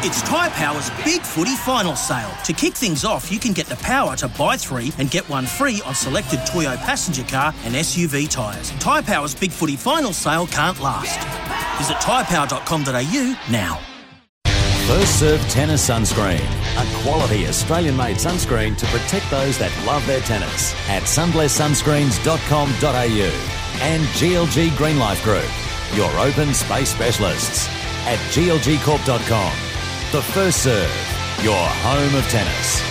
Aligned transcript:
It's 0.00 0.22
Tyre 0.22 0.48
Power's 0.50 0.90
Big 1.04 1.22
Footy 1.22 1.56
Final 1.56 1.96
Sale. 1.96 2.30
To 2.44 2.52
kick 2.52 2.74
things 2.74 3.04
off, 3.04 3.32
you 3.32 3.40
can 3.40 3.52
get 3.52 3.66
the 3.66 3.74
power 3.76 4.14
to 4.18 4.28
buy 4.28 4.56
three 4.56 4.92
and 4.98 5.10
get 5.10 5.28
one 5.28 5.44
free 5.44 5.82
on 5.84 5.92
selected 5.92 6.38
Toyo 6.46 6.76
passenger 6.76 7.24
car 7.24 7.52
and 7.64 7.74
SUV 7.74 8.30
tyres. 8.30 8.70
Tyre 8.78 9.02
Power's 9.02 9.34
Big 9.34 9.50
Footy 9.50 9.74
Final 9.74 10.12
Sale 10.12 10.46
can't 10.46 10.78
last. 10.78 11.18
Visit 11.78 11.96
tyrepower.com.au 11.96 13.36
now. 13.50 13.80
First 14.86 15.18
Serve 15.18 15.40
Tennis 15.48 15.88
Sunscreen, 15.88 16.44
a 16.76 16.86
quality 17.02 17.48
Australian 17.48 17.96
made 17.96 18.18
sunscreen 18.18 18.76
to 18.76 18.86
protect 18.86 19.28
those 19.32 19.58
that 19.58 19.72
love 19.84 20.06
their 20.06 20.20
tennis 20.20 20.74
at 20.88 21.02
sunblesssunscreens.com.au 21.02 23.82
and 23.82 24.04
GLG 24.04 24.76
Green 24.76 25.00
Life 25.00 25.24
Group, 25.24 25.50
your 25.94 26.16
open 26.20 26.54
space 26.54 26.90
specialists 26.90 27.66
at 28.06 28.18
glgcorp.com. 28.30 29.67
The 30.10 30.22
First 30.22 30.62
Serve, 30.62 30.90
your 31.42 31.54
home 31.54 32.14
of 32.14 32.26
tennis. 32.30 32.82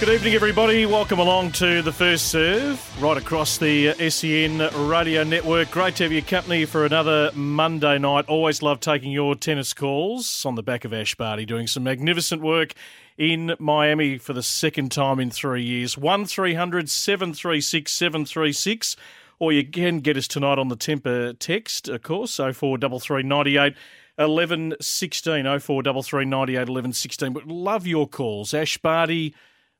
Good 0.00 0.08
evening, 0.08 0.34
everybody. 0.34 0.86
Welcome 0.86 1.20
along 1.20 1.52
to 1.52 1.82
the 1.82 1.92
first 1.92 2.32
serve 2.32 3.00
right 3.00 3.16
across 3.16 3.58
the 3.58 3.90
uh, 3.90 4.10
SEN 4.10 4.58
radio 4.88 5.22
network. 5.22 5.70
Great 5.70 5.94
to 5.94 6.02
have 6.02 6.10
your 6.10 6.22
company 6.22 6.64
for 6.64 6.84
another 6.84 7.30
Monday 7.32 7.96
night. 7.96 8.24
Always 8.26 8.60
love 8.60 8.80
taking 8.80 9.12
your 9.12 9.36
tennis 9.36 9.72
calls 9.72 10.44
on 10.44 10.56
the 10.56 10.64
back 10.64 10.84
of 10.84 10.92
Ash 10.92 11.14
Barty, 11.14 11.46
doing 11.46 11.68
some 11.68 11.84
magnificent 11.84 12.42
work 12.42 12.74
in 13.16 13.54
Miami 13.60 14.18
for 14.18 14.32
the 14.32 14.42
second 14.42 14.90
time 14.90 15.20
in 15.20 15.30
three 15.30 15.62
years. 15.62 15.96
1300 15.96 16.90
736 16.90 17.92
736. 17.92 18.96
Or 19.38 19.52
you 19.52 19.64
can 19.64 20.00
get 20.00 20.16
us 20.16 20.26
tonight 20.26 20.58
on 20.58 20.66
the 20.66 20.74
temper 20.74 21.34
text, 21.34 21.88
of 21.88 22.02
course, 22.02 22.34
043398 22.38 23.76
11 24.18 24.74
16. 24.80 25.44
043398 25.44 26.68
11 26.68 26.92
16. 26.92 27.32
But 27.32 27.46
love 27.46 27.86
your 27.86 28.08
calls. 28.08 28.52
Ash 28.52 28.78
Barty. 28.78 29.34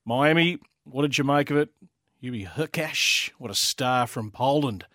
Miami, 0.04 0.58
what 0.84 1.02
did 1.02 1.18
you 1.18 1.24
make 1.24 1.50
of 1.50 1.56
it? 1.56 1.70
Hubie 2.22 2.48
Hurkacz, 2.48 3.30
what 3.38 3.50
a 3.50 3.54
star 3.54 4.06
from 4.06 4.32
Poland, 4.32 4.86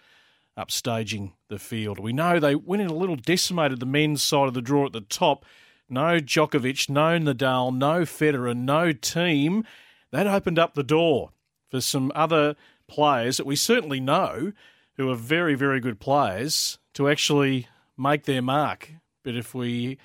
upstaging 0.57 1.31
the 1.47 1.59
field. 1.59 1.99
We 1.99 2.11
know 2.11 2.37
they 2.37 2.55
went 2.55 2.81
in 2.81 2.89
a 2.89 2.95
little 2.95 3.15
decimated 3.15 3.79
the 3.79 3.85
men's 3.85 4.21
side 4.21 4.47
of 4.47 4.53
the 4.53 4.61
draw 4.61 4.87
at 4.87 4.91
the 4.91 5.01
top. 5.01 5.45
No 5.87 6.19
Djokovic, 6.19 6.89
no 6.89 7.17
Nadal, 7.17 7.73
no 7.73 8.01
Federer, 8.01 8.57
no 8.57 8.91
team. 8.91 9.63
That 10.11 10.27
opened 10.27 10.59
up 10.59 10.73
the 10.73 10.83
door 10.83 11.29
for 11.71 11.79
some 11.79 12.11
other 12.13 12.55
players 12.87 13.37
that 13.37 13.45
we 13.45 13.55
certainly 13.55 13.99
know 13.99 14.51
who 14.97 15.09
are 15.09 15.15
very, 15.15 15.55
very 15.55 15.79
good 15.79 15.99
players 15.99 16.77
to 16.93 17.07
actually 17.07 17.67
make 17.97 18.23
their 18.23 18.41
mark. 18.41 18.91
But 19.23 19.35
if 19.35 19.53
we 19.53 19.97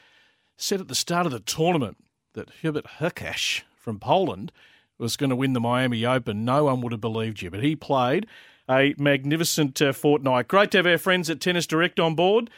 said 0.57 0.81
at 0.81 0.89
the 0.89 0.95
start 0.95 1.27
of 1.27 1.33
the 1.33 1.41
tournament 1.41 1.99
that 2.35 2.51
Hubert 2.61 2.87
Hurkacz 2.99 3.63
from 3.77 3.99
Poland 3.99 4.53
was 4.99 5.17
going 5.17 5.31
to 5.31 5.37
win 5.37 5.53
the 5.53 5.61
Miami 5.61 6.05
Open, 6.05 6.45
no 6.45 6.65
one 6.65 6.81
would 6.81 6.93
have 6.93 7.01
believed 7.01 7.43
you. 7.43 7.51
But 7.51 7.63
he 7.63 7.77
played 7.77 8.27
a 8.69 8.95
magnificent 8.99 9.81
uh, 9.81 9.93
fortnight. 9.93 10.49
Great 10.49 10.71
to 10.73 10.79
have 10.79 10.87
our 10.87 10.99
friends 10.99 11.31
at 11.31 11.41
Tennis 11.41 11.67
Direct 11.67 11.99
on 11.99 12.15
board. 12.15 12.51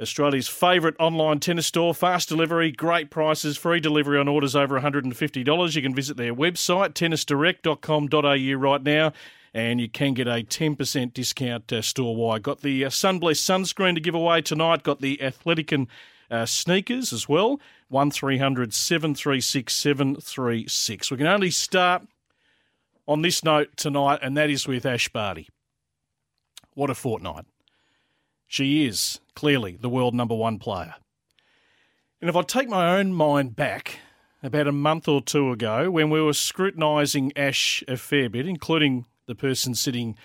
Australia's 0.00 0.48
favourite 0.48 0.96
online 0.98 1.40
tennis 1.40 1.66
store, 1.66 1.94
fast 1.94 2.28
delivery, 2.28 2.72
great 2.72 3.10
prices, 3.10 3.58
free 3.58 3.80
delivery 3.80 4.18
on 4.18 4.28
orders 4.28 4.56
over 4.56 4.80
$150. 4.80 5.76
You 5.76 5.82
can 5.82 5.94
visit 5.94 6.16
their 6.16 6.34
website, 6.34 6.94
tennisdirect.com.au 6.94 8.58
right 8.58 8.82
now, 8.82 9.12
and 9.52 9.80
you 9.80 9.88
can 9.88 10.14
get 10.14 10.28
a 10.28 10.44
10% 10.44 11.12
discount 11.12 11.72
uh, 11.72 11.82
store 11.82 12.14
wide. 12.14 12.42
Got 12.42 12.60
the 12.60 12.84
uh, 12.84 12.90
Sunblest 12.90 13.46
sunscreen 13.46 13.94
to 13.94 14.00
give 14.00 14.14
away 14.14 14.42
tonight, 14.42 14.82
got 14.82 15.00
the 15.00 15.18
Athletican 15.18 15.88
uh, 16.30 16.46
sneakers 16.46 17.12
as 17.12 17.28
well. 17.28 17.60
1300 17.88 18.72
736 18.72 19.74
736. 19.74 21.10
We 21.10 21.16
can 21.16 21.26
only 21.26 21.50
start 21.50 22.02
on 23.08 23.22
this 23.22 23.42
note 23.42 23.76
tonight, 23.76 24.20
and 24.22 24.36
that 24.36 24.50
is 24.50 24.68
with 24.68 24.86
Ash 24.86 25.08
Barty. 25.08 25.48
What 26.74 26.90
a 26.90 26.94
fortnight. 26.94 27.46
She 28.46 28.84
is 28.84 29.20
clearly 29.34 29.76
the 29.80 29.88
world 29.88 30.14
number 30.14 30.34
one 30.34 30.58
player. 30.58 30.94
And 32.20 32.28
if 32.28 32.36
I 32.36 32.42
take 32.42 32.68
my 32.68 32.98
own 32.98 33.12
mind 33.12 33.56
back 33.56 33.98
about 34.42 34.68
a 34.68 34.72
month 34.72 35.08
or 35.08 35.20
two 35.20 35.50
ago 35.50 35.90
when 35.90 36.10
we 36.10 36.20
were 36.20 36.32
scrutinising 36.32 37.32
Ash 37.36 37.82
a 37.88 37.96
fair 37.96 38.28
bit, 38.28 38.46
including 38.46 39.06
the 39.30 39.34
person 39.36 39.76
sitting 39.76 40.16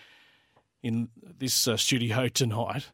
in 0.82 1.10
this 1.38 1.68
uh, 1.68 1.78
studio 1.78 2.28
tonight, 2.28 2.92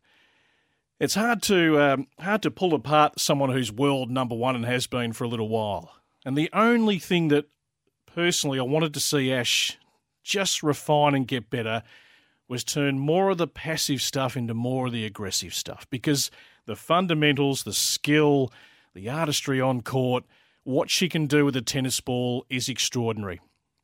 it's 0.99 1.15
hard 1.15 1.41
to 1.43 1.81
um, 1.81 2.07
hard 2.19 2.43
to 2.43 2.51
pull 2.51 2.73
apart 2.73 3.19
someone 3.19 3.49
who's 3.49 3.71
world 3.71 4.11
number 4.11 4.35
one 4.35 4.55
and 4.55 4.65
has 4.65 4.87
been 4.87 5.13
for 5.13 5.23
a 5.23 5.27
little 5.29 5.47
while. 5.47 5.93
And 6.25 6.37
the 6.37 6.49
only 6.51 6.99
thing 6.99 7.29
that 7.29 7.45
personally 8.05 8.59
I 8.59 8.63
wanted 8.63 8.93
to 8.93 8.99
see 8.99 9.31
Ash 9.31 9.77
just 10.21 10.61
refine 10.61 11.15
and 11.15 11.25
get 11.25 11.49
better 11.49 11.81
was 12.47 12.65
turn 12.65 12.99
more 12.99 13.29
of 13.29 13.37
the 13.37 13.47
passive 13.47 14.01
stuff 14.01 14.35
into 14.35 14.53
more 14.53 14.87
of 14.87 14.93
the 14.93 15.05
aggressive 15.05 15.53
stuff 15.53 15.87
because 15.89 16.29
the 16.65 16.75
fundamentals, 16.75 17.63
the 17.63 17.73
skill, 17.73 18.51
the 18.93 19.09
artistry 19.09 19.61
on 19.61 19.81
court, 19.81 20.25
what 20.63 20.89
she 20.89 21.07
can 21.07 21.25
do 21.25 21.45
with 21.45 21.55
a 21.55 21.61
tennis 21.61 22.01
ball 22.01 22.45
is 22.49 22.67
extraordinary. 22.67 23.39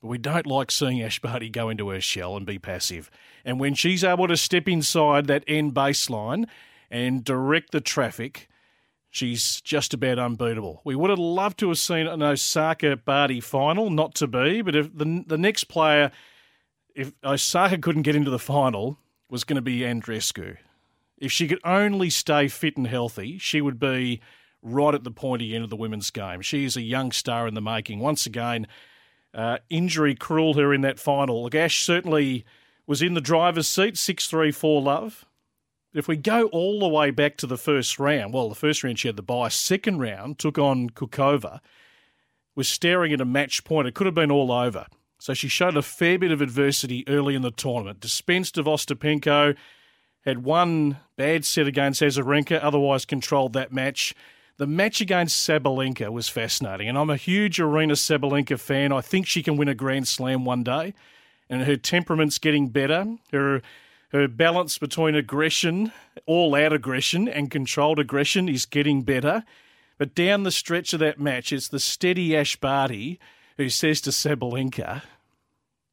We 0.07 0.17
don't 0.17 0.47
like 0.47 0.71
seeing 0.71 1.01
Ash 1.01 1.19
Barty 1.19 1.49
go 1.49 1.69
into 1.69 1.89
her 1.89 2.01
shell 2.01 2.35
and 2.35 2.45
be 2.45 2.59
passive. 2.59 3.09
And 3.45 3.59
when 3.59 3.75
she's 3.75 4.03
able 4.03 4.27
to 4.27 4.37
step 4.37 4.67
inside 4.67 5.27
that 5.27 5.43
end 5.47 5.73
baseline 5.73 6.45
and 6.89 7.23
direct 7.23 7.71
the 7.71 7.81
traffic, 7.81 8.49
she's 9.09 9.61
just 9.61 9.93
about 9.93 10.19
unbeatable. 10.19 10.81
We 10.83 10.95
would 10.95 11.09
have 11.09 11.19
loved 11.19 11.59
to 11.59 11.69
have 11.69 11.77
seen 11.77 12.07
an 12.07 12.21
Osaka 12.21 12.97
Barty 12.97 13.39
final, 13.39 13.89
not 13.89 14.15
to 14.15 14.27
be, 14.27 14.61
but 14.61 14.75
if 14.75 14.95
the 14.95 15.23
the 15.25 15.37
next 15.37 15.65
player, 15.65 16.11
if 16.95 17.11
Osaka 17.23 17.77
couldn't 17.77 18.03
get 18.03 18.15
into 18.15 18.31
the 18.31 18.39
final, 18.39 18.97
was 19.29 19.43
going 19.43 19.55
to 19.55 19.61
be 19.61 19.79
Andreescu. 19.79 20.57
If 21.17 21.31
she 21.31 21.47
could 21.47 21.61
only 21.63 22.09
stay 22.09 22.47
fit 22.47 22.77
and 22.77 22.87
healthy, 22.87 23.37
she 23.37 23.61
would 23.61 23.79
be 23.79 24.21
right 24.61 24.93
at 24.93 25.03
the 25.03 25.11
pointy 25.11 25.55
end 25.55 25.63
of 25.63 25.69
the 25.69 25.75
women's 25.75 26.11
game. 26.11 26.41
She 26.41 26.65
is 26.65 26.77
a 26.77 26.81
young 26.81 27.11
star 27.11 27.47
in 27.47 27.53
the 27.53 27.61
making. 27.61 27.99
Once 27.99 28.25
again, 28.25 28.67
uh, 29.37 29.59
injury 29.69 30.15
cruel 30.15 30.55
her 30.55 30.73
in 30.73 30.81
that 30.81 30.99
final. 30.99 31.47
Gash 31.47 31.85
certainly 31.85 32.43
was 32.85 33.01
in 33.01 33.13
the 33.13 33.21
driver's 33.21 33.67
seat, 33.67 33.97
6 33.97 34.27
3 34.27 34.51
4 34.51 34.81
love. 34.81 35.25
If 35.93 36.07
we 36.07 36.17
go 36.17 36.47
all 36.47 36.79
the 36.79 36.87
way 36.87 37.11
back 37.11 37.37
to 37.37 37.47
the 37.47 37.57
first 37.57 37.97
round, 37.97 38.33
well, 38.33 38.49
the 38.49 38.55
first 38.55 38.83
round 38.83 38.99
she 38.99 39.07
had 39.07 39.15
the 39.15 39.23
bye. 39.23 39.47
Second 39.47 39.99
round 39.99 40.37
took 40.37 40.57
on 40.57 40.89
Kucova, 40.89 41.61
was 42.55 42.67
staring 42.67 43.13
at 43.13 43.21
a 43.21 43.25
match 43.25 43.63
point. 43.63 43.87
It 43.87 43.93
could 43.93 44.07
have 44.07 44.15
been 44.15 44.31
all 44.31 44.51
over. 44.51 44.87
So 45.19 45.33
she 45.33 45.47
showed 45.47 45.77
a 45.77 45.81
fair 45.81 46.19
bit 46.19 46.31
of 46.31 46.41
adversity 46.41 47.07
early 47.07 47.35
in 47.35 47.41
the 47.41 47.51
tournament. 47.51 47.99
Dispensed 47.99 48.57
of 48.57 48.65
Ostapenko, 48.65 49.55
had 50.27 50.43
one 50.43 50.97
bad 51.15 51.45
set 51.45 51.67
against 51.67 52.01
Azarenka, 52.01 52.59
otherwise 52.61 53.05
controlled 53.05 53.53
that 53.53 53.71
match. 53.71 54.13
The 54.57 54.67
match 54.67 55.01
against 55.01 55.47
Sabalenka 55.47 56.11
was 56.11 56.29
fascinating, 56.29 56.89
and 56.89 56.97
I'm 56.97 57.11
a 57.11 57.15
huge 57.15 57.57
Aryna 57.57 57.93
Sabalenka 57.93 58.59
fan. 58.59 58.91
I 58.91 59.01
think 59.01 59.27
she 59.27 59.43
can 59.43 59.55
win 59.55 59.67
a 59.67 59.75
Grand 59.75 60.07
Slam 60.07 60.45
one 60.45 60.63
day, 60.63 60.93
and 61.49 61.63
her 61.63 61.77
temperament's 61.77 62.39
getting 62.39 62.69
better. 62.69 63.05
Her 63.31 63.61
her 64.11 64.27
balance 64.27 64.77
between 64.77 65.15
aggression, 65.15 65.91
all 66.25 66.55
out 66.55 66.71
aggression, 66.71 67.27
and 67.27 67.51
controlled 67.51 67.99
aggression 67.99 68.47
is 68.47 68.65
getting 68.65 69.03
better. 69.03 69.43
But 69.97 70.15
down 70.15 70.43
the 70.43 70.51
stretch 70.51 70.93
of 70.93 70.99
that 71.01 71.19
match, 71.19 71.51
it's 71.51 71.67
the 71.67 71.79
steady 71.79 72.35
Ash 72.35 72.55
Barty 72.55 73.19
who 73.57 73.69
says 73.69 73.99
to 74.01 74.11
Sabalenka, 74.11 75.01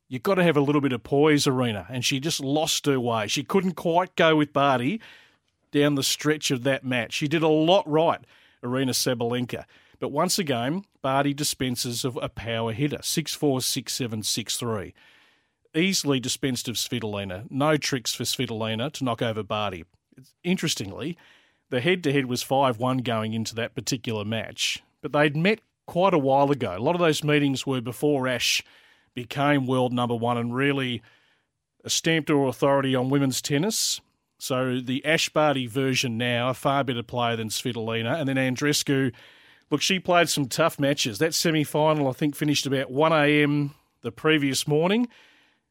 You've 0.08 0.22
got 0.22 0.34
to 0.34 0.44
have 0.44 0.56
a 0.56 0.60
little 0.60 0.82
bit 0.82 0.92
of 0.92 1.02
poise, 1.02 1.46
Aryna. 1.46 1.86
And 1.88 2.04
she 2.04 2.20
just 2.20 2.40
lost 2.40 2.86
her 2.86 3.00
way. 3.00 3.26
She 3.26 3.42
couldn't 3.42 3.72
quite 3.72 4.14
go 4.16 4.36
with 4.36 4.52
Barty 4.52 5.00
down 5.72 5.94
the 5.94 6.02
stretch 6.02 6.50
of 6.50 6.62
that 6.64 6.84
match. 6.84 7.14
She 7.14 7.26
did 7.26 7.42
a 7.42 7.48
lot 7.48 7.88
right, 7.90 8.20
Aryna 8.64 8.90
Sabalenka. 8.90 9.64
But 10.00 10.10
once 10.10 10.38
again, 10.38 10.84
Barty 11.02 11.32
dispenses 11.32 12.04
of 12.04 12.18
a 12.20 12.28
power 12.28 12.72
hitter, 12.72 12.98
6'4, 12.98 13.60
6'7, 13.60 14.22
6'3 14.22 14.92
easily 15.74 16.20
dispensed 16.20 16.68
of 16.68 16.76
Svitolina. 16.76 17.50
No 17.50 17.76
tricks 17.76 18.14
for 18.14 18.24
Svitolina 18.24 18.92
to 18.92 19.04
knock 19.04 19.22
over 19.22 19.42
Barty. 19.42 19.84
Interestingly, 20.42 21.18
the 21.70 21.80
head 21.80 22.04
to 22.04 22.12
head 22.12 22.26
was 22.26 22.42
5 22.42 22.78
1 22.78 22.98
going 22.98 23.32
into 23.32 23.54
that 23.56 23.74
particular 23.74 24.24
match, 24.24 24.82
but 25.02 25.12
they'd 25.12 25.36
met 25.36 25.60
quite 25.86 26.14
a 26.14 26.18
while 26.18 26.50
ago. 26.50 26.76
A 26.76 26.78
lot 26.78 26.94
of 26.94 27.00
those 27.00 27.24
meetings 27.24 27.66
were 27.66 27.80
before 27.80 28.28
Ash 28.28 28.62
became 29.14 29.66
world 29.66 29.92
number 29.92 30.14
one 30.14 30.38
and 30.38 30.54
really 30.54 31.02
a 31.84 31.90
stamped 31.90 32.28
her 32.28 32.46
authority 32.46 32.94
on 32.94 33.10
women's 33.10 33.42
tennis. 33.42 34.00
So 34.44 34.78
the 34.78 35.02
Ash 35.06 35.30
Barty 35.30 35.66
version 35.66 36.18
now, 36.18 36.50
a 36.50 36.54
far 36.54 36.84
better 36.84 37.02
player 37.02 37.34
than 37.34 37.48
Svitolina. 37.48 38.20
And 38.20 38.28
then 38.28 38.36
Andreescu, 38.36 39.10
look, 39.70 39.80
she 39.80 39.98
played 39.98 40.28
some 40.28 40.48
tough 40.48 40.78
matches. 40.78 41.16
That 41.16 41.32
semi 41.32 41.64
final, 41.64 42.08
I 42.08 42.12
think, 42.12 42.36
finished 42.36 42.66
about 42.66 42.92
1am 42.92 43.70
the 44.02 44.12
previous 44.12 44.68
morning 44.68 45.08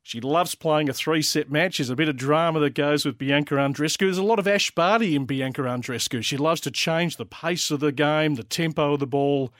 She 0.01 0.19
loves 0.19 0.55
playing 0.55 0.89
a 0.89 0.93
three 0.93 1.21
set 1.21 1.51
match. 1.51 1.77
There's 1.77 1.91
a 1.91 1.95
bit 1.95 2.09
of 2.09 2.17
drama 2.17 2.61
that 2.61 2.73
goes 2.73 3.05
with 3.05 3.19
Bianca 3.19 3.53
Andreescu. 3.53 3.99
There's 3.99 4.17
a 4.17 4.23
lot 4.23 4.39
of 4.39 4.47
Ash 4.47 4.71
Barty 4.71 5.15
in 5.15 5.25
Bianca 5.25 5.61
Andreescu. 5.61 6.23
She 6.23 6.37
loves 6.37 6.59
to 6.61 6.71
change 6.71 7.17
the 7.17 7.27
pace 7.27 7.69
of 7.69 7.79
the 7.79 7.91
game, 7.91 8.33
the 8.33 8.43
tempo 8.43 8.93
of 8.93 8.99
the 8.99 9.05
ball. 9.05 9.53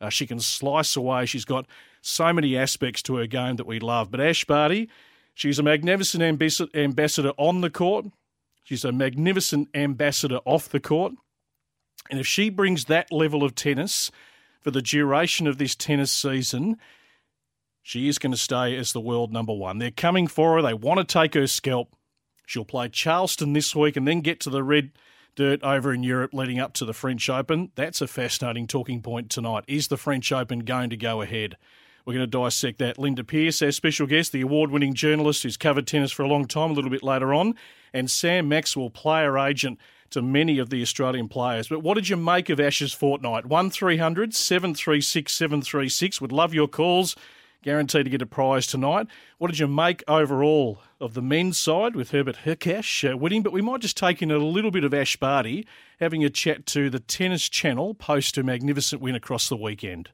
Uh, 0.00 0.08
she 0.08 0.26
can 0.26 0.40
slice 0.40 0.96
away. 0.96 1.26
She's 1.26 1.44
got 1.44 1.66
so 2.00 2.32
many 2.32 2.56
aspects 2.56 3.02
to 3.02 3.16
her 3.16 3.26
game 3.26 3.56
that 3.56 3.66
we 3.66 3.78
love. 3.78 4.10
But 4.10 4.22
Ash 4.22 4.46
Barty, 4.46 4.88
she's 5.34 5.58
a 5.58 5.62
magnificent 5.62 6.22
ambassador 6.74 7.32
on 7.36 7.60
the 7.60 7.68
court. 7.68 8.06
She's 8.64 8.84
a 8.84 8.92
magnificent 8.92 9.68
ambassador 9.74 10.40
off 10.44 10.68
the 10.68 10.80
court. 10.80 11.12
And 12.10 12.18
if 12.18 12.26
she 12.26 12.50
brings 12.50 12.86
that 12.86 13.12
level 13.12 13.44
of 13.44 13.54
tennis 13.54 14.10
for 14.60 14.70
the 14.70 14.82
duration 14.82 15.46
of 15.46 15.58
this 15.58 15.74
tennis 15.74 16.10
season, 16.10 16.76
she 17.82 18.08
is 18.08 18.18
going 18.18 18.32
to 18.32 18.38
stay 18.38 18.76
as 18.76 18.92
the 18.92 19.00
world 19.00 19.32
number 19.32 19.52
one. 19.52 19.78
They're 19.78 19.90
coming 19.90 20.26
for 20.26 20.54
her. 20.54 20.62
They 20.62 20.74
want 20.74 20.98
to 20.98 21.04
take 21.04 21.34
her 21.34 21.46
scalp. 21.46 21.94
She'll 22.46 22.64
play 22.64 22.88
Charleston 22.88 23.52
this 23.52 23.76
week 23.76 23.96
and 23.96 24.08
then 24.08 24.22
get 24.22 24.40
to 24.40 24.50
the 24.50 24.62
red 24.62 24.92
dirt 25.36 25.62
over 25.62 25.92
in 25.92 26.02
Europe 26.02 26.32
leading 26.32 26.58
up 26.58 26.72
to 26.74 26.86
the 26.86 26.94
French 26.94 27.28
Open. 27.28 27.70
That's 27.74 28.00
a 28.00 28.06
fascinating 28.06 28.66
talking 28.66 29.02
point 29.02 29.30
tonight. 29.30 29.64
Is 29.66 29.88
the 29.88 29.96
French 29.98 30.32
Open 30.32 30.60
going 30.60 30.90
to 30.90 30.96
go 30.96 31.20
ahead? 31.20 31.56
We're 32.04 32.14
going 32.14 32.30
to 32.30 32.38
dissect 32.38 32.78
that. 32.78 32.98
Linda 32.98 33.24
Pearce, 33.24 33.62
our 33.62 33.72
special 33.72 34.06
guest, 34.06 34.32
the 34.32 34.42
award 34.42 34.70
winning 34.70 34.94
journalist 34.94 35.42
who's 35.42 35.56
covered 35.56 35.86
tennis 35.86 36.12
for 36.12 36.22
a 36.22 36.28
long 36.28 36.46
time, 36.46 36.70
a 36.70 36.74
little 36.74 36.90
bit 36.90 37.02
later 37.02 37.32
on, 37.32 37.54
and 37.92 38.10
Sam 38.10 38.48
Maxwell, 38.48 38.90
player 38.90 39.38
agent 39.38 39.78
to 40.10 40.20
many 40.20 40.58
of 40.58 40.70
the 40.70 40.82
Australian 40.82 41.28
players. 41.28 41.68
But 41.68 41.82
what 41.82 41.94
did 41.94 42.08
you 42.08 42.16
make 42.16 42.50
of 42.50 42.60
Ash's 42.60 42.92
fortnight? 42.92 43.46
1300 43.46 44.34
736 44.34 45.32
736. 45.32 46.20
Would 46.20 46.32
love 46.32 46.52
your 46.52 46.68
calls 46.68 47.16
guaranteed 47.64 48.04
to 48.04 48.10
get 48.10 48.22
a 48.22 48.26
prize 48.26 48.66
tonight. 48.66 49.08
What 49.38 49.48
did 49.48 49.58
you 49.58 49.66
make 49.66 50.04
overall 50.06 50.80
of 51.00 51.14
the 51.14 51.22
men's 51.22 51.58
side 51.58 51.96
with 51.96 52.10
Herbert 52.10 52.40
Hurkacz 52.44 53.10
uh, 53.10 53.16
winning? 53.16 53.42
But 53.42 53.54
we 53.54 53.62
might 53.62 53.80
just 53.80 53.96
take 53.96 54.22
in 54.22 54.30
a 54.30 54.38
little 54.38 54.70
bit 54.70 54.84
of 54.84 54.94
Ash 54.94 55.16
Barty 55.16 55.66
having 55.98 56.22
a 56.22 56.30
chat 56.30 56.66
to 56.66 56.90
the 56.90 57.00
Tennis 57.00 57.48
Channel 57.48 57.94
post 57.94 58.36
a 58.36 58.42
magnificent 58.42 59.00
win 59.00 59.14
across 59.14 59.48
the 59.48 59.56
weekend. 59.56 60.10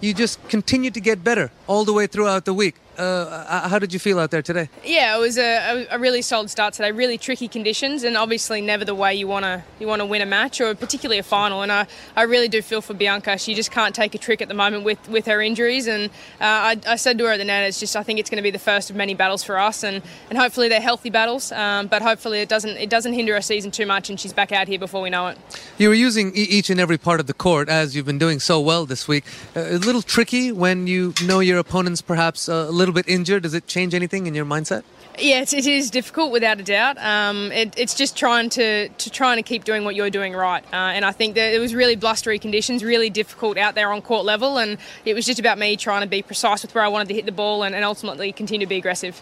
You 0.00 0.14
just 0.14 0.38
continued 0.48 0.94
to 0.94 1.00
get 1.00 1.24
better 1.24 1.50
all 1.66 1.84
the 1.84 1.92
way 1.92 2.06
throughout 2.06 2.44
the 2.44 2.54
week. 2.54 2.76
Uh, 2.98 3.44
uh, 3.48 3.68
how 3.68 3.78
did 3.78 3.92
you 3.92 4.00
feel 4.00 4.18
out 4.18 4.32
there 4.32 4.42
today? 4.42 4.68
Yeah, 4.84 5.16
it 5.16 5.20
was 5.20 5.38
a, 5.38 5.86
a, 5.88 5.98
really 6.00 6.20
solid 6.20 6.50
start 6.50 6.74
today. 6.74 6.90
Really 6.90 7.16
tricky 7.16 7.46
conditions, 7.46 8.02
and 8.02 8.16
obviously 8.16 8.60
never 8.60 8.84
the 8.84 8.94
way 8.94 9.14
you 9.14 9.28
want 9.28 9.44
to 9.44 9.62
you 9.78 9.86
want 9.86 10.00
to 10.00 10.06
win 10.06 10.20
a 10.20 10.26
match 10.26 10.60
or 10.60 10.74
particularly 10.74 11.18
a 11.18 11.22
final. 11.22 11.62
And 11.62 11.70
I, 11.70 11.86
I 12.16 12.22
really 12.22 12.48
do 12.48 12.60
feel 12.60 12.80
for 12.80 12.94
Bianca. 12.94 13.38
She 13.38 13.54
just 13.54 13.70
can't 13.70 13.94
take 13.94 14.16
a 14.16 14.18
trick 14.18 14.42
at 14.42 14.48
the 14.48 14.54
moment 14.54 14.82
with, 14.82 15.08
with 15.08 15.26
her 15.26 15.40
injuries. 15.40 15.86
And 15.86 16.06
uh, 16.40 16.70
I, 16.74 16.80
I, 16.88 16.96
said 16.96 17.18
to 17.18 17.26
her 17.26 17.32
at 17.32 17.36
the 17.36 17.44
net, 17.44 17.68
it's 17.68 17.78
just 17.78 17.94
I 17.94 18.02
think 18.02 18.18
it's 18.18 18.30
going 18.30 18.38
to 18.38 18.42
be 18.42 18.50
the 18.50 18.58
first 18.58 18.90
of 18.90 18.96
many 18.96 19.14
battles 19.14 19.44
for 19.44 19.58
us, 19.58 19.84
and, 19.84 20.02
and 20.28 20.36
hopefully 20.36 20.68
they're 20.68 20.80
healthy 20.80 21.10
battles. 21.10 21.52
Um, 21.52 21.86
but 21.86 22.02
hopefully 22.02 22.40
it 22.40 22.48
doesn't 22.48 22.76
it 22.78 22.90
doesn't 22.90 23.12
hinder 23.12 23.34
her 23.34 23.42
season 23.42 23.70
too 23.70 23.86
much, 23.86 24.10
and 24.10 24.18
she's 24.18 24.32
back 24.32 24.50
out 24.50 24.66
here 24.66 24.78
before 24.78 25.02
we 25.02 25.10
know 25.10 25.28
it. 25.28 25.38
You 25.78 25.88
were 25.88 25.94
using 25.94 26.32
each 26.34 26.68
and 26.68 26.80
every 26.80 26.98
part 26.98 27.20
of 27.20 27.28
the 27.28 27.34
court 27.34 27.68
as 27.68 27.94
you've 27.94 28.06
been 28.06 28.18
doing 28.18 28.40
so 28.40 28.58
well 28.58 28.86
this 28.86 29.06
week. 29.06 29.24
Uh, 29.54 29.60
a 29.60 29.78
little 29.78 30.02
tricky 30.02 30.50
when 30.50 30.88
you 30.88 31.14
know 31.24 31.38
your 31.38 31.58
opponent's 31.58 32.02
perhaps 32.02 32.48
a 32.48 32.68
little 32.70 32.87
bit 32.94 33.08
injured. 33.08 33.42
Does 33.42 33.54
it 33.54 33.66
change 33.66 33.94
anything 33.94 34.26
in 34.26 34.34
your 34.34 34.44
mindset? 34.44 34.84
Yes, 35.18 35.52
it 35.52 35.66
is 35.66 35.90
difficult 35.90 36.30
without 36.30 36.60
a 36.60 36.62
doubt. 36.62 36.96
Um, 36.98 37.50
it, 37.50 37.74
it's 37.76 37.94
just 37.94 38.16
trying 38.16 38.50
to, 38.50 38.88
to 38.88 39.10
trying 39.10 39.36
to 39.36 39.42
keep 39.42 39.64
doing 39.64 39.84
what 39.84 39.96
you're 39.96 40.10
doing 40.10 40.32
right. 40.32 40.62
Uh, 40.72 40.76
and 40.94 41.04
I 41.04 41.10
think 41.10 41.34
that 41.34 41.52
it 41.52 41.58
was 41.58 41.74
really 41.74 41.96
blustery 41.96 42.38
conditions, 42.38 42.84
really 42.84 43.10
difficult 43.10 43.58
out 43.58 43.74
there 43.74 43.92
on 43.92 44.00
court 44.00 44.24
level, 44.24 44.58
and 44.58 44.78
it 45.04 45.14
was 45.14 45.26
just 45.26 45.40
about 45.40 45.58
me 45.58 45.76
trying 45.76 46.02
to 46.02 46.08
be 46.08 46.22
precise 46.22 46.62
with 46.62 46.74
where 46.74 46.84
I 46.84 46.88
wanted 46.88 47.08
to 47.08 47.14
hit 47.14 47.26
the 47.26 47.32
ball 47.32 47.64
and, 47.64 47.74
and 47.74 47.84
ultimately 47.84 48.30
continue 48.32 48.66
to 48.66 48.68
be 48.68 48.76
aggressive. 48.76 49.20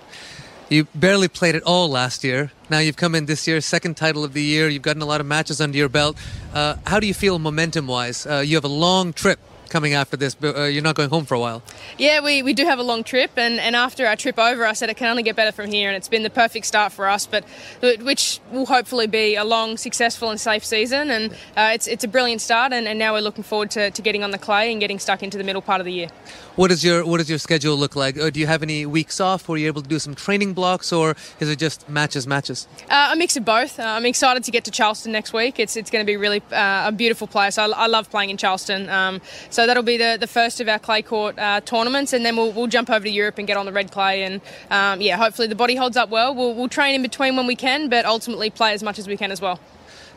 You 0.68 0.88
barely 0.94 1.28
played 1.28 1.54
at 1.54 1.62
all 1.62 1.88
last 1.88 2.24
year. 2.24 2.50
Now 2.68 2.80
you've 2.80 2.96
come 2.96 3.14
in 3.14 3.26
this 3.26 3.46
year, 3.46 3.60
second 3.60 3.96
title 3.96 4.24
of 4.24 4.32
the 4.32 4.42
year. 4.42 4.68
You've 4.68 4.82
gotten 4.82 5.00
a 5.00 5.06
lot 5.06 5.20
of 5.20 5.26
matches 5.26 5.60
under 5.60 5.78
your 5.78 5.88
belt. 5.88 6.16
Uh, 6.52 6.74
how 6.86 6.98
do 6.98 7.06
you 7.06 7.14
feel 7.14 7.38
momentum 7.38 7.86
wise? 7.86 8.26
Uh, 8.26 8.42
you 8.44 8.56
have 8.56 8.64
a 8.64 8.68
long 8.68 9.12
trip 9.12 9.38
coming 9.68 9.94
after 9.94 10.16
this, 10.16 10.34
but 10.34 10.56
uh, 10.56 10.64
you're 10.64 10.82
not 10.82 10.94
going 10.94 11.10
home 11.10 11.24
for 11.24 11.34
a 11.34 11.40
while. 11.40 11.62
Yeah, 11.98 12.20
we, 12.20 12.42
we 12.42 12.52
do 12.52 12.64
have 12.64 12.78
a 12.78 12.82
long 12.82 13.04
trip, 13.04 13.32
and, 13.36 13.58
and 13.60 13.76
after 13.76 14.06
our 14.06 14.16
trip 14.16 14.38
over, 14.38 14.64
I 14.66 14.72
said 14.72 14.90
it 14.90 14.96
can 14.96 15.08
only 15.08 15.22
get 15.22 15.36
better 15.36 15.52
from 15.52 15.70
here, 15.70 15.88
and 15.88 15.96
it's 15.96 16.08
been 16.08 16.22
the 16.22 16.30
perfect 16.30 16.66
start 16.66 16.92
for 16.92 17.08
us, 17.08 17.26
but 17.26 17.44
which 17.80 18.40
will 18.50 18.66
hopefully 18.66 19.06
be 19.06 19.36
a 19.36 19.44
long, 19.44 19.76
successful, 19.76 20.30
and 20.30 20.40
safe 20.40 20.64
season. 20.64 21.10
And 21.10 21.32
uh, 21.56 21.70
it's 21.74 21.86
it's 21.86 22.04
a 22.04 22.08
brilliant 22.08 22.40
start, 22.40 22.72
and, 22.72 22.86
and 22.88 22.98
now 22.98 23.12
we're 23.12 23.20
looking 23.20 23.44
forward 23.44 23.70
to, 23.72 23.90
to 23.90 24.02
getting 24.02 24.22
on 24.24 24.30
the 24.30 24.38
clay 24.38 24.70
and 24.70 24.80
getting 24.80 24.98
stuck 24.98 25.22
into 25.22 25.38
the 25.38 25.44
middle 25.44 25.62
part 25.62 25.80
of 25.80 25.84
the 25.84 25.92
year. 25.92 26.08
What 26.56 26.68
does 26.68 26.82
your 26.82 27.04
what 27.04 27.18
does 27.18 27.28
your 27.28 27.38
schedule 27.38 27.76
look 27.76 27.96
like? 27.96 28.18
Uh, 28.18 28.30
do 28.30 28.40
you 28.40 28.46
have 28.46 28.62
any 28.62 28.86
weeks 28.86 29.20
off? 29.20 29.46
Were 29.46 29.58
you 29.58 29.66
able 29.66 29.82
to 29.82 29.88
do 29.88 29.98
some 29.98 30.14
training 30.14 30.54
blocks, 30.54 30.90
or 30.90 31.14
is 31.38 31.50
it 31.50 31.58
just 31.58 31.86
matches, 31.88 32.26
matches? 32.26 32.66
Uh, 32.88 33.10
a 33.12 33.16
mix 33.16 33.36
of 33.36 33.44
both. 33.44 33.78
Uh, 33.78 33.82
I'm 33.82 34.06
excited 34.06 34.42
to 34.44 34.50
get 34.50 34.64
to 34.64 34.70
Charleston 34.70 35.12
next 35.12 35.34
week. 35.34 35.58
It's 35.58 35.76
it's 35.76 35.90
going 35.90 36.02
to 36.02 36.06
be 36.06 36.16
really 36.16 36.40
uh, 36.52 36.88
a 36.88 36.92
beautiful 36.92 37.26
place. 37.26 37.58
I, 37.58 37.66
I, 37.66 37.88
love 37.88 38.10
playing 38.10 38.30
in 38.30 38.38
Charleston. 38.38 38.88
Um, 38.88 39.20
so 39.56 39.66
that'll 39.66 39.82
be 39.82 39.96
the, 39.96 40.18
the 40.20 40.26
first 40.26 40.60
of 40.60 40.68
our 40.68 40.78
clay 40.78 41.00
court 41.00 41.38
uh, 41.38 41.62
tournaments, 41.62 42.12
and 42.12 42.26
then 42.26 42.36
we'll, 42.36 42.52
we'll 42.52 42.66
jump 42.66 42.90
over 42.90 43.06
to 43.06 43.10
Europe 43.10 43.38
and 43.38 43.46
get 43.46 43.56
on 43.56 43.64
the 43.64 43.72
red 43.72 43.90
clay. 43.90 44.22
And 44.22 44.42
um, 44.70 45.00
yeah, 45.00 45.16
hopefully 45.16 45.48
the 45.48 45.54
body 45.54 45.74
holds 45.74 45.96
up 45.96 46.10
well. 46.10 46.34
We'll, 46.34 46.52
we'll 46.52 46.68
train 46.68 46.94
in 46.94 47.00
between 47.00 47.36
when 47.36 47.46
we 47.46 47.56
can, 47.56 47.88
but 47.88 48.04
ultimately 48.04 48.50
play 48.50 48.74
as 48.74 48.82
much 48.82 48.98
as 48.98 49.08
we 49.08 49.16
can 49.16 49.32
as 49.32 49.40
well. 49.40 49.58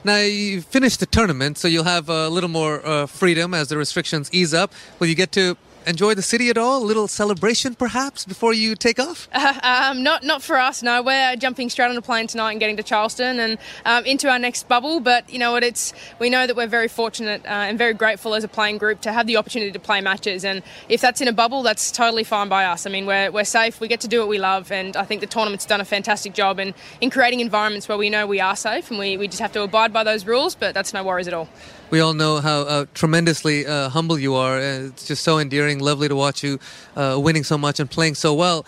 Now 0.04 0.18
you 0.18 0.62
finished 0.62 1.00
the 1.00 1.06
tournament, 1.06 1.58
so 1.58 1.70
you'll 1.70 1.86
have 1.86 2.10
a 2.10 2.28
little 2.28 2.50
more 2.50 2.86
uh, 2.86 3.06
freedom 3.06 3.54
as 3.54 3.70
the 3.70 3.78
restrictions 3.78 4.30
ease 4.34 4.54
up. 4.54 4.74
Will 5.00 5.08
you 5.08 5.16
get 5.16 5.32
to 5.32 5.56
enjoy 5.86 6.14
the 6.14 6.22
city 6.22 6.50
at 6.50 6.58
all? 6.58 6.84
A 6.84 6.86
little 6.86 7.08
celebration, 7.08 7.76
perhaps, 7.76 8.26
before 8.26 8.54
you 8.54 8.76
take 8.76 9.00
off? 9.00 9.28
Uh, 9.34 9.60
um, 9.92 10.04
not 10.04 10.24
not 10.24 10.42
for 10.42 10.58
us. 10.58 10.84
No, 10.84 11.02
we're 11.02 11.36
jumping 11.36 11.70
straight 11.70 11.90
on 11.90 11.98
a 11.98 12.02
plane 12.02 12.28
tonight 12.28 12.52
and 12.52 12.60
getting 12.60 12.78
to 12.78 12.84
Charleston 12.84 13.40
and 13.40 13.58
um, 13.86 14.06
into 14.06 14.30
our 14.30 14.40
next 14.40 14.68
bubble. 14.68 15.00
But 15.00 15.30
you 15.30 15.40
know 15.40 15.52
what? 15.52 15.64
It's 15.64 15.94
we 16.20 16.30
know 16.30 16.48
that 16.48 16.56
we're 16.56 16.68
very 16.68 16.88
fortunate 16.88 17.46
uh, 17.46 17.50
and 17.50 17.78
very 17.78 17.94
grateful 17.94 18.36
as 18.36 18.44
a 18.44 18.48
playing 18.48 18.78
group 18.78 19.02
to 19.02 19.12
have 19.12 19.28
the 19.28 19.38
opportunity 19.38 19.72
to 19.72 19.80
play 19.80 20.02
matches. 20.02 20.46
And 20.46 20.62
if 20.88 21.02
that's 21.02 21.22
in 21.22 21.28
a 21.28 21.34
bubble, 21.34 21.64
that's 21.64 21.92
totally 21.92 22.24
fine 22.24 22.50
by 22.50 22.66
us. 22.66 22.86
I 22.86 22.90
mean, 22.90 23.06
we're, 23.06 23.32
we're 23.32 23.44
safe. 23.44 23.80
We 23.80 23.88
get 23.88 24.02
to 24.02 24.08
do 24.08 24.20
what 24.20 24.30
we 24.30 24.40
love, 24.40 24.72
and 24.72 24.96
I 24.96 25.04
think 25.04 25.22
the 25.22 25.28
tournament's 25.28 25.66
done 25.66 25.82
a 25.82 25.86
fantastic 25.86 26.34
job 26.34 26.60
in 26.60 26.74
in 27.02 27.10
creating 27.10 27.40
environments 27.40 27.88
where 27.88 27.98
we 27.98 28.10
know 28.10 28.28
we 28.28 28.40
are 28.40 28.56
safe, 28.56 28.90
and 28.90 29.00
we, 29.00 29.18
we 29.18 29.28
just 29.28 29.42
have 29.42 29.52
to 29.54 29.62
abide 29.62 29.94
by 29.94 30.04
those 30.04 30.26
rules. 30.26 30.56
But 30.56 30.74
that's 30.74 30.94
no 30.94 31.04
worries 31.04 31.28
at 31.28 31.34
all 31.34 31.50
we 31.92 32.00
all 32.00 32.14
know 32.14 32.40
how 32.40 32.62
uh, 32.62 32.86
tremendously 32.94 33.66
uh, 33.66 33.90
humble 33.90 34.20
you 34.20 34.36
are. 34.36 34.60
It's 34.60 35.08
just 35.08 35.24
so 35.24 35.40
endearing, 35.40 35.80
lovely 35.80 36.08
to 36.08 36.16
watch 36.16 36.44
you 36.44 36.60
uh, 36.96 37.20
winning 37.22 37.44
so 37.44 37.58
much 37.58 37.80
and 37.80 37.90
playing 37.90 38.16
so 38.16 38.34
well. 38.34 38.66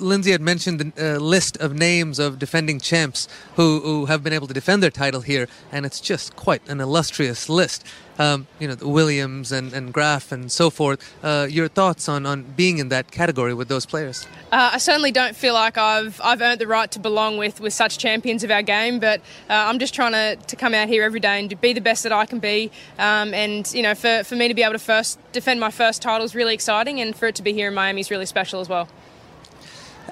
Lindsay 0.00 0.32
had 0.32 0.40
mentioned 0.40 0.80
the 0.80 1.16
uh, 1.16 1.18
list 1.18 1.56
of 1.58 1.74
names 1.74 2.18
of 2.18 2.38
defending 2.38 2.80
champs 2.80 3.28
who, 3.56 3.80
who 3.80 4.06
have 4.06 4.22
been 4.22 4.32
able 4.32 4.46
to 4.46 4.54
defend 4.54 4.82
their 4.82 4.90
title 4.90 5.20
here, 5.20 5.48
and 5.72 5.84
it's 5.86 6.00
just 6.00 6.36
quite 6.36 6.66
an 6.68 6.80
illustrious 6.80 7.48
list. 7.48 7.84
Um, 8.18 8.48
you 8.58 8.66
know, 8.66 8.74
the 8.74 8.88
Williams 8.88 9.52
and, 9.52 9.72
and 9.72 9.94
Graf 9.94 10.32
and 10.32 10.50
so 10.50 10.70
forth. 10.70 11.14
Uh, 11.22 11.46
your 11.48 11.68
thoughts 11.68 12.08
on, 12.08 12.26
on 12.26 12.42
being 12.42 12.78
in 12.78 12.88
that 12.88 13.12
category 13.12 13.54
with 13.54 13.68
those 13.68 13.86
players? 13.86 14.26
Uh, 14.50 14.70
I 14.72 14.78
certainly 14.78 15.12
don't 15.12 15.36
feel 15.36 15.54
like 15.54 15.78
I've 15.78 16.20
I've 16.24 16.42
earned 16.42 16.60
the 16.60 16.66
right 16.66 16.90
to 16.90 16.98
belong 16.98 17.38
with, 17.38 17.60
with 17.60 17.72
such 17.72 17.96
champions 17.96 18.42
of 18.42 18.50
our 18.50 18.62
game, 18.62 18.98
but 18.98 19.20
uh, 19.48 19.52
I'm 19.52 19.78
just 19.78 19.94
trying 19.94 20.12
to, 20.12 20.34
to 20.34 20.56
come 20.56 20.74
out 20.74 20.88
here 20.88 21.04
every 21.04 21.20
day 21.20 21.38
and 21.38 21.60
be 21.60 21.72
the 21.72 21.80
best 21.80 22.02
that 22.02 22.12
I 22.12 22.26
can 22.26 22.40
be. 22.40 22.72
Um, 22.98 23.32
and, 23.34 23.72
you 23.72 23.82
know, 23.84 23.94
for, 23.94 24.24
for 24.24 24.34
me 24.34 24.48
to 24.48 24.54
be 24.54 24.64
able 24.64 24.72
to 24.72 24.80
first 24.80 25.20
defend 25.30 25.60
my 25.60 25.70
first 25.70 26.02
title 26.02 26.24
is 26.24 26.34
really 26.34 26.54
exciting, 26.54 27.00
and 27.00 27.14
for 27.14 27.28
it 27.28 27.36
to 27.36 27.42
be 27.44 27.52
here 27.52 27.68
in 27.68 27.74
Miami 27.74 28.00
is 28.00 28.10
really 28.10 28.26
special 28.26 28.58
as 28.60 28.68
well. 28.68 28.88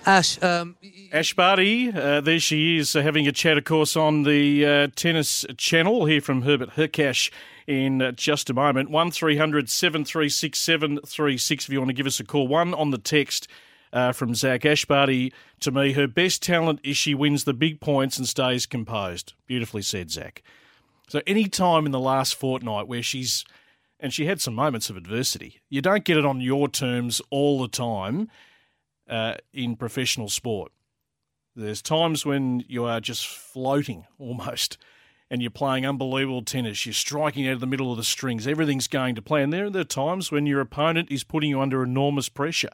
Ash. 0.07 0.41
Um, 0.41 0.77
Ash 1.13 1.35
Barty, 1.35 1.91
uh, 1.93 2.21
there 2.21 2.39
she 2.39 2.79
is, 2.79 2.95
uh, 2.95 3.03
having 3.03 3.27
a 3.27 3.33
chat, 3.33 3.59
of 3.59 3.65
course, 3.65 3.97
on 3.97 4.23
the 4.23 4.65
uh, 4.65 4.89
tennis 4.95 5.45
channel. 5.57 6.07
Here 6.07 6.21
from 6.21 6.43
Herbert 6.43 6.71
Hurkacz 6.71 7.31
in 7.67 8.01
uh, 8.01 8.13
just 8.13 8.49
a 8.49 8.55
moment. 8.55 8.91
1300 8.91 9.69
736 9.69 10.59
736 10.59 11.65
if 11.65 11.73
you 11.73 11.81
want 11.81 11.89
to 11.89 11.95
give 11.95 12.07
us 12.07 12.21
a 12.21 12.25
call. 12.25 12.47
One 12.47 12.73
on 12.73 12.91
the 12.91 12.99
text 12.99 13.49
uh, 13.93 14.13
from 14.13 14.35
Zach 14.37 14.65
Ash 14.65 14.85
Barty 14.85 15.33
to 15.61 15.73
me. 15.73 15.93
Her 15.93 16.07
best 16.07 16.41
talent 16.41 16.81
is 16.85 16.97
she 16.97 17.15
wins 17.15 17.43
the 17.43 17.55
big 17.55 17.81
points 17.81 18.17
and 18.17 18.29
stays 18.29 18.65
composed. 18.65 19.35
Beautifully 19.47 19.83
said, 19.83 20.13
Zach. 20.13 20.43
So, 21.09 21.21
any 21.27 21.49
time 21.49 21.85
in 21.85 21.93
the 21.93 22.01
last 22.01 22.37
fortnight 22.37 22.87
where 22.87 23.03
she's, 23.03 23.45
and 23.99 24.13
she 24.13 24.27
had 24.27 24.41
some 24.41 24.55
moments 24.55 24.89
of 24.89 24.97
adversity, 24.97 25.61
you 25.69 25.81
don't 25.81 26.05
get 26.05 26.17
it 26.17 26.27
on 26.27 26.41
your 26.41 26.69
terms 26.69 27.21
all 27.31 27.61
the 27.61 27.69
time 27.69 28.29
uh, 29.09 29.35
in 29.53 29.77
professional 29.77 30.29
sport. 30.29 30.73
There's 31.55 31.83
times 31.83 32.27
when 32.27 32.65
you 32.69 32.85
are 32.85 33.01
just 33.01 33.27
floating 33.27 34.07
almost 34.19 34.79
and 35.31 35.43
you're 35.43 35.51
playing 35.51 35.87
unbelievable 35.87 36.43
tennis. 36.43 36.87
You're 36.87 36.93
striking 36.93 37.49
out 37.49 37.55
of 37.55 37.61
the 37.61 37.67
middle 37.67 37.91
of 37.91 37.97
the 37.97 38.05
strings. 38.05 38.47
Everything's 38.47 38.89
going 38.89 39.15
to 39.15 39.23
plan. 39.23 39.51
There 39.51 39.67
are 39.67 39.85
times 39.85 40.31
when 40.31 40.47
your 40.47 40.61
opponent 40.61 41.11
is 41.11 41.25
putting 41.25 41.51
you 41.51 41.61
under 41.61 41.83
enormous 41.83 42.29
pressure. 42.29 42.71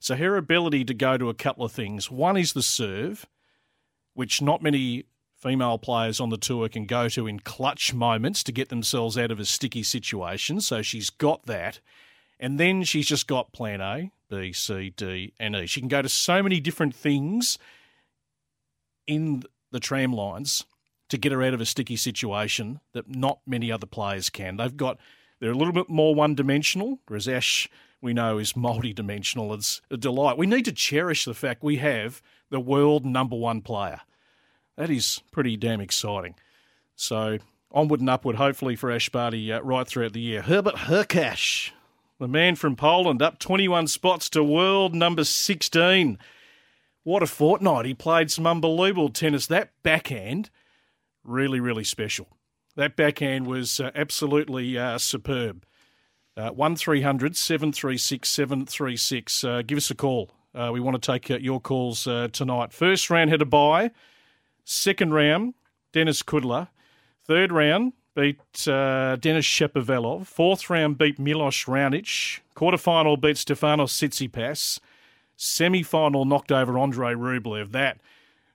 So 0.00 0.16
her 0.16 0.36
ability 0.36 0.84
to 0.84 0.94
go 0.94 1.16
to 1.16 1.28
a 1.28 1.34
couple 1.34 1.64
of 1.64 1.72
things. 1.72 2.10
One 2.10 2.36
is 2.36 2.52
the 2.52 2.62
serve, 2.62 3.26
which 4.14 4.42
not 4.42 4.62
many 4.62 5.04
female 5.36 5.78
players 5.78 6.20
on 6.20 6.30
the 6.30 6.36
tour 6.36 6.68
can 6.68 6.84
go 6.84 7.08
to 7.08 7.26
in 7.26 7.40
clutch 7.40 7.94
moments 7.94 8.42
to 8.42 8.52
get 8.52 8.68
themselves 8.68 9.16
out 9.16 9.30
of 9.30 9.40
a 9.40 9.44
sticky 9.44 9.82
situation. 9.82 10.60
So 10.60 10.82
she's 10.82 11.10
got 11.10 11.46
that. 11.46 11.80
And 12.40 12.58
then 12.58 12.82
she's 12.82 13.06
just 13.06 13.26
got 13.26 13.52
plan 13.52 13.80
A, 13.80 14.12
B, 14.28 14.52
C, 14.52 14.90
D, 14.90 15.32
and 15.38 15.56
E. 15.56 15.66
She 15.66 15.80
can 15.80 15.88
go 15.88 16.02
to 16.02 16.08
so 16.08 16.42
many 16.42 16.60
different 16.60 16.94
things 16.94 17.58
in 19.06 19.42
the 19.70 19.80
tram 19.80 20.12
lines 20.12 20.64
to 21.08 21.18
get 21.18 21.32
her 21.32 21.42
out 21.42 21.54
of 21.54 21.60
a 21.60 21.66
sticky 21.66 21.96
situation 21.96 22.80
that 22.92 23.14
not 23.14 23.40
many 23.46 23.72
other 23.72 23.86
players 23.86 24.30
can. 24.30 24.56
They've 24.56 24.76
got 24.76 24.98
they're 25.40 25.50
a 25.50 25.56
little 25.56 25.72
bit 25.72 25.88
more 25.88 26.14
one 26.14 26.34
dimensional, 26.34 26.98
whereas 27.06 27.28
Ash 27.28 27.68
we 28.00 28.12
know 28.12 28.38
is 28.38 28.56
multi 28.56 28.92
dimensional. 28.92 29.52
It's 29.54 29.80
a 29.90 29.96
delight. 29.96 30.38
We 30.38 30.46
need 30.46 30.64
to 30.66 30.72
cherish 30.72 31.24
the 31.24 31.34
fact 31.34 31.62
we 31.62 31.76
have 31.76 32.22
the 32.50 32.60
world 32.60 33.04
number 33.04 33.36
one 33.36 33.60
player. 33.60 34.00
That 34.76 34.90
is 34.90 35.20
pretty 35.32 35.56
damn 35.56 35.80
exciting. 35.80 36.34
So 36.94 37.38
onward 37.72 38.00
and 38.00 38.10
upward, 38.10 38.36
hopefully 38.36 38.76
for 38.76 38.90
Ash 38.90 39.08
Barty 39.08 39.52
uh, 39.52 39.60
right 39.60 39.86
throughout 39.86 40.12
the 40.12 40.20
year. 40.20 40.42
Herbert 40.42 40.74
Hurkacz, 40.76 41.70
the 42.18 42.28
man 42.28 42.56
from 42.56 42.76
Poland, 42.76 43.22
up 43.22 43.38
21 43.38 43.86
spots 43.86 44.28
to 44.30 44.42
world 44.42 44.94
number 44.94 45.24
16. 45.24 46.18
What 47.04 47.22
a 47.22 47.26
fortnight. 47.26 47.86
He 47.86 47.94
played 47.94 48.30
some 48.30 48.46
unbelievable 48.46 49.08
tennis. 49.08 49.46
That 49.46 49.70
backhand, 49.82 50.50
really, 51.24 51.60
really 51.60 51.84
special. 51.84 52.28
That 52.76 52.96
backhand 52.96 53.46
was 53.46 53.80
uh, 53.80 53.90
absolutely 53.94 54.76
uh, 54.76 54.98
superb. 54.98 55.64
Uh, 56.36 56.50
1300 56.50 57.36
736 57.36 58.28
736. 58.28 59.44
Uh, 59.44 59.62
give 59.66 59.78
us 59.78 59.90
a 59.90 59.94
call. 59.94 60.30
Uh, 60.54 60.70
we 60.72 60.80
want 60.80 61.00
to 61.00 61.12
take 61.12 61.30
uh, 61.30 61.38
your 61.38 61.60
calls 61.60 62.04
tonight. 62.32 62.72
First 62.72 63.10
round 63.10 63.30
had 63.30 63.42
a 63.42 63.44
bye. 63.44 63.90
Second 64.64 65.12
round, 65.12 65.54
Denis 65.92 66.22
Kudla. 66.22 66.68
Third 67.24 67.52
round, 67.52 67.94
beat 68.18 68.66
uh, 68.66 69.14
Denis 69.14 69.46
Shapovalov. 69.46 70.26
Fourth 70.26 70.68
round, 70.68 70.98
beat 70.98 71.20
Milos 71.20 71.66
Raonic. 71.66 72.40
Quarterfinal, 72.56 73.20
beat 73.20 73.36
Stefanos 73.36 73.92
Tsitsipas. 73.92 74.80
Semi 75.36 75.84
final, 75.84 76.24
knocked 76.24 76.50
over 76.50 76.76
Andrei 76.76 77.14
Rublev. 77.14 77.70
That 77.70 78.00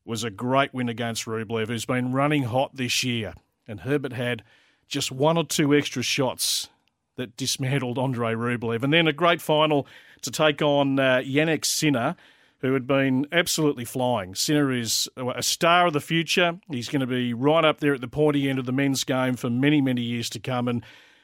was 0.03 0.25
a 0.25 0.29
great 0.29 0.73
win 0.73 0.89
against 0.89 1.25
Rublev, 1.25 1.67
who's 1.67 1.85
been 1.85 2.11
running 2.11 2.43
hot 2.43 2.75
this 2.75 3.05
year. 3.05 3.35
And 3.65 3.79
Herbert 3.79 4.11
had 4.11 4.43
just 4.89 5.13
one 5.13 5.37
or 5.37 5.45
two 5.45 5.73
extra 5.73 6.03
shots 6.03 6.67
that 7.15 7.37
dismantled 7.37 7.97
Andrei 7.97 8.33
Rublev. 8.33 8.83
And 8.83 8.91
then 8.91 9.07
a 9.07 9.13
great 9.13 9.41
final 9.41 9.87
to 10.23 10.31
take 10.31 10.61
on 10.61 10.99
uh, 10.99 11.21
Jannik 11.23 11.63
Sinner, 11.63 12.17
who 12.63 12.73
had 12.73 12.87
been 12.87 13.27
absolutely 13.33 13.83
flying. 13.83 14.33
Sinner 14.33 14.71
is 14.71 15.09
a 15.17 15.43
star 15.43 15.87
of 15.87 15.93
the 15.93 15.99
future. 15.99 16.57
He's 16.71 16.87
going 16.87 17.01
to 17.01 17.05
be 17.07 17.33
right 17.33 17.65
up 17.65 17.81
there 17.81 17.93
at 17.93 17.99
the 17.99 18.07
pointy 18.07 18.49
end 18.49 18.57
of 18.57 18.65
the 18.65 18.71
men's 18.71 19.03
game 19.03 19.35
for 19.35 19.49
many, 19.49 19.81
many 19.81 20.01
years 20.01 20.29
to 20.29 20.39
come. 20.39 20.69
And 20.69 20.81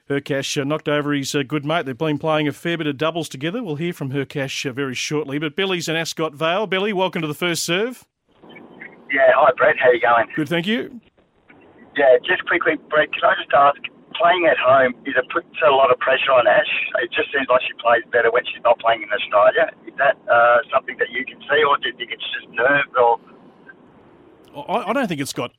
Hurkacz 0.09 0.59
uh, 0.59 0.65
knocked 0.65 0.89
over 0.89 1.13
his 1.13 1.33
uh, 1.33 1.43
good 1.43 1.63
mate. 1.63 1.85
They've 1.85 1.97
been 1.97 2.17
playing 2.17 2.49
a 2.49 2.51
fair 2.51 2.77
bit 2.77 2.87
of 2.87 2.97
doubles 2.97 3.29
together. 3.29 3.63
We'll 3.63 3.77
hear 3.77 3.93
from 3.93 4.11
Hurkacz 4.11 4.69
uh, 4.69 4.73
very 4.73 4.93
shortly. 4.93 5.39
But 5.39 5.55
Billy's 5.55 5.87
in 5.87 5.95
Ascot 5.95 6.33
Vale. 6.33 6.67
Billy, 6.67 6.91
welcome 6.91 7.21
to 7.21 7.27
the 7.27 7.33
first 7.33 7.63
serve. 7.63 8.05
Yeah, 9.09 9.31
hi 9.33 9.51
Brett, 9.55 9.75
how 9.81 9.91
you 9.91 10.01
going? 10.01 10.27
Good, 10.35 10.49
thank 10.49 10.67
you. 10.67 10.99
Yeah, 11.95 12.17
just 12.27 12.45
quickly, 12.47 12.73
Brett, 12.89 13.13
can 13.13 13.23
I 13.23 13.35
just 13.41 13.53
ask, 13.55 13.79
playing 14.19 14.45
at 14.51 14.59
home 14.59 14.93
is 15.07 15.15
it 15.15 15.25
puts 15.31 15.47
a 15.65 15.71
lot 15.71 15.91
of 15.91 15.97
pressure 15.99 16.35
on 16.35 16.45
Ash. 16.45 16.67
It 17.01 17.11
just 17.11 17.31
seems 17.31 17.47
like 17.49 17.61
she 17.63 17.73
plays 17.79 18.03
better 18.11 18.29
when 18.31 18.43
she's 18.45 18.61
not 18.63 18.77
playing 18.79 19.01
in 19.03 19.09
Australia. 19.09 19.71
Is 19.87 19.95
that 19.97 20.19
uh, 20.27 20.59
something 20.71 20.97
that 20.99 21.09
you 21.09 21.23
can 21.25 21.39
see, 21.47 21.63
or 21.63 21.77
do 21.79 21.87
you 21.87 21.95
think 21.95 22.11
it's 22.11 22.27
just 22.35 22.51
nerves? 22.51 22.91
Or 22.99 23.17
I, 24.67 24.89
I 24.89 24.93
don't 24.93 25.07
think 25.07 25.21
it's 25.21 25.33
got. 25.33 25.51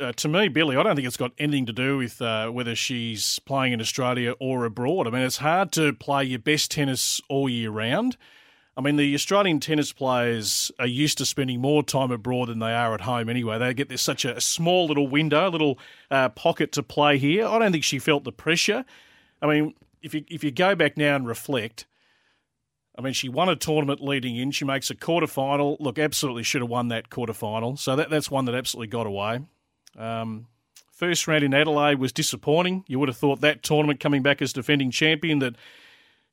Uh, 0.00 0.12
to 0.12 0.28
me, 0.28 0.46
Billy, 0.46 0.76
I 0.76 0.82
don't 0.84 0.94
think 0.94 1.08
it's 1.08 1.16
got 1.16 1.32
anything 1.38 1.66
to 1.66 1.72
do 1.72 1.98
with 1.98 2.22
uh, 2.22 2.50
whether 2.50 2.76
she's 2.76 3.40
playing 3.40 3.72
in 3.72 3.80
Australia 3.80 4.34
or 4.38 4.64
abroad. 4.64 5.08
I 5.08 5.10
mean, 5.10 5.22
it's 5.22 5.38
hard 5.38 5.72
to 5.72 5.92
play 5.92 6.22
your 6.22 6.38
best 6.38 6.70
tennis 6.70 7.20
all 7.28 7.48
year 7.48 7.70
round. 7.70 8.16
I 8.78 8.80
mean, 8.80 8.94
the 8.94 9.12
Australian 9.12 9.58
tennis 9.58 9.92
players 9.92 10.70
are 10.78 10.86
used 10.86 11.18
to 11.18 11.26
spending 11.26 11.60
more 11.60 11.82
time 11.82 12.12
abroad 12.12 12.48
than 12.48 12.60
they 12.60 12.72
are 12.72 12.94
at 12.94 13.00
home 13.00 13.28
anyway. 13.28 13.58
They 13.58 13.74
get 13.74 13.88
this 13.88 14.02
such 14.02 14.24
a 14.24 14.40
small 14.40 14.86
little 14.86 15.08
window, 15.08 15.48
a 15.48 15.50
little 15.50 15.80
uh, 16.12 16.28
pocket 16.28 16.70
to 16.72 16.84
play 16.84 17.18
here. 17.18 17.44
I 17.44 17.58
don't 17.58 17.72
think 17.72 17.82
she 17.82 17.98
felt 17.98 18.22
the 18.22 18.30
pressure. 18.30 18.84
I 19.42 19.48
mean, 19.48 19.74
if 20.00 20.14
you 20.14 20.24
if 20.28 20.44
you 20.44 20.52
go 20.52 20.76
back 20.76 20.96
now 20.96 21.16
and 21.16 21.26
reflect, 21.26 21.86
I 22.96 23.02
mean, 23.02 23.14
she 23.14 23.28
won 23.28 23.48
a 23.48 23.56
tournament 23.56 24.00
leading 24.00 24.36
in. 24.36 24.52
She 24.52 24.64
makes 24.64 24.90
a 24.90 24.94
quarter 24.94 25.26
final. 25.26 25.76
Look, 25.80 25.98
absolutely 25.98 26.44
should 26.44 26.62
have 26.62 26.70
won 26.70 26.86
that 26.88 27.10
quarter 27.10 27.32
final. 27.32 27.76
So 27.76 27.96
that, 27.96 28.10
that's 28.10 28.30
one 28.30 28.44
that 28.44 28.54
absolutely 28.54 28.86
got 28.86 29.08
away. 29.08 29.40
Um, 29.96 30.46
first 30.92 31.26
round 31.26 31.42
in 31.42 31.52
Adelaide 31.52 31.98
was 31.98 32.12
disappointing. 32.12 32.84
You 32.86 33.00
would 33.00 33.08
have 33.08 33.18
thought 33.18 33.40
that 33.40 33.64
tournament 33.64 33.98
coming 33.98 34.22
back 34.22 34.40
as 34.40 34.52
defending 34.52 34.92
champion 34.92 35.40
that 35.40 35.56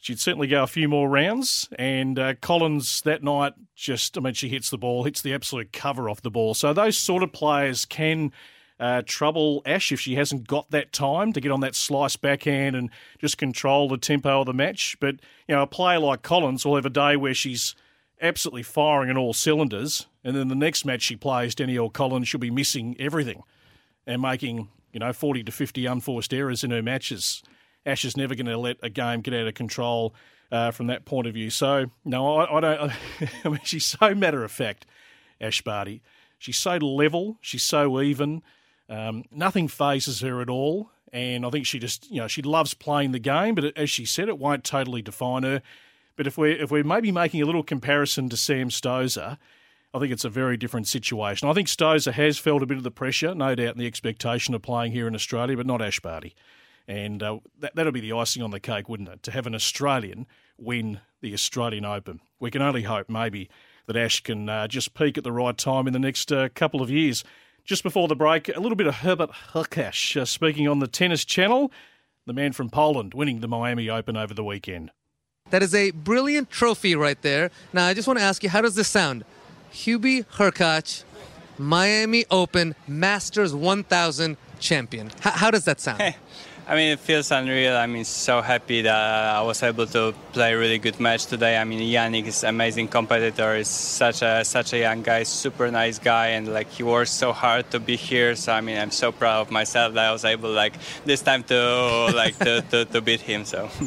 she'd 0.05 0.19
certainly 0.19 0.45
go 0.45 0.61
a 0.61 0.67
few 0.67 0.87
more 0.87 1.09
rounds. 1.09 1.67
And 1.79 2.19
uh, 2.19 2.35
Collins 2.39 3.01
that 3.01 3.23
night 3.23 3.53
just, 3.75 4.15
I 4.15 4.21
mean, 4.21 4.35
she 4.35 4.49
hits 4.49 4.69
the 4.69 4.77
ball, 4.77 5.03
hits 5.03 5.23
the 5.23 5.33
absolute 5.33 5.73
cover 5.73 6.09
off 6.09 6.21
the 6.21 6.29
ball. 6.29 6.53
So 6.53 6.73
those 6.73 6.95
sort 6.95 7.23
of 7.23 7.33
players 7.33 7.85
can 7.85 8.31
uh, 8.79 9.01
trouble 9.03 9.63
Ash 9.65 9.91
if 9.91 9.99
she 9.99 10.13
hasn't 10.13 10.47
got 10.47 10.69
that 10.69 10.93
time 10.93 11.33
to 11.33 11.41
get 11.41 11.51
on 11.51 11.61
that 11.61 11.73
slice 11.73 12.17
backhand 12.17 12.75
and 12.75 12.91
just 13.17 13.39
control 13.39 13.89
the 13.89 13.97
tempo 13.97 14.41
of 14.41 14.45
the 14.45 14.53
match. 14.53 14.95
But, 14.99 15.15
you 15.47 15.55
know, 15.55 15.63
a 15.63 15.67
player 15.67 15.97
like 15.97 16.21
Collins 16.21 16.65
will 16.65 16.75
have 16.75 16.85
a 16.85 16.91
day 16.91 17.15
where 17.15 17.33
she's 17.33 17.73
absolutely 18.21 18.63
firing 18.63 19.09
on 19.09 19.17
all 19.17 19.33
cylinders. 19.33 20.05
And 20.23 20.35
then 20.35 20.49
the 20.49 20.55
next 20.55 20.85
match 20.85 21.01
she 21.01 21.15
plays, 21.15 21.55
Danielle 21.55 21.89
Collins, 21.89 22.27
she'll 22.27 22.39
be 22.39 22.51
missing 22.51 22.95
everything 22.99 23.41
and 24.05 24.21
making, 24.21 24.69
you 24.93 24.99
know, 24.99 25.13
40 25.13 25.43
to 25.45 25.51
50 25.51 25.83
unforced 25.87 26.31
errors 26.31 26.63
in 26.63 26.69
her 26.69 26.83
matches. 26.83 27.41
Ash 27.85 28.05
is 28.05 28.17
never 28.17 28.35
going 28.35 28.45
to 28.47 28.57
let 28.57 28.77
a 28.81 28.89
game 28.89 29.21
get 29.21 29.33
out 29.33 29.47
of 29.47 29.53
control 29.53 30.15
uh, 30.51 30.71
from 30.71 30.87
that 30.87 31.05
point 31.05 31.27
of 31.27 31.33
view. 31.33 31.49
So, 31.49 31.87
no, 32.03 32.37
I, 32.37 32.57
I 32.57 32.59
don't. 32.59 32.91
I 33.45 33.49
mean, 33.49 33.59
she's 33.63 33.85
so 33.85 34.15
matter 34.15 34.43
of 34.43 34.51
fact, 34.51 34.85
Ash 35.39 35.61
Barty. 35.61 36.01
She's 36.37 36.57
so 36.57 36.77
level. 36.77 37.37
She's 37.41 37.63
so 37.63 38.01
even. 38.01 38.41
Um, 38.89 39.23
nothing 39.31 39.67
phases 39.67 40.21
her 40.21 40.41
at 40.41 40.49
all. 40.49 40.91
And 41.13 41.45
I 41.45 41.49
think 41.49 41.65
she 41.65 41.79
just, 41.79 42.11
you 42.11 42.17
know, 42.17 42.27
she 42.27 42.41
loves 42.41 42.73
playing 42.73 43.11
the 43.11 43.19
game. 43.19 43.55
But 43.55 43.77
as 43.77 43.89
she 43.89 44.05
said, 44.05 44.27
it 44.27 44.37
won't 44.37 44.63
totally 44.63 45.01
define 45.01 45.43
her. 45.43 45.61
But 46.17 46.27
if 46.27 46.37
we're 46.37 46.57
if 46.57 46.71
we're 46.71 46.83
maybe 46.83 47.11
making 47.11 47.41
a 47.41 47.45
little 47.45 47.63
comparison 47.63 48.29
to 48.29 48.37
Sam 48.37 48.69
Stosur, 48.69 49.37
I 49.93 49.99
think 49.99 50.11
it's 50.11 50.25
a 50.25 50.29
very 50.29 50.57
different 50.57 50.87
situation. 50.87 51.47
I 51.47 51.53
think 51.53 51.67
Stosur 51.67 52.13
has 52.13 52.37
felt 52.37 52.63
a 52.63 52.65
bit 52.65 52.77
of 52.77 52.83
the 52.83 52.91
pressure, 52.91 53.33
no 53.33 53.55
doubt, 53.55 53.75
in 53.75 53.79
the 53.79 53.87
expectation 53.87 54.53
of 54.53 54.61
playing 54.61 54.91
here 54.91 55.07
in 55.07 55.15
Australia, 55.15 55.57
but 55.57 55.65
not 55.65 55.81
Ash 55.81 55.99
Barty. 55.99 56.35
And 56.87 57.23
uh, 57.23 57.39
that, 57.59 57.75
that'll 57.75 57.91
be 57.91 58.01
the 58.01 58.13
icing 58.13 58.43
on 58.43 58.51
the 58.51 58.59
cake, 58.59 58.87
wouldn't 58.87 59.09
it? 59.09 59.23
To 59.23 59.31
have 59.31 59.47
an 59.47 59.55
Australian 59.55 60.27
win 60.57 60.99
the 61.21 61.33
Australian 61.33 61.85
Open. 61.85 62.21
We 62.39 62.51
can 62.51 62.61
only 62.61 62.83
hope, 62.83 63.09
maybe, 63.09 63.49
that 63.87 63.97
Ash 63.97 64.19
can 64.21 64.47
uh, 64.47 64.67
just 64.67 64.93
peak 64.93 65.17
at 65.17 65.23
the 65.23 65.31
right 65.31 65.57
time 65.57 65.87
in 65.87 65.93
the 65.93 65.99
next 65.99 66.31
uh, 66.31 66.49
couple 66.53 66.81
of 66.81 66.89
years. 66.89 67.23
Just 67.63 67.81
before 67.81 68.07
the 68.07 68.15
break, 68.15 68.47
a 68.55 68.59
little 68.59 68.75
bit 68.75 68.85
of 68.85 68.95
Herbert 68.95 69.31
Hurkacz 69.53 70.21
uh, 70.21 70.25
speaking 70.25 70.67
on 70.67 70.79
the 70.79 70.87
Tennis 70.87 71.25
Channel, 71.25 71.71
the 72.27 72.33
man 72.33 72.53
from 72.53 72.69
Poland 72.69 73.13
winning 73.15 73.39
the 73.39 73.47
Miami 73.47 73.89
Open 73.89 74.15
over 74.15 74.33
the 74.33 74.43
weekend. 74.43 74.91
That 75.49 75.63
is 75.63 75.73
a 75.73 75.91
brilliant 75.91 76.49
trophy 76.49 76.95
right 76.95 77.19
there. 77.21 77.51
Now, 77.73 77.85
I 77.85 77.93
just 77.93 78.07
want 78.07 78.19
to 78.19 78.25
ask 78.25 78.43
you, 78.43 78.49
how 78.49 78.61
does 78.61 78.75
this 78.75 78.87
sound? 78.87 79.25
Hubie 79.71 80.25
Hurkacz, 80.25 81.03
Miami 81.57 82.25
Open 82.31 82.75
Masters 82.87 83.53
1000 83.53 84.37
champion. 84.59 85.07
H- 85.07 85.33
how 85.33 85.51
does 85.51 85.65
that 85.65 85.79
sound? 85.79 86.15
I 86.67 86.73
mean, 86.73 86.91
it 86.93 86.99
feels 86.99 87.29
unreal. 87.29 87.77
I 87.77 87.85
mean, 87.85 88.05
so 88.05 88.41
happy 88.41 88.81
that 88.81 89.35
I 89.35 89.41
was 89.43 89.61
able 89.61 89.85
to 89.87 90.15
play 90.33 90.53
a 90.53 90.57
really 90.57 90.79
good 90.79 90.99
match 90.99 91.27
today. 91.27 91.57
I 91.57 91.63
mean, 91.63 91.79
Jannik 91.79 92.25
is 92.25 92.43
amazing 92.43 92.87
competitor. 92.87 93.55
He's 93.55 93.67
such 93.67 94.23
a 94.23 94.43
such 94.43 94.73
a 94.73 94.79
young 94.79 95.03
guy, 95.03 95.23
super 95.23 95.69
nice 95.69 95.99
guy, 95.99 96.29
and 96.29 96.51
like 96.51 96.71
he 96.71 96.81
works 96.81 97.11
so 97.11 97.33
hard 97.33 97.69
to 97.69 97.79
be 97.79 97.95
here. 97.95 98.35
So 98.35 98.51
I 98.51 98.61
mean, 98.61 98.79
I'm 98.79 98.89
so 98.89 99.11
proud 99.11 99.41
of 99.41 99.51
myself 99.51 99.93
that 99.93 100.09
I 100.09 100.11
was 100.11 100.25
able 100.25 100.49
like 100.49 100.73
this 101.05 101.21
time 101.21 101.43
to 101.43 102.11
like 102.15 102.35
to, 102.39 102.61
to, 102.71 102.85
to 102.85 103.01
beat 103.01 103.21
him. 103.21 103.45
So. 103.45 103.69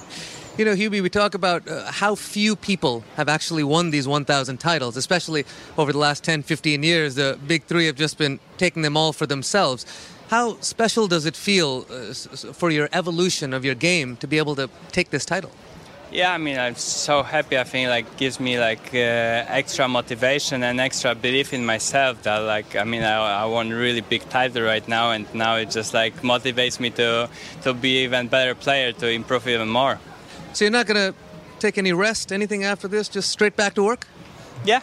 You 0.59 0.65
know, 0.65 0.75
Hubie, 0.75 1.01
we 1.01 1.09
talk 1.09 1.35
about 1.35 1.69
uh, 1.69 1.89
how 1.89 2.17
few 2.17 2.57
people 2.57 3.05
have 3.15 3.29
actually 3.29 3.63
won 3.63 3.91
these 3.91 4.09
1,000 4.09 4.57
titles, 4.59 4.97
especially 4.97 5.45
over 5.77 5.93
the 5.93 5.99
last 5.99 6.25
10, 6.25 6.43
15 6.43 6.83
years. 6.83 7.15
The 7.15 7.39
big 7.47 7.63
three 7.63 7.87
have 7.87 7.95
just 7.95 8.19
been 8.19 8.41
taking 8.57 8.83
them 8.83 8.97
all 8.97 9.13
for 9.13 9.25
themselves. 9.25 9.87
How 10.29 10.61
special 10.61 11.09
does 11.09 11.25
it 11.25 11.37
feel 11.37 11.87
uh, 11.91 12.13
for 12.53 12.71
your 12.71 12.89
evolution 12.93 13.55
of 13.55 13.65
your 13.65 13.75
game 13.75 14.17
to 14.17 14.27
be 14.27 14.37
able 14.37 14.55
to 14.57 14.69
take 14.93 15.09
this 15.09 15.25
title? 15.25 15.51
Yeah, 16.11 16.33
I 16.33 16.39
mean, 16.39 16.59
I'm 16.59 16.75
so 16.75 17.23
happy. 17.23 17.59
I 17.59 17.65
think 17.65 17.89
like 17.89 18.17
gives 18.17 18.39
me 18.39 18.59
like 18.59 18.95
uh, 18.95 19.61
extra 19.61 19.89
motivation 19.89 20.63
and 20.63 20.81
extra 20.81 21.15
belief 21.15 21.53
in 21.53 21.65
myself. 21.65 22.23
That 22.23 22.39
like, 22.39 22.77
I 22.77 22.85
mean, 22.85 23.03
I, 23.03 23.43
I 23.43 23.45
won 23.47 23.71
really 23.71 24.03
big 24.03 24.27
title 24.29 24.63
right 24.63 24.87
now, 24.87 25.13
and 25.13 25.27
now 25.35 25.57
it 25.57 25.71
just 25.71 25.93
like 25.95 26.15
motivates 26.23 26.79
me 26.79 26.91
to 26.91 27.29
to 27.63 27.75
be 27.75 28.05
even 28.05 28.29
better 28.29 28.55
player, 28.55 28.93
to 28.93 29.09
improve 29.09 29.49
even 29.49 29.69
more. 29.69 29.99
So 30.53 30.65
you're 30.65 30.73
not 30.73 30.87
gonna 30.87 31.15
take 31.59 31.79
any 31.79 31.93
rest, 31.93 32.33
anything 32.33 32.65
after 32.65 32.89
this? 32.89 33.09
Just 33.09 33.31
straight 33.31 33.57
back 33.57 33.75
to 33.75 33.83
work? 33.83 34.07
Yeah. 34.65 34.83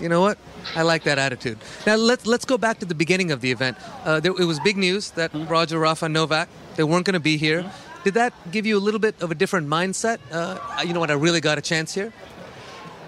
You 0.00 0.08
know 0.08 0.20
what? 0.20 0.38
I 0.74 0.82
like 0.82 1.04
that 1.04 1.18
attitude. 1.18 1.58
Now 1.86 1.96
let's 1.96 2.26
let's 2.26 2.44
go 2.44 2.58
back 2.58 2.78
to 2.80 2.86
the 2.86 2.94
beginning 2.94 3.30
of 3.30 3.40
the 3.40 3.50
event. 3.50 3.76
Uh, 4.04 4.20
there, 4.20 4.32
it 4.32 4.44
was 4.44 4.60
big 4.60 4.76
news 4.76 5.10
that 5.12 5.32
mm-hmm. 5.32 5.50
Roger, 5.50 5.78
Rafa, 5.78 6.08
Novak 6.08 6.48
they 6.76 6.84
weren't 6.84 7.04
going 7.04 7.14
to 7.14 7.20
be 7.20 7.36
here. 7.36 7.62
Mm-hmm. 7.62 8.04
Did 8.04 8.14
that 8.14 8.32
give 8.50 8.66
you 8.66 8.76
a 8.76 8.82
little 8.82 8.98
bit 8.98 9.20
of 9.22 9.30
a 9.30 9.34
different 9.34 9.68
mindset? 9.68 10.18
Uh, 10.30 10.58
you 10.84 10.92
know 10.92 11.00
what? 11.00 11.10
I 11.10 11.14
really 11.14 11.40
got 11.40 11.58
a 11.58 11.60
chance 11.60 11.94
here. 11.94 12.12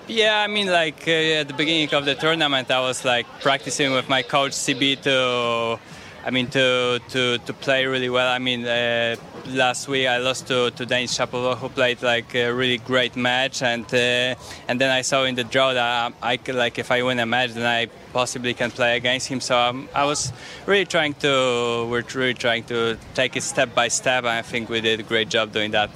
Yeah, 0.06 0.38
I 0.38 0.46
mean, 0.46 0.66
like 0.66 1.08
uh, 1.08 1.40
at 1.40 1.49
the 1.49 1.54
beginning 1.54 1.92
of 1.94 2.04
the 2.04 2.14
tournament, 2.14 2.70
I 2.70 2.80
was 2.80 3.04
like 3.04 3.26
practicing 3.40 3.92
with 3.92 4.08
my 4.08 4.23
coach 4.23 4.52
CB 4.52 5.02
to, 5.02 5.80
I 6.26 6.30
mean, 6.30 6.46
to 6.48 7.00
to, 7.10 7.38
to 7.38 7.52
play 7.52 7.84
really 7.86 8.08
well. 8.08 8.28
I 8.28 8.38
mean, 8.38 8.64
uh, 8.64 9.16
last 9.46 9.88
week 9.88 10.08
I 10.08 10.16
lost 10.18 10.46
to, 10.48 10.70
to 10.70 10.86
Denis 10.86 11.16
Shapovalov, 11.16 11.58
who 11.58 11.68
played 11.68 12.02
like 12.02 12.34
a 12.34 12.50
really 12.50 12.78
great 12.78 13.14
match, 13.14 13.62
and 13.62 13.84
uh, 13.92 14.34
and 14.68 14.80
then 14.80 14.90
I 14.90 15.02
saw 15.02 15.24
in 15.24 15.34
the 15.34 15.44
draw 15.44 15.74
that 15.74 16.14
I 16.22 16.36
could 16.38 16.54
like 16.54 16.78
if 16.78 16.90
I 16.90 17.02
win 17.02 17.18
a 17.18 17.26
match, 17.26 17.52
then 17.52 17.66
I 17.66 17.90
possibly 18.12 18.54
can 18.54 18.70
play 18.70 18.96
against 18.96 19.28
him. 19.28 19.40
So 19.40 19.58
um, 19.58 19.88
I 19.94 20.04
was 20.04 20.32
really 20.66 20.86
trying 20.86 21.14
to, 21.14 21.86
we're 21.90 22.04
really 22.14 22.32
trying 22.34 22.64
to 22.64 22.96
take 23.14 23.36
it 23.36 23.42
step 23.42 23.74
by 23.74 23.88
step, 23.88 24.24
and 24.24 24.32
I 24.32 24.42
think 24.42 24.70
we 24.70 24.80
did 24.80 25.00
a 25.00 25.02
great 25.02 25.28
job 25.28 25.52
doing 25.52 25.72
that. 25.72 25.90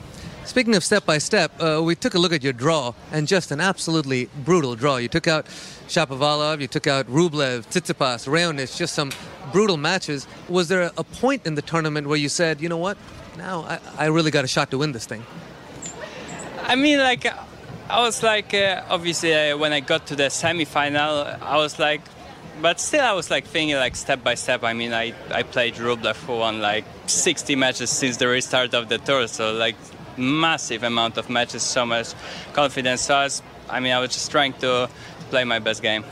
Speaking 0.44 0.74
of 0.74 0.82
step 0.82 1.04
by 1.04 1.18
step, 1.18 1.52
uh, 1.60 1.82
we 1.82 1.94
took 1.94 2.14
a 2.14 2.18
look 2.18 2.32
at 2.32 2.42
your 2.42 2.54
draw 2.54 2.94
and 3.12 3.28
just 3.28 3.50
an 3.50 3.60
absolutely 3.60 4.28
brutal 4.44 4.74
draw. 4.74 4.96
You 4.96 5.08
took 5.08 5.28
out 5.28 5.46
Shapovalov, 5.88 6.60
you 6.60 6.66
took 6.66 6.86
out 6.86 7.06
Rublev, 7.06 7.66
Tsitsipas, 7.66 8.26
Raonic, 8.26 8.74
just 8.76 8.94
some 8.94 9.10
brutal 9.52 9.76
matches. 9.76 10.26
Was 10.48 10.68
there 10.68 10.90
a 10.96 11.04
point 11.04 11.46
in 11.46 11.54
the 11.54 11.62
tournament 11.62 12.06
where 12.06 12.18
you 12.18 12.28
said, 12.28 12.60
you 12.60 12.68
know 12.68 12.76
what, 12.76 12.96
now 13.36 13.62
I, 13.62 13.78
I 13.96 14.06
really 14.06 14.30
got 14.30 14.44
a 14.44 14.48
shot 14.48 14.70
to 14.70 14.78
win 14.78 14.92
this 14.92 15.06
thing? 15.06 15.24
I 16.62 16.74
mean, 16.76 16.98
like, 16.98 17.26
I 17.88 18.02
was 18.02 18.22
like, 18.22 18.52
uh, 18.52 18.82
obviously, 18.90 19.34
uh, 19.34 19.56
when 19.56 19.72
I 19.72 19.80
got 19.80 20.06
to 20.08 20.16
the 20.16 20.28
semi-final, 20.28 21.36
I 21.40 21.56
was 21.56 21.78
like, 21.78 22.02
but 22.60 22.80
still, 22.80 23.04
I 23.04 23.12
was 23.12 23.30
like 23.30 23.46
thinking 23.46 23.76
like 23.76 23.94
step 23.94 24.24
by 24.24 24.34
step. 24.34 24.64
I 24.64 24.72
mean, 24.72 24.92
I, 24.92 25.14
I 25.30 25.44
played 25.44 25.74
Rublev 25.74 26.16
who 26.24 26.38
won 26.38 26.60
like 26.60 26.84
60 27.06 27.54
matches 27.54 27.90
since 27.90 28.16
the 28.16 28.26
restart 28.26 28.74
of 28.74 28.88
the 28.88 28.98
tour, 28.98 29.28
so 29.28 29.52
like 29.52 29.76
massive 30.16 30.82
amount 30.82 31.16
of 31.16 31.30
matches, 31.30 31.62
so 31.62 31.86
much 31.86 32.14
confidence. 32.52 33.02
So 33.02 33.14
I, 33.14 33.24
was, 33.24 33.42
I 33.68 33.80
mean, 33.80 33.92
I 33.92 34.00
was 34.00 34.12
just 34.12 34.30
trying 34.30 34.54
to 34.54 34.90
play 35.30 35.44
my 35.44 35.60
best 35.60 35.82
game. 35.82 36.04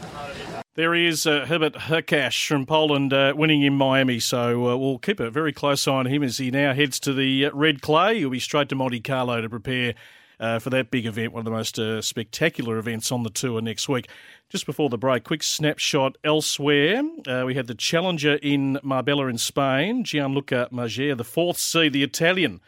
There 0.77 0.93
he 0.93 1.07
is, 1.07 1.27
uh, 1.27 1.47
Herbert 1.47 1.73
Hurkacz 1.73 2.47
from 2.47 2.67
Poland, 2.67 3.11
uh, 3.11 3.33
winning 3.35 3.63
in 3.63 3.73
Miami. 3.73 4.21
So 4.21 4.69
uh, 4.69 4.77
we'll 4.77 4.99
keep 4.99 5.21
a 5.21 5.31
very 5.31 5.51
close 5.51 5.89
eye 5.89 5.93
on 5.95 6.05
him 6.05 6.23
as 6.23 6.37
he 6.37 6.51
now 6.51 6.75
heads 6.75 7.01
to 7.01 7.15
the 7.15 7.47
uh, 7.47 7.51
red 7.55 7.81
clay. 7.81 8.19
He'll 8.19 8.29
be 8.29 8.39
straight 8.39 8.69
to 8.69 8.75
Monte 8.75 9.01
Carlo 9.01 9.41
to 9.41 9.49
prepare 9.49 9.95
uh, 10.39 10.59
for 10.59 10.69
that 10.69 10.91
big 10.91 11.07
event, 11.07 11.33
one 11.33 11.41
of 11.41 11.45
the 11.47 11.51
most 11.51 11.79
uh, 11.79 12.03
spectacular 12.03 12.77
events 12.77 13.11
on 13.11 13.23
the 13.23 13.31
tour 13.31 13.63
next 13.63 13.89
week. 13.89 14.11
Just 14.51 14.67
before 14.67 14.91
the 14.91 14.99
break, 14.99 15.25
quick 15.25 15.43
snapshot 15.43 16.19
elsewhere. 16.23 17.03
we 17.47 17.55
had 17.55 17.69
the 17.69 17.75
challenger 17.75 18.35
in 18.35 18.79
Marbella 18.83 19.29
in 19.29 19.39
Spain, 19.39 20.05
Gianluca 20.05 20.69
Mager, 20.71 21.17
the 21.17 21.25
fourth 21.25 21.57
seed, 21.57 21.95
the 21.95 22.03
Italian 22.03 22.61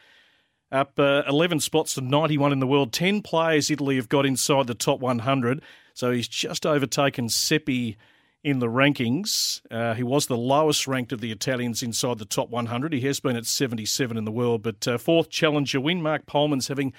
up 0.71 0.99
uh, 0.99 1.23
11 1.29 1.61
spots 1.61 1.95
to 1.95 2.01
91 2.01 2.53
in 2.53 2.61
the 2.61 2.67
world. 2.67 2.93
10 2.93 3.23
players 3.23 3.71
Italy 3.71 3.97
have 3.97 4.09
got 4.09 4.27
inside 4.27 4.67
the 4.67 4.75
top 4.75 5.01
100. 5.01 5.63
So 5.99 6.13
he's 6.13 6.29
just 6.29 6.65
overtaken 6.65 7.29
Seppi 7.29 7.97
in 8.45 8.61
the 8.61 8.69
rankings. 8.69 9.61
Uh, 9.69 9.95
he 9.95 10.05
was 10.05 10.27
the 10.27 10.37
lowest 10.37 10.87
ranked 10.87 11.11
of 11.11 11.21
the 11.21 11.33
Italians 11.33 11.83
inside 11.83 12.19
the 12.19 12.25
top 12.25 12.51
100. 12.51 12.93
He 12.93 13.01
has 13.01 13.19
been 13.19 13.35
at 13.35 13.47
77 13.47 14.17
in 14.17 14.25
the 14.25 14.31
world. 14.31 14.63
But 14.63 14.87
uh, 14.87 14.97
fourth 14.99 15.29
challenger 15.29 15.81
win. 15.81 16.01
Marc 16.01 16.25
Polmans 16.25 16.69
having 16.69 16.93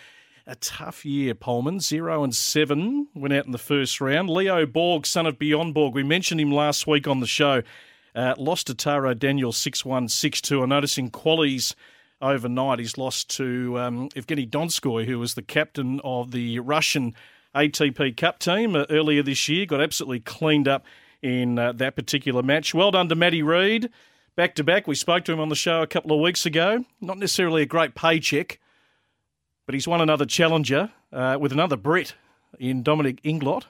a 0.46 0.56
tough 0.56 1.06
year, 1.06 1.34
Polman. 1.34 1.82
Zero 1.82 2.26
and 2.26 2.36
seven 2.36 3.08
went 3.16 3.34
out 3.34 3.46
in 3.46 3.54
the 3.54 3.58
first 3.58 4.02
round. 4.02 4.30
Leo 4.30 4.66
Borg, 4.66 5.06
son 5.06 5.26
of 5.26 5.40
Bjorn 5.40 5.72
Borg, 5.72 5.94
we 5.94 6.04
mentioned 6.04 6.42
him 6.42 6.52
last 6.52 6.86
week 6.86 7.08
on 7.08 7.22
the 7.22 7.26
show. 7.26 7.64
Uh, 8.14 8.36
lost 8.38 8.68
to 8.68 8.76
Taro 8.76 9.14
Daniel 9.14 9.54
6 9.54 9.86
1 9.86 10.10
6 10.10 10.42
2. 10.42 10.62
I 10.62 10.66
notice 10.66 10.98
in 10.98 11.10
qualies 11.10 11.74
overnight. 12.22 12.80
He's 12.80 12.98
lost 12.98 13.30
to 13.38 13.80
um, 13.80 14.10
Evgeny 14.10 14.50
Donskoy, 14.50 15.06
who 15.06 15.20
was 15.20 15.36
the 15.36 15.42
captain 15.42 16.02
of 16.04 16.32
the 16.32 16.60
Russian 16.60 17.16
ATP 17.56 18.16
Cup 18.18 18.40
team 18.40 18.76
uh, 18.76 18.86
earlier 18.90 19.24
this 19.24 19.48
year. 19.48 19.66
Got 19.66 19.82
absolutely 19.82 20.20
cleaned 20.20 20.68
up 20.68 20.86
in 21.22 21.60
uh, 21.60 21.72
that 21.74 21.96
particular 21.96 22.44
match. 22.44 22.74
Well 22.74 22.92
done 22.92 23.10
to 23.10 23.16
Matty 23.16 23.42
Reid. 23.44 23.90
Back 24.36 24.56
to 24.56 24.64
back, 24.64 24.88
we 24.88 24.96
spoke 24.96 25.26
to 25.26 25.34
him 25.34 25.40
on 25.40 25.50
the 25.50 25.56
show 25.56 25.82
a 25.82 25.88
couple 25.88 26.14
of 26.14 26.22
weeks 26.22 26.46
ago. 26.46 26.86
Not 27.02 27.18
necessarily 27.18 27.62
a 27.62 27.66
great 27.66 27.94
paycheck, 27.94 28.60
but 29.66 29.74
he's 29.74 29.88
won 29.88 30.00
another 30.00 30.26
challenger 30.26 30.92
uh, 31.12 31.38
with 31.40 31.52
another 31.52 31.76
Brit 31.76 32.16
in 32.58 32.82
Dominic 32.82 33.22
Inglot. 33.24 33.66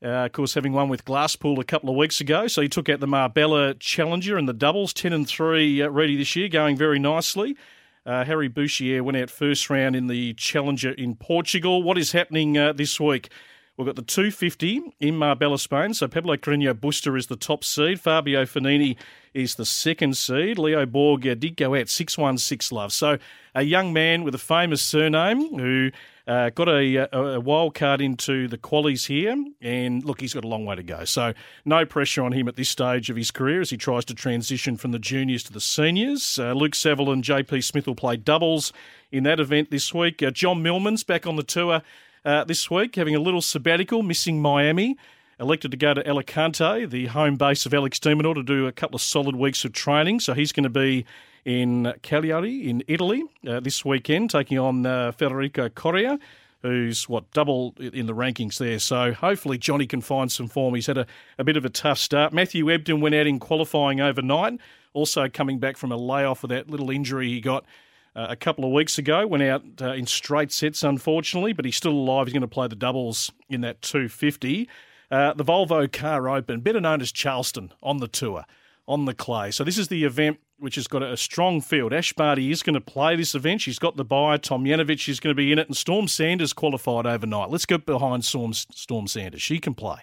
Uh, 0.00 0.26
of 0.26 0.32
course, 0.32 0.54
having 0.54 0.72
won 0.72 0.88
with 0.88 1.04
Glasspool 1.04 1.58
a 1.58 1.64
couple 1.64 1.90
of 1.90 1.96
weeks 1.96 2.20
ago, 2.20 2.46
so 2.46 2.62
he 2.62 2.68
took 2.68 2.88
out 2.88 3.00
the 3.00 3.08
Marbella 3.08 3.74
Challenger 3.74 4.38
in 4.38 4.46
the 4.46 4.52
doubles, 4.52 4.92
ten 4.92 5.12
and 5.12 5.26
three 5.26 5.82
uh, 5.82 5.90
this 5.90 6.36
year, 6.36 6.48
going 6.48 6.76
very 6.76 7.00
nicely. 7.00 7.56
Uh, 8.08 8.24
Harry 8.24 8.48
Bourchier 8.48 9.02
went 9.02 9.18
out 9.18 9.28
first 9.28 9.68
round 9.68 9.94
in 9.94 10.06
the 10.06 10.32
Challenger 10.32 10.92
in 10.92 11.14
Portugal. 11.14 11.82
What 11.82 11.98
is 11.98 12.12
happening 12.12 12.56
uh, 12.56 12.72
this 12.72 12.98
week? 12.98 13.28
We've 13.76 13.84
got 13.84 13.96
the 13.96 14.02
250 14.02 14.80
in 14.98 15.16
Marbella, 15.18 15.58
Spain. 15.58 15.92
So 15.92 16.08
Pablo 16.08 16.36
Carreño 16.36 16.72
Busta 16.72 17.14
is 17.18 17.26
the 17.26 17.36
top 17.36 17.62
seed. 17.64 18.00
Fabio 18.00 18.46
Fognini 18.46 18.96
is 19.34 19.56
the 19.56 19.66
second 19.66 20.16
seed. 20.16 20.56
Leo 20.56 20.86
Borg 20.86 21.26
uh, 21.26 21.34
did 21.34 21.58
go 21.58 21.74
out 21.74 21.90
616 21.90 22.74
love. 22.74 22.94
So 22.94 23.18
a 23.54 23.62
young 23.62 23.92
man 23.92 24.24
with 24.24 24.34
a 24.34 24.38
famous 24.38 24.80
surname 24.80 25.58
who 25.58 25.90
uh, 26.28 26.50
got 26.50 26.68
a, 26.68 27.08
a, 27.16 27.40
wild 27.40 27.74
card 27.74 28.02
into 28.02 28.48
the 28.48 28.58
qualies 28.58 29.06
here, 29.06 29.34
and 29.62 30.04
look, 30.04 30.20
he's 30.20 30.34
got 30.34 30.44
a 30.44 30.48
long 30.48 30.66
way 30.66 30.76
to 30.76 30.82
go. 30.82 31.06
So, 31.06 31.32
no 31.64 31.86
pressure 31.86 32.22
on 32.22 32.32
him 32.32 32.46
at 32.48 32.56
this 32.56 32.68
stage 32.68 33.08
of 33.08 33.16
his 33.16 33.30
career 33.30 33.62
as 33.62 33.70
he 33.70 33.78
tries 33.78 34.04
to 34.06 34.14
transition 34.14 34.76
from 34.76 34.92
the 34.92 34.98
juniors 34.98 35.42
to 35.44 35.52
the 35.54 35.60
seniors. 35.60 36.38
Uh, 36.38 36.52
Luke 36.52 36.74
Saville 36.74 37.10
and 37.10 37.24
JP 37.24 37.64
Smith 37.64 37.86
will 37.86 37.94
play 37.94 38.18
doubles 38.18 38.74
in 39.10 39.24
that 39.24 39.40
event 39.40 39.70
this 39.70 39.94
week. 39.94 40.22
Uh, 40.22 40.30
John 40.30 40.62
Millman's 40.62 41.02
back 41.02 41.26
on 41.26 41.36
the 41.36 41.42
tour 41.42 41.80
uh, 42.26 42.44
this 42.44 42.70
week, 42.70 42.96
having 42.96 43.14
a 43.14 43.20
little 43.20 43.42
sabbatical, 43.42 44.02
missing 44.02 44.42
Miami. 44.42 44.98
Elected 45.40 45.70
to 45.70 45.76
go 45.76 45.94
to 45.94 46.06
Alicante, 46.06 46.84
the 46.84 47.06
home 47.06 47.36
base 47.36 47.64
of 47.64 47.72
Alex 47.72 47.98
de 48.00 48.14
Minaur, 48.14 48.34
to 48.34 48.42
do 48.42 48.66
a 48.66 48.72
couple 48.72 48.96
of 48.96 49.02
solid 49.02 49.36
weeks 49.36 49.64
of 49.64 49.72
training. 49.72 50.18
So 50.20 50.34
he's 50.34 50.50
going 50.50 50.64
to 50.64 50.68
be 50.68 51.06
in 51.48 51.94
Cagliari 52.02 52.68
in 52.68 52.84
Italy 52.88 53.24
uh, 53.48 53.58
this 53.58 53.82
weekend, 53.82 54.28
taking 54.28 54.58
on 54.58 54.84
uh, 54.84 55.12
Federico 55.12 55.70
Coria, 55.70 56.18
who's 56.60 57.08
what 57.08 57.30
double 57.30 57.74
in 57.78 58.04
the 58.04 58.14
rankings 58.14 58.58
there. 58.58 58.78
So 58.78 59.14
hopefully 59.14 59.56
Johnny 59.56 59.86
can 59.86 60.02
find 60.02 60.30
some 60.30 60.46
form. 60.46 60.74
He's 60.74 60.88
had 60.88 60.98
a, 60.98 61.06
a 61.38 61.44
bit 61.44 61.56
of 61.56 61.64
a 61.64 61.70
tough 61.70 61.96
start. 61.96 62.34
Matthew 62.34 62.66
Ebden 62.66 63.00
went 63.00 63.14
out 63.14 63.26
in 63.26 63.38
qualifying 63.38 63.98
overnight, 63.98 64.60
also 64.92 65.26
coming 65.26 65.58
back 65.58 65.78
from 65.78 65.90
a 65.90 65.96
layoff 65.96 66.42
with 66.42 66.50
that 66.50 66.68
little 66.68 66.90
injury 66.90 67.28
he 67.30 67.40
got. 67.40 67.64
Uh, 68.14 68.26
a 68.28 68.36
couple 68.36 68.64
of 68.66 68.72
weeks 68.72 68.98
ago, 68.98 69.26
went 69.26 69.42
out 69.42 69.62
uh, 69.80 69.92
in 69.92 70.04
straight 70.06 70.52
sets, 70.52 70.82
unfortunately, 70.82 71.54
but 71.54 71.64
he's 71.64 71.76
still 71.76 71.92
alive. 71.92 72.26
He's 72.26 72.34
going 72.34 72.42
to 72.42 72.48
play 72.48 72.68
the 72.68 72.76
doubles 72.76 73.32
in 73.48 73.62
that 73.62 73.80
250. 73.80 74.68
Uh, 75.10 75.32
the 75.32 75.44
Volvo 75.44 75.90
Car 75.90 76.28
Open, 76.28 76.60
better 76.60 76.80
known 76.80 77.00
as 77.00 77.10
Charleston, 77.10 77.72
on 77.82 77.98
the 77.98 78.08
tour, 78.08 78.44
on 78.88 79.04
the 79.04 79.14
clay. 79.14 79.50
So 79.50 79.62
this 79.62 79.78
is 79.78 79.88
the 79.88 80.04
event 80.04 80.38
which 80.58 80.74
has 80.74 80.88
got 80.88 81.02
a 81.02 81.16
strong 81.16 81.60
field. 81.60 81.92
Ash 81.92 82.12
Barty 82.12 82.50
is 82.50 82.62
going 82.62 82.74
to 82.74 82.80
play 82.80 83.14
this 83.14 83.34
event. 83.34 83.60
She's 83.60 83.78
got 83.78 83.96
the 83.96 84.04
buyer. 84.04 84.38
Tomljanovic 84.38 85.08
is 85.08 85.20
going 85.20 85.30
to 85.30 85.36
be 85.36 85.52
in 85.52 85.58
it, 85.58 85.68
and 85.68 85.76
Storm 85.76 86.08
Sanders 86.08 86.52
qualified 86.52 87.06
overnight. 87.06 87.50
Let's 87.50 87.66
go 87.66 87.78
behind 87.78 88.24
Storm, 88.24 88.54
Storm 88.54 89.06
Sanders. 89.06 89.42
She 89.42 89.60
can 89.60 89.74
play. 89.74 89.98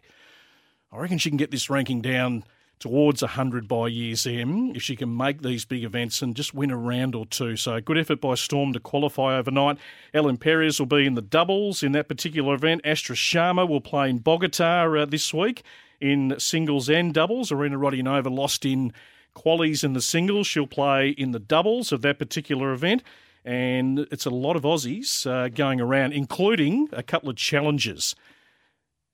I 0.91 0.99
reckon 0.99 1.17
she 1.17 1.29
can 1.29 1.37
get 1.37 1.51
this 1.51 1.69
ranking 1.69 2.01
down 2.01 2.45
towards 2.77 3.21
100 3.21 3.67
by 3.67 3.87
year's 3.87 4.27
end 4.27 4.75
if 4.75 4.83
she 4.83 4.95
can 4.95 5.15
make 5.15 5.41
these 5.41 5.65
big 5.65 5.83
events 5.83 6.21
and 6.21 6.35
just 6.35 6.53
win 6.53 6.71
a 6.71 6.77
round 6.77 7.15
or 7.15 7.25
two. 7.25 7.55
So 7.55 7.81
good 7.81 7.97
effort 7.97 8.21
by 8.21 8.35
Storm 8.35 8.71
to 8.73 8.79
qualify 8.79 9.37
overnight. 9.37 9.77
Ellen 10.13 10.37
Perez 10.37 10.79
will 10.79 10.85
be 10.85 11.05
in 11.05 11.15
the 11.15 11.21
doubles 11.21 11.83
in 11.83 11.93
that 11.93 12.07
particular 12.07 12.53
event. 12.53 12.81
Astra 12.83 13.15
Sharma 13.15 13.67
will 13.67 13.81
play 13.81 14.09
in 14.09 14.19
Bogota 14.19 14.93
uh, 14.93 15.05
this 15.05 15.33
week 15.33 15.63
in 16.01 16.36
singles 16.39 16.89
and 16.89 17.13
doubles. 17.13 17.51
Arina 17.51 17.77
Rodionova 17.77 18.36
lost 18.36 18.65
in 18.65 18.93
qualies 19.36 19.84
in 19.84 19.93
the 19.93 20.01
singles. 20.01 20.47
She'll 20.47 20.67
play 20.67 21.10
in 21.10 21.31
the 21.31 21.39
doubles 21.39 21.91
of 21.91 22.01
that 22.01 22.19
particular 22.19 22.71
event. 22.71 23.03
And 23.43 23.99
it's 24.12 24.25
a 24.25 24.31
lot 24.31 24.55
of 24.55 24.63
Aussies 24.63 25.29
uh, 25.29 25.49
going 25.49 25.79
around, 25.79 26.13
including 26.13 26.89
a 26.91 27.03
couple 27.03 27.29
of 27.29 27.36
challenges. 27.36 28.15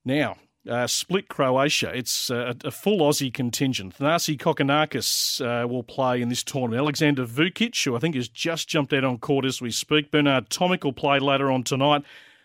Now, 0.05 0.37
uh, 0.69 0.87
split 0.87 1.27
Croatia. 1.27 1.91
It's 1.93 2.29
uh, 2.29 2.53
a 2.63 2.71
full 2.71 2.99
Aussie 2.99 3.33
contingent. 3.33 3.97
Thanasi 3.97 4.37
Kokkinakis 4.37 5.41
uh, 5.41 5.67
will 5.67 5.83
play 5.83 6.21
in 6.21 6.29
this 6.29 6.43
tournament. 6.43 6.79
Alexander 6.79 7.25
Vukic, 7.25 7.83
who 7.83 7.95
I 7.95 7.99
think 7.99 8.15
has 8.15 8.29
just 8.29 8.69
jumped 8.69 8.93
out 8.93 9.03
on 9.03 9.17
court 9.17 9.43
as 9.43 9.61
we 9.61 9.71
speak. 9.71 10.11
Bernard 10.11 10.49
Tomic 10.49 10.83
will 10.83 10.93
play 10.93 11.19
later 11.19 11.51
on 11.51 11.63
tonight. 11.63 12.03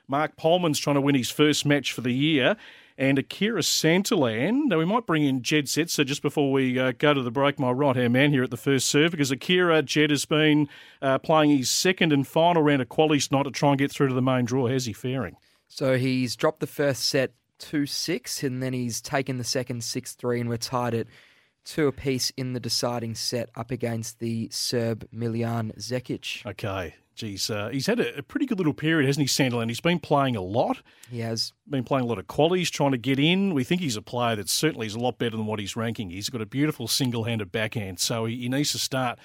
Marc 0.09 0.37
Polmans 0.37 0.81
trying 0.81 0.94
to 0.94 1.01
win 1.01 1.14
his 1.14 1.31
first 1.31 1.66
match 1.66 1.92
for 1.92 2.01
the 2.01 2.12
year 2.12 2.57
and 2.98 3.18
Akira 3.18 3.61
Santillan. 3.61 4.66
Now, 4.66 4.78
we 4.78 4.85
might 4.85 5.06
bring 5.06 5.24
in 5.24 5.42
Jed 5.42 5.66
Setzer 5.66 6.04
just 6.04 6.22
before 6.22 6.50
we 6.50 6.78
uh, 6.78 6.92
go 6.98 7.14
to 7.14 7.22
the 7.22 7.30
break, 7.30 7.59
my 7.59 7.70
right 7.70 7.96
hand 7.96 8.12
man 8.12 8.30
here 8.32 8.42
at 8.42 8.50
the 8.50 8.56
first 8.56 8.88
serve, 8.88 9.11
because 9.11 9.30
Akira, 9.30 9.82
Jed, 9.82 10.11
has 10.11 10.24
been 10.24 10.68
uh, 11.02 11.18
playing 11.18 11.56
his 11.56 11.70
second 11.70 12.12
and 12.12 12.26
final 12.26 12.62
round 12.62 12.82
of 12.82 12.88
qualies 12.88 13.28
tonight 13.28 13.44
to 13.44 13.50
try 13.50 13.70
and 13.70 13.78
get 13.78 13.90
through 13.90 14.09
to 14.09 14.14
the 14.14 14.22
main 14.22 14.44
draw. 14.44 14.68
How's 14.68 14.87
he 14.87 14.92
faring? 14.92 15.37
So 15.68 15.98
he's 15.98 16.37
dropped 16.37 16.61
the 16.61 16.66
first 16.66 17.09
set 17.09 17.32
2 17.59 17.87
6, 17.87 18.42
and 18.42 18.62
then 18.62 18.72
he's 18.72 19.00
taken 19.00 19.38
the 19.38 19.44
second 19.44 19.85
6 19.85 20.14
3, 20.14 20.40
and 20.40 20.48
we're 20.48 20.56
tied 20.56 20.94
at 20.94 21.06
two 21.64 21.88
apiece 21.88 22.30
in 22.37 22.52
the 22.52 22.61
deciding 22.61 23.14
set 23.14 23.50
up 23.56 23.70
against 23.70 24.20
the 24.20 24.48
Serb 24.50 25.06
Miljan 25.12 25.76
Zekic. 25.78 26.46
Okay. 26.46 26.94
Geez, 27.16 27.48
uh, 27.48 27.70
he's 27.72 27.87
had 27.87 27.98
a, 27.98 28.18
a, 28.18 28.22
pretty 28.22 28.44
good 28.44 28.59
little 28.59 28.74
period, 28.74 29.07
hasn't 29.07 29.26
he, 29.26 29.26
Sandilands? 29.26 29.68
He's 29.68 29.81
been 29.81 29.98
playing 29.98 30.37
a 30.37 30.42
lot. 30.42 30.83
He 31.11 31.20
has. 31.20 31.55
Been 31.66 31.83
playing 31.83 32.05
a 32.05 32.09
lot 32.09 32.18
of 32.18 32.26
qualies, 32.26 32.68
trying 32.68 32.92
to 32.92 32.98
get 32.98 33.18
in. 33.18 33.55
We 33.55 33.64
think 33.64 33.81
he's 33.81 33.96
a 33.96 34.02
player 34.02 34.37
that 34.37 34.50
certainly 34.50 34.87
is 34.87 34.94
a 34.94 34.98
lot 34.98 35.16
better 35.16 35.35
than 35.35 35.46
what 35.46 35.59
he's 35.59 35.76
ranking. 35.76 36.11
He's 36.11 36.29
got 36.29 36.42
a 36.42 36.46
beautiful 36.46 36.87
single-handed 36.87 37.50
backhand, 37.50 38.00
so 38.00 38.26
he, 38.26 38.37
he 38.37 38.48
needs 38.50 38.72
to 38.72 38.79
start 38.79 39.18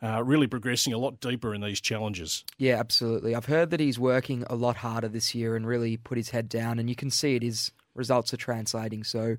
uh, 0.00 0.22
really 0.22 0.46
progressing 0.46 0.92
a 0.92 0.98
lot 0.98 1.18
deeper 1.18 1.52
in 1.52 1.62
these 1.62 1.80
challenges. 1.80 2.44
Yeah, 2.58 2.76
absolutely. 2.76 3.34
I've 3.34 3.46
heard 3.46 3.70
that 3.70 3.80
he's 3.80 3.98
working 3.98 4.44
a 4.48 4.54
lot 4.54 4.76
harder 4.76 5.08
this 5.08 5.34
year 5.34 5.56
and 5.56 5.66
really 5.66 5.96
put 5.96 6.16
his 6.16 6.30
head 6.30 6.48
down, 6.48 6.78
and 6.78 6.88
you 6.88 6.94
can 6.94 7.10
see 7.10 7.34
it. 7.34 7.42
His 7.42 7.72
results 7.96 8.32
are 8.32 8.38
translating. 8.38 9.02
So 9.02 9.36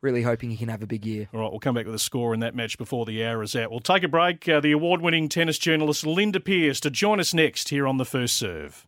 really 0.00 0.22
hoping 0.22 0.50
he 0.50 0.56
can 0.56 0.68
have 0.68 0.82
a 0.82 0.86
big 0.86 1.04
year. 1.04 1.28
All 1.32 1.40
right, 1.40 1.50
we'll 1.50 1.58
come 1.60 1.74
back 1.74 1.86
with 1.86 1.94
a 1.94 1.98
score 1.98 2.34
in 2.34 2.40
that 2.40 2.54
match 2.54 2.76
before 2.78 3.06
the 3.06 3.24
hour 3.24 3.42
is 3.42 3.56
out. 3.56 3.70
We'll 3.70 3.80
take 3.80 4.02
a 4.02 4.08
break. 4.08 4.46
Uh, 4.48 4.60
the 4.60 4.72
award 4.72 5.00
winning 5.00 5.28
tennis 5.28 5.58
journalist 5.58 6.06
Linda 6.06 6.40
Pearce 6.40 6.80
to 6.80 6.90
join 6.90 7.20
us 7.20 7.34
next 7.34 7.68
here 7.70 7.86
on 7.86 7.98
The 7.98 8.04
First 8.04 8.36
Serve. 8.36 8.86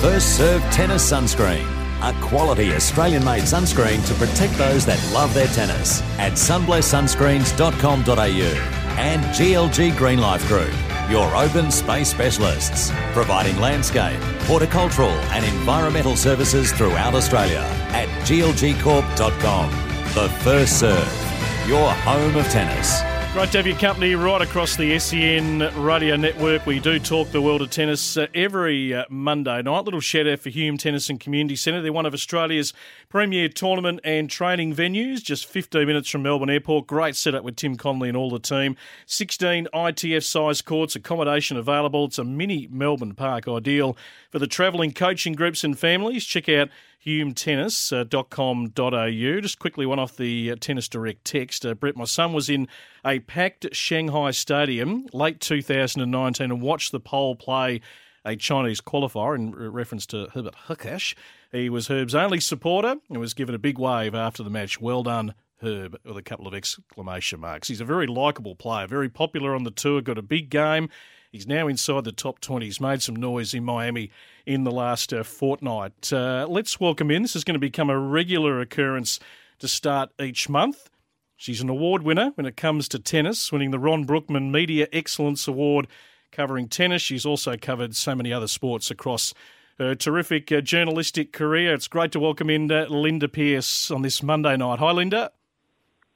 First 0.00 0.36
Serve 0.36 0.62
Tennis 0.70 1.10
Sunscreen. 1.10 1.66
A 2.00 2.12
quality 2.20 2.72
Australian 2.72 3.24
made 3.24 3.42
sunscreen 3.42 4.06
to 4.06 4.14
protect 4.14 4.56
those 4.56 4.86
that 4.86 5.04
love 5.12 5.34
their 5.34 5.48
tennis 5.48 6.00
at 6.18 6.34
sunblesssunscreens.com.au 6.34 8.78
and 8.98 9.24
GLG 9.24 9.96
Green 9.96 10.20
Life 10.20 10.46
Group 10.46 10.72
your 11.08 11.34
open 11.36 11.70
space 11.70 12.10
specialists, 12.10 12.90
providing 13.12 13.58
landscape, 13.58 14.20
horticultural, 14.42 15.10
and 15.32 15.44
environmental 15.44 16.16
services 16.16 16.72
throughout 16.72 17.14
Australia 17.14 17.64
at 17.90 18.08
glgcorp.com. 18.26 19.70
The 20.14 20.28
First 20.44 20.80
Serve, 20.80 21.68
your 21.68 21.90
home 21.92 22.36
of 22.36 22.46
tennis. 22.50 23.17
Great 23.34 23.52
to 23.52 23.58
have 23.58 23.66
your 23.66 23.76
company 23.76 24.14
right 24.14 24.40
across 24.40 24.74
the 24.74 24.98
SEN 24.98 25.58
radio 25.76 26.16
network. 26.16 26.64
We 26.64 26.80
do 26.80 26.98
talk 26.98 27.30
the 27.30 27.42
world 27.42 27.60
of 27.60 27.70
tennis 27.70 28.16
uh, 28.16 28.26
every 28.34 28.94
uh, 28.94 29.04
Monday 29.10 29.60
night. 29.62 29.84
Little 29.84 30.00
shout 30.00 30.26
out 30.26 30.40
for 30.40 30.48
Hume 30.48 30.78
Tennis 30.78 31.10
and 31.10 31.20
Community 31.20 31.54
Centre. 31.54 31.82
They're 31.82 31.92
one 31.92 32.06
of 32.06 32.14
Australia's 32.14 32.72
premier 33.10 33.48
tournament 33.48 34.00
and 34.02 34.30
training 34.30 34.74
venues, 34.74 35.22
just 35.22 35.44
15 35.46 35.86
minutes 35.86 36.08
from 36.08 36.22
Melbourne 36.22 36.50
Airport. 36.50 36.86
Great 36.86 37.14
setup 37.14 37.44
with 37.44 37.54
Tim 37.54 37.76
Conley 37.76 38.08
and 38.08 38.16
all 38.16 38.30
the 38.30 38.40
team. 38.40 38.76
16 39.06 39.68
ITF 39.72 40.24
size 40.24 40.62
courts, 40.62 40.96
accommodation 40.96 41.58
available. 41.58 42.06
It's 42.06 42.18
a 42.18 42.24
mini 42.24 42.66
Melbourne 42.70 43.14
Park 43.14 43.46
ideal 43.46 43.96
for 44.30 44.38
the 44.38 44.46
travelling 44.46 44.92
coaching 44.92 45.32
groups 45.32 45.64
and 45.64 45.78
families. 45.78 46.24
Check 46.24 46.48
out 46.48 46.68
humetennis.com.au. 47.04 49.40
Just 49.40 49.58
quickly, 49.58 49.86
one 49.86 49.98
off 49.98 50.16
the 50.16 50.50
uh, 50.50 50.56
Tennis 50.60 50.88
Direct 50.88 51.24
text. 51.24 51.64
Uh, 51.64 51.74
Brett, 51.74 51.96
my 51.96 52.04
son 52.04 52.32
was 52.32 52.48
in 52.48 52.68
a 53.04 53.20
packed 53.20 53.66
Shanghai 53.72 54.30
stadium 54.30 55.06
late 55.12 55.40
2019 55.40 56.50
and 56.50 56.62
watched 56.62 56.92
the 56.92 57.00
pole 57.00 57.36
play 57.36 57.80
a 58.24 58.36
Chinese 58.36 58.80
qualifier 58.80 59.34
in 59.34 59.54
reference 59.54 60.04
to 60.06 60.28
Herbert 60.34 60.54
Hurkacz. 60.66 61.14
He 61.50 61.70
was 61.70 61.88
Herb's 61.88 62.14
only 62.14 62.40
supporter 62.40 62.96
and 63.08 63.18
was 63.18 63.32
given 63.32 63.54
a 63.54 63.58
big 63.58 63.78
wave 63.78 64.14
after 64.14 64.42
the 64.42 64.50
match. 64.50 64.80
Well 64.80 65.02
done, 65.02 65.34
Herb, 65.62 65.96
with 66.04 66.16
a 66.16 66.22
couple 66.22 66.46
of 66.46 66.54
exclamation 66.54 67.40
marks. 67.40 67.68
He's 67.68 67.80
a 67.80 67.86
very 67.86 68.06
likeable 68.06 68.54
player, 68.54 68.86
very 68.86 69.08
popular 69.08 69.54
on 69.54 69.64
the 69.64 69.70
tour, 69.70 70.02
got 70.02 70.18
a 70.18 70.22
big 70.22 70.50
game. 70.50 70.90
He's 71.30 71.46
now 71.46 71.68
inside 71.68 72.04
the 72.04 72.12
top 72.12 72.40
20. 72.40 72.64
He's 72.64 72.80
made 72.80 73.02
some 73.02 73.16
noise 73.16 73.52
in 73.52 73.64
Miami 73.64 74.10
in 74.46 74.64
the 74.64 74.70
last 74.70 75.12
uh, 75.12 75.22
fortnight. 75.22 76.10
Uh, 76.10 76.46
let's 76.48 76.80
welcome 76.80 77.10
in. 77.10 77.22
This 77.22 77.36
is 77.36 77.44
going 77.44 77.54
to 77.54 77.58
become 77.60 77.90
a 77.90 77.98
regular 77.98 78.60
occurrence 78.60 79.20
to 79.58 79.68
start 79.68 80.10
each 80.18 80.48
month. 80.48 80.88
She's 81.36 81.60
an 81.60 81.68
award 81.68 82.02
winner 82.02 82.32
when 82.34 82.46
it 82.46 82.56
comes 82.56 82.88
to 82.88 82.98
tennis, 82.98 83.52
winning 83.52 83.72
the 83.72 83.78
Ron 83.78 84.04
Brookman 84.04 84.50
Media 84.50 84.88
Excellence 84.90 85.46
Award 85.46 85.86
covering 86.32 86.66
tennis. 86.66 87.02
She's 87.02 87.26
also 87.26 87.56
covered 87.56 87.94
so 87.94 88.14
many 88.14 88.32
other 88.32 88.48
sports 88.48 88.90
across 88.90 89.34
her 89.78 89.94
terrific 89.94 90.50
uh, 90.50 90.62
journalistic 90.62 91.32
career. 91.32 91.74
It's 91.74 91.88
great 91.88 92.10
to 92.12 92.20
welcome 92.20 92.48
in 92.48 92.72
uh, 92.72 92.86
Linda 92.88 93.28
Pearce 93.28 93.90
on 93.90 94.00
this 94.00 94.22
Monday 94.22 94.56
night. 94.56 94.78
Hi, 94.78 94.92
Linda. 94.92 95.30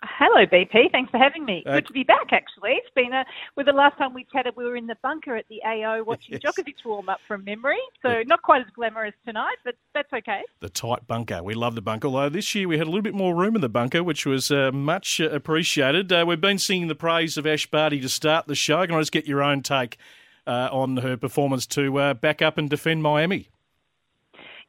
Hello, 0.04 0.44
BP. 0.44 0.90
Thanks 0.90 1.10
for 1.10 1.18
having 1.18 1.44
me. 1.44 1.62
Uh, 1.64 1.74
Good 1.76 1.86
to 1.86 1.92
be 1.92 2.02
back, 2.02 2.32
actually. 2.32 2.72
It's 2.72 2.92
been 2.94 3.12
a, 3.12 3.24
with 3.56 3.66
the 3.66 3.72
last 3.72 3.96
time 3.98 4.12
we 4.12 4.26
chatted, 4.32 4.54
we 4.56 4.64
were 4.64 4.76
in 4.76 4.88
the 4.88 4.96
bunker 5.00 5.36
at 5.36 5.44
the 5.48 5.62
AO 5.64 6.02
watching 6.02 6.32
yes. 6.32 6.42
Djokovic 6.42 6.84
warm 6.84 7.08
up 7.08 7.20
from 7.28 7.44
memory. 7.44 7.78
So, 8.02 8.22
not 8.26 8.42
quite 8.42 8.62
as 8.62 8.66
glamorous 8.74 9.14
tonight, 9.24 9.56
but 9.64 9.76
that's 9.94 10.12
okay. 10.12 10.42
The 10.58 10.70
tight 10.70 11.06
bunker. 11.06 11.42
We 11.42 11.54
love 11.54 11.76
the 11.76 11.82
bunker. 11.82 12.08
Although 12.08 12.30
this 12.30 12.52
year 12.54 12.66
we 12.66 12.78
had 12.78 12.88
a 12.88 12.90
little 12.90 13.02
bit 13.02 13.14
more 13.14 13.34
room 13.34 13.54
in 13.54 13.60
the 13.60 13.68
bunker, 13.68 14.02
which 14.02 14.26
was 14.26 14.50
uh, 14.50 14.72
much 14.72 15.20
uh, 15.20 15.30
appreciated. 15.30 16.12
Uh, 16.12 16.24
we've 16.26 16.40
been 16.40 16.58
singing 16.58 16.88
the 16.88 16.96
praise 16.96 17.36
of 17.36 17.46
Ash 17.46 17.66
Barty 17.66 18.00
to 18.00 18.08
start 18.08 18.48
the 18.48 18.56
show. 18.56 18.84
Can 18.84 18.96
I 18.96 19.00
just 19.00 19.12
get 19.12 19.26
your 19.26 19.42
own 19.42 19.62
take 19.62 19.98
uh, 20.48 20.68
on 20.72 20.96
her 20.96 21.16
performance 21.16 21.64
to 21.66 21.98
uh, 21.98 22.14
back 22.14 22.42
up 22.42 22.58
and 22.58 22.68
defend 22.68 23.04
Miami? 23.04 23.50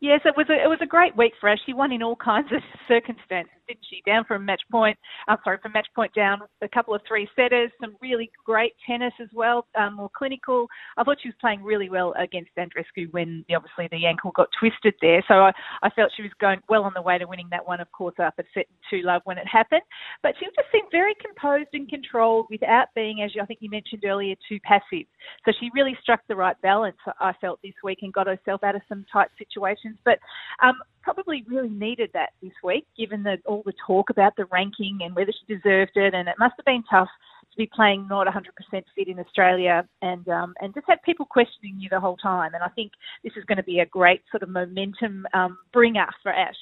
Yes, 0.04 0.20
it 0.26 0.36
was 0.36 0.50
a, 0.50 0.62
it 0.62 0.68
was 0.68 0.80
a 0.82 0.86
great 0.86 1.16
week 1.16 1.32
for 1.40 1.48
us. 1.48 1.58
She 1.66 1.72
won 1.72 1.94
in 1.94 2.04
all 2.04 2.18
kinds 2.18 2.52
of 2.52 2.62
circumstances, 2.90 3.54
didn't 3.68 3.86
she? 3.90 4.02
Down 4.06 4.24
from 4.26 4.46
match 4.46 4.62
point, 4.72 4.98
sorry, 5.44 5.58
from 5.62 5.74
match 5.74 5.88
point 5.96 6.14
down 6.14 6.42
a 6.62 6.70
couple 6.70 6.94
of 6.94 7.02
three 7.08 7.28
setters, 7.36 7.72
some 7.82 7.96
really 8.02 8.30
great 8.46 8.74
tennis 8.88 9.14
as 9.22 9.30
well, 9.34 9.66
um, 9.76 9.96
more 9.96 10.10
clinical. 10.16 10.68
I 10.98 11.04
thought 11.04 11.18
she 11.22 11.30
was 11.30 11.36
playing 11.42 11.64
really 11.64 11.90
well 11.90 12.14
against 12.20 12.52
Andreescu 12.58 13.12
when 13.12 13.44
obviously 13.56 13.88
the 13.92 14.06
ankle 14.06 14.32
got 14.36 14.48
twisted 14.60 14.94
there. 15.02 15.24
So 15.28 15.36
I, 15.36 15.52
I 15.82 15.90
felt 15.92 16.12
she 16.16 16.24
was 16.24 16.32
going 16.40 16.60
well 16.70 16.84
on 16.84 16.94
the 16.96 17.02
way 17.02 17.18
to 17.18 17.26
winning 17.26 17.48
that 17.52 17.66
one, 17.68 17.82
of 17.82 17.92
course, 17.92 18.16
up 18.22 18.36
at 18.38 18.46
set 18.54 18.68
two 18.90 19.02
love 19.04 19.22
when 19.26 19.38
it 19.38 19.48
happened. 19.48 19.82
But 20.22 20.36
she 20.40 20.46
just 20.46 20.72
seemed 20.72 20.88
very 20.92 21.16
composed 21.24 21.70
and 21.74 21.90
controlled 21.90 22.48
without 22.50 22.88
being, 22.96 23.22
as 23.24 23.32
I 23.42 23.46
think 23.46 23.60
you 23.62 23.70
mentioned 23.70 24.04
earlier, 24.06 24.36
too 24.48 24.60
passive. 24.64 25.08
So 25.46 25.52
she 25.60 25.70
really 25.74 25.98
struck 26.02 26.22
the 26.28 26.36
right 26.36 26.60
balance, 26.62 26.98
I 27.20 27.34
felt, 27.42 27.60
this 27.64 27.74
week 27.84 28.00
and 28.02 28.14
got 28.14 28.28
herself 28.28 28.64
out 28.64 28.76
of 28.76 28.82
some 28.90 29.06
tight 29.12 29.30
situations 29.38 29.98
but 30.06 30.20
um, 30.62 30.76
probably 31.02 31.44
really 31.48 31.70
needed 31.70 32.10
that 32.14 32.32
this 32.42 32.52
week, 32.64 32.86
given 32.98 33.24
the, 33.24 33.38
all 33.54 33.64
the 33.66 33.74
talk 33.86 34.10
about 34.10 34.36
the 34.36 34.46
ranking 34.46 35.00
and 35.02 35.16
whether 35.16 35.32
she 35.32 35.56
deserved 35.56 35.92
it. 35.96 36.14
And 36.14 36.28
it 36.28 36.36
must 36.40 36.56
have 36.58 36.66
been 36.66 36.84
tough 36.90 37.10
to 37.52 37.58
be 37.58 37.70
playing 37.74 38.08
not 38.08 38.28
100% 38.28 38.84
fit 38.96 39.08
in 39.08 39.20
Australia 39.20 39.88
and 40.02 40.28
um, 40.28 40.56
and 40.60 40.74
just 40.74 40.88
have 40.90 41.00
people 41.04 41.26
questioning 41.26 41.76
you 41.80 41.90
the 41.90 42.00
whole 42.00 42.18
time. 42.18 42.54
And 42.54 42.64
I 42.64 42.70
think 42.70 42.92
this 43.24 43.34
is 43.38 43.46
going 43.46 43.58
to 43.58 43.64
be 43.64 43.80
a 43.80 43.86
great 43.86 44.22
sort 44.32 44.44
of 44.44 44.50
momentum 44.50 45.28
um, 45.34 45.58
bringer 45.72 46.08
for 46.22 46.34
Ash. 46.34 46.56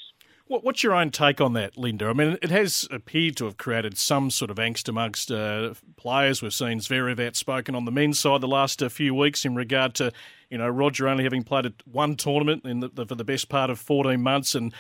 What's 0.47 0.83
your 0.83 0.93
own 0.93 1.11
take 1.11 1.39
on 1.39 1.53
that, 1.53 1.77
Linda? 1.77 2.07
I 2.07 2.13
mean, 2.13 2.37
it 2.41 2.51
has 2.51 2.85
appeared 2.91 3.37
to 3.37 3.45
have 3.45 3.55
created 3.55 3.97
some 3.97 4.29
sort 4.29 4.51
of 4.51 4.57
angst 4.57 4.89
amongst 4.89 5.31
uh, 5.31 5.75
players. 5.95 6.41
We've 6.41 6.53
seen 6.53 6.79
Zverev 6.79 7.25
outspoken 7.25 7.73
on 7.73 7.85
the 7.85 7.91
men's 7.91 8.19
side 8.19 8.41
the 8.41 8.49
last 8.49 8.83
uh, 8.83 8.89
few 8.89 9.15
weeks 9.15 9.45
in 9.45 9.55
regard 9.55 9.95
to, 9.95 10.11
you 10.49 10.57
know, 10.57 10.67
Roger 10.67 11.07
only 11.07 11.23
having 11.23 11.43
played 11.43 11.67
at 11.67 11.75
one 11.85 12.17
tournament 12.17 12.65
in 12.65 12.81
the, 12.81 12.89
the, 12.89 13.05
for 13.05 13.15
the 13.15 13.23
best 13.23 13.47
part 13.47 13.69
of 13.69 13.79
14 13.79 14.21
months 14.21 14.53
and 14.53 14.73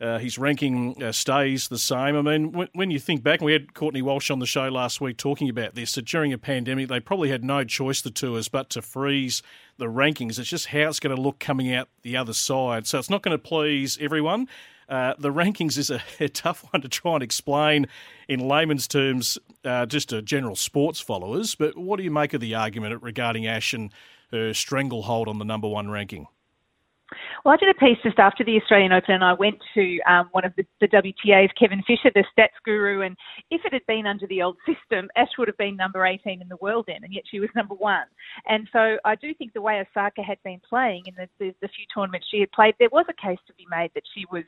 uh, 0.00 0.18
his 0.18 0.38
ranking 0.38 1.02
uh, 1.02 1.10
stays 1.10 1.68
the 1.68 1.78
same. 1.78 2.16
I 2.16 2.22
mean, 2.22 2.52
when, 2.52 2.68
when, 2.72 2.90
you 2.90 3.00
think 3.00 3.22
back, 3.22 3.40
we 3.40 3.52
had 3.52 3.74
Courtney 3.74 4.02
Walsh 4.02 4.30
on 4.30 4.38
the 4.38 4.46
show 4.46 4.68
last 4.68 5.00
week 5.00 5.16
talking 5.16 5.48
about 5.48 5.74
this, 5.74 5.94
that 5.94 6.04
during 6.04 6.32
a 6.32 6.38
pandemic, 6.38 6.88
they 6.88 7.00
probably 7.00 7.30
had 7.30 7.42
no 7.42 7.64
choice, 7.64 8.00
the 8.00 8.10
tours, 8.10 8.48
but 8.48 8.70
to 8.70 8.82
freeze 8.82 9.42
the 9.76 9.86
rankings. 9.86 10.38
It's 10.38 10.48
just 10.48 10.66
how 10.66 10.88
it's 10.88 11.00
going 11.00 11.14
to 11.14 11.20
look 11.20 11.40
coming 11.40 11.72
out 11.74 11.88
the 12.02 12.16
other 12.16 12.32
side. 12.32 12.86
So 12.86 12.98
it's 12.98 13.10
not 13.10 13.22
going 13.22 13.36
to 13.36 13.42
please 13.42 13.98
everyone. 14.00 14.48
Uh, 14.88 15.14
the 15.18 15.32
rankings 15.32 15.76
is 15.76 15.90
a, 15.90 16.00
a, 16.20 16.28
tough 16.28 16.64
one 16.72 16.80
to 16.80 16.88
try 16.88 17.14
and 17.14 17.22
explain 17.22 17.86
in 18.28 18.40
layman's 18.40 18.86
terms, 18.86 19.36
uh, 19.64 19.84
just 19.84 20.10
to 20.10 20.22
general 20.22 20.54
sports 20.54 21.00
followers. 21.00 21.56
But 21.56 21.76
what 21.76 21.96
do 21.96 22.04
you 22.04 22.10
make 22.10 22.34
of 22.34 22.40
the 22.40 22.54
argument 22.54 23.02
regarding 23.02 23.46
Ash 23.46 23.72
and 23.74 23.92
her 24.30 24.54
stranglehold 24.54 25.28
on 25.28 25.38
the 25.38 25.44
number 25.44 25.68
one 25.68 25.90
ranking? 25.90 26.28
Well, 27.48 27.56
I 27.56 27.64
did 27.64 27.74
a 27.74 27.80
piece 27.80 27.96
just 28.02 28.18
after 28.18 28.44
the 28.44 28.60
Australian 28.60 28.92
Open, 28.92 29.14
and 29.14 29.24
I 29.24 29.32
went 29.32 29.56
to 29.72 29.98
um, 30.06 30.28
one 30.32 30.44
of 30.44 30.52
the, 30.58 30.66
the, 30.82 30.88
WTA's, 30.88 31.50
Kevin 31.58 31.82
Fisher, 31.86 32.10
the 32.14 32.22
stats 32.36 32.60
guru, 32.62 33.00
and 33.00 33.16
if 33.50 33.62
it 33.64 33.72
had 33.72 33.86
been 33.88 34.06
under 34.06 34.26
the 34.26 34.42
old 34.42 34.58
system, 34.66 35.08
Ash 35.16 35.30
would 35.38 35.48
have 35.48 35.56
been 35.56 35.74
number 35.74 36.04
18 36.04 36.42
in 36.42 36.48
the 36.48 36.58
world 36.60 36.84
then, 36.88 36.98
and 37.02 37.10
yet 37.10 37.24
she 37.30 37.40
was 37.40 37.48
number 37.56 37.74
one. 37.74 38.04
And 38.44 38.68
so 38.70 38.98
I 39.06 39.14
do 39.14 39.32
think 39.32 39.54
the 39.54 39.62
way 39.62 39.80
Osaka 39.80 40.22
had 40.22 40.36
been 40.44 40.60
playing 40.68 41.04
in 41.06 41.14
the, 41.14 41.26
the, 41.38 41.54
the 41.62 41.68
few 41.68 41.86
tournaments 41.94 42.26
she 42.30 42.40
had 42.40 42.52
played, 42.52 42.74
there 42.78 42.90
was 42.92 43.06
a 43.08 43.14
case 43.14 43.38
to 43.46 43.54
be 43.54 43.64
made 43.70 43.92
that 43.94 44.04
she 44.14 44.26
was 44.30 44.44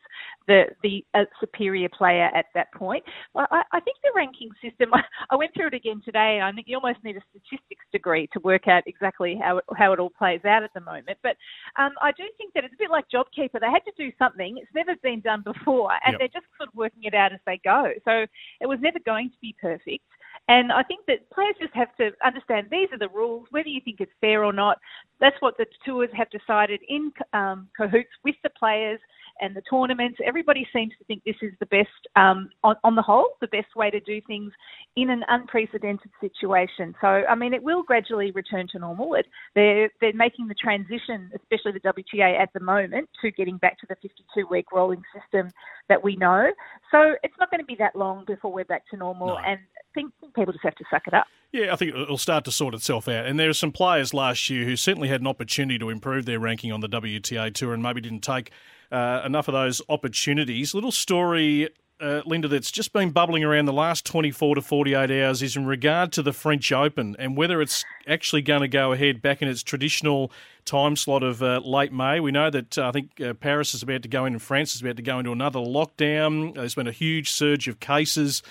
the 0.47 0.65
the 0.83 1.03
uh, 1.15 1.25
superior 1.41 1.89
player 1.89 2.29
at 2.35 2.53
that 2.55 2.71
point. 2.75 3.03
Well, 3.33 3.47
I, 3.51 3.63
I 3.73 3.81
think 3.81 3.97
the 4.03 4.13
ranking 4.15 4.51
system, 4.63 4.91
I, 4.95 5.01
I 5.31 5.37
went 5.37 5.55
through 5.55 5.69
it 5.69 5.75
again 5.75 6.03
today. 6.05 6.41
I 6.45 6.53
think 6.53 6.67
you 6.69 6.77
almost 6.77 7.03
need 7.03 7.17
a 7.17 7.25
statistics 7.31 7.87
degree 7.93 8.29
to 8.35 8.41
work 8.41 8.69
out 8.69 8.83
exactly 8.85 9.41
how 9.43 9.57
it, 9.57 9.65
how 9.79 9.95
it 9.95 10.01
all 10.01 10.11
plays 10.11 10.45
out 10.45 10.63
at 10.63 10.75
the 10.75 10.83
moment. 10.83 11.17
But 11.23 11.37
um, 11.81 11.93
I 12.03 12.13
do 12.13 12.25
think 12.37 12.53
that 12.53 12.65
it's 12.65 12.75
a 12.75 12.77
bit 12.77 12.90
like 12.91 13.07
JobKeeper. 13.13 13.61
They 13.61 13.71
had 13.71 13.85
to 13.85 13.93
do 13.97 14.13
something. 14.19 14.59
It's 14.59 14.71
never 14.75 14.95
been 15.03 15.21
done 15.21 15.43
before, 15.43 15.93
and 16.05 16.13
yep. 16.13 16.19
they're 16.19 16.41
just 16.41 16.47
sort 16.57 16.69
of 16.69 16.75
working 16.75 17.05
it 17.05 17.15
out 17.15 17.33
as 17.33 17.41
they 17.47 17.61
go. 17.65 17.93
So 18.05 18.27
it 18.61 18.67
was 18.67 18.79
never 18.81 18.99
going 19.05 19.31
to 19.31 19.37
be 19.41 19.55
perfect. 19.61 20.05
And 20.49 20.73
I 20.73 20.83
think 20.83 21.07
that 21.07 21.31
players 21.31 21.55
just 21.61 21.75
have 21.75 21.95
to 21.97 22.11
understand 22.25 22.69
these 22.71 22.89
are 22.93 22.99
the 22.99 23.09
rules, 23.09 23.47
whether 23.51 23.69
you 23.69 23.81
think 23.85 24.01
it's 24.01 24.11
fair 24.21 24.45
or 24.45 24.53
not. 24.53 24.79
That's 25.21 25.37
what 25.41 25.57
the 25.59 25.67
tours 25.87 26.11
have 26.15 26.29
decided 26.31 26.81
in 26.89 27.13
um, 27.33 27.69
cahoots 27.77 28.11
with 28.25 28.35
the 28.43 28.51
players 28.59 28.99
and 29.41 29.55
the 29.57 29.63
tournaments. 29.63 30.19
Everybody 30.25 30.67
seems 30.73 30.93
to 30.99 31.05
think 31.05 31.23
this 31.25 31.37
is 31.43 31.53
the 31.61 31.67
best, 31.67 31.89
um, 32.17 32.51
on, 32.63 32.77
on 32.85 32.95
the 32.95 33.03
whole, 33.03 33.31
the 33.41 33.47
best 33.49 33.75
way 33.77 33.91
to 33.91 34.01
do 34.01 34.21
things 34.27 34.53
in 34.97 35.11
an 35.11 35.23
unprecedented 35.29 36.11
situation. 36.21 36.95
So, 37.01 37.07
I 37.07 37.35
mean, 37.35 37.55
it 37.55 37.63
will 37.63 37.83
gradually 37.83 38.31
return 38.33 38.67
to 38.73 38.79
normal. 38.79 39.15
It, 39.15 39.27
they're 39.55 39.91
they're 40.01 40.13
making 40.13 40.49
the 40.49 40.55
transition, 40.55 41.31
especially 41.35 41.73
the 41.73 41.81
WTA 41.81 42.39
at 42.39 42.53
the 42.53 42.61
moment, 42.61 43.09
to 43.23 43.31
getting 43.31 43.57
back 43.59 43.79
to 43.81 43.87
the 43.89 43.97
52 44.03 44.47
week 44.51 44.67
rolling 44.73 45.03
system 45.15 45.51
that 45.89 46.03
we 46.03 46.17
know. 46.17 46.51
So 46.91 47.15
it's 47.23 47.35
not 47.39 47.51
going 47.51 47.61
to 47.61 47.67
be 47.67 47.77
that 47.77 47.97
long 47.97 48.25
before 48.27 48.53
we're 48.53 48.65
back 48.65 48.89
to 48.91 48.97
normal, 48.97 49.29
No. 49.29 49.39
and 49.39 49.59
I 49.59 49.93
think 49.95 50.13
people 50.35 50.53
just 50.53 50.65
have 50.65 50.77
to 50.77 50.85
suck 50.91 51.03
it 51.07 51.15
up. 51.15 51.27
Yeah, 51.53 51.73
I 51.73 51.77
think 51.77 51.95
it'll 51.95 52.17
start 52.17 52.45
to 52.45 52.53
sort 52.53 52.75
itself 52.75 53.09
out. 53.09 53.27
And 53.27 53.39
there 53.39 53.49
are 53.49 53.55
some 53.55 53.73
players 53.73 54.15
last 54.15 54.49
year 54.51 54.65
who 54.65 54.77
certainly 54.77 55.09
had 55.09 55.21
an 55.21 55.27
opportunity 55.27 55.79
to 55.81 55.91
improve 55.91 56.25
their 56.25 56.39
ranking 56.39 56.71
on 56.71 56.81
the 56.81 56.89
WTA 56.89 57.53
Tour 57.53 57.75
and 57.75 57.83
maybe 57.83 58.01
didn't 58.01 58.23
take 58.23 58.53
uh, 58.91 59.23
enough 59.25 59.49
of 59.49 59.53
those 59.53 59.81
opportunities. 59.89 60.75
Little 60.75 60.93
story, 60.93 61.69
uh, 62.01 62.23
Linda, 62.27 62.49
that's 62.49 62.71
just 62.71 62.93
been 62.93 63.11
bubbling 63.11 63.45
around 63.45 63.67
the 63.67 63.73
last 63.73 64.05
24 64.07 64.57
to 64.57 64.63
48 64.63 65.11
hours 65.11 65.43
is 65.43 65.57
in 65.57 65.67
regard 65.67 66.13
to 66.13 66.23
the 66.23 66.33
French 66.33 66.73
Open 66.73 67.15
and 67.19 67.37
whether 67.37 67.61
it's 67.61 67.85
actually 68.09 68.43
going 68.43 68.63
to 68.63 68.69
go 68.69 68.93
ahead 68.93 69.23
back 69.23 69.43
in 69.43 69.49
its 69.49 69.63
traditional 69.63 70.33
time 70.65 70.97
slot 70.97 71.23
of 71.23 71.43
uh, 71.43 71.61
late 71.65 71.93
May. 71.93 72.21
We 72.21 72.33
know 72.33 72.51
that 72.51 72.79
uh, 72.79 72.89
I 72.89 72.93
think 72.93 73.21
uh, 73.21 73.35
Paris 73.35 73.75
is 73.75 73.83
about 73.83 74.03
to 74.03 74.09
go 74.09 74.25
in 74.25 74.33
and 74.33 74.43
France 74.43 74.75
is 74.75 74.81
about 74.81 74.97
to 74.97 75.03
go 75.03 75.19
into 75.19 75.33
another 75.33 75.61
lockdown. 75.61 76.55
There's 76.55 76.75
been 76.75 76.89
a 76.89 76.93
huge 76.93 77.31
surge 77.31 77.69
of 77.69 77.81
cases 77.81 78.43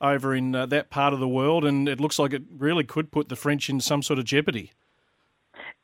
over 0.00 0.34
in 0.34 0.54
uh, 0.54 0.66
that 0.66 0.90
part 0.90 1.14
of 1.14 1.20
the 1.20 1.28
world, 1.28 1.64
and 1.64 1.88
it 1.88 2.00
looks 2.00 2.18
like 2.18 2.32
it 2.32 2.42
really 2.58 2.82
could 2.82 3.12
put 3.12 3.28
the 3.28 3.36
French 3.36 3.70
in 3.70 3.80
some 3.80 4.02
sort 4.02 4.18
of 4.18 4.24
jeopardy. 4.24 4.72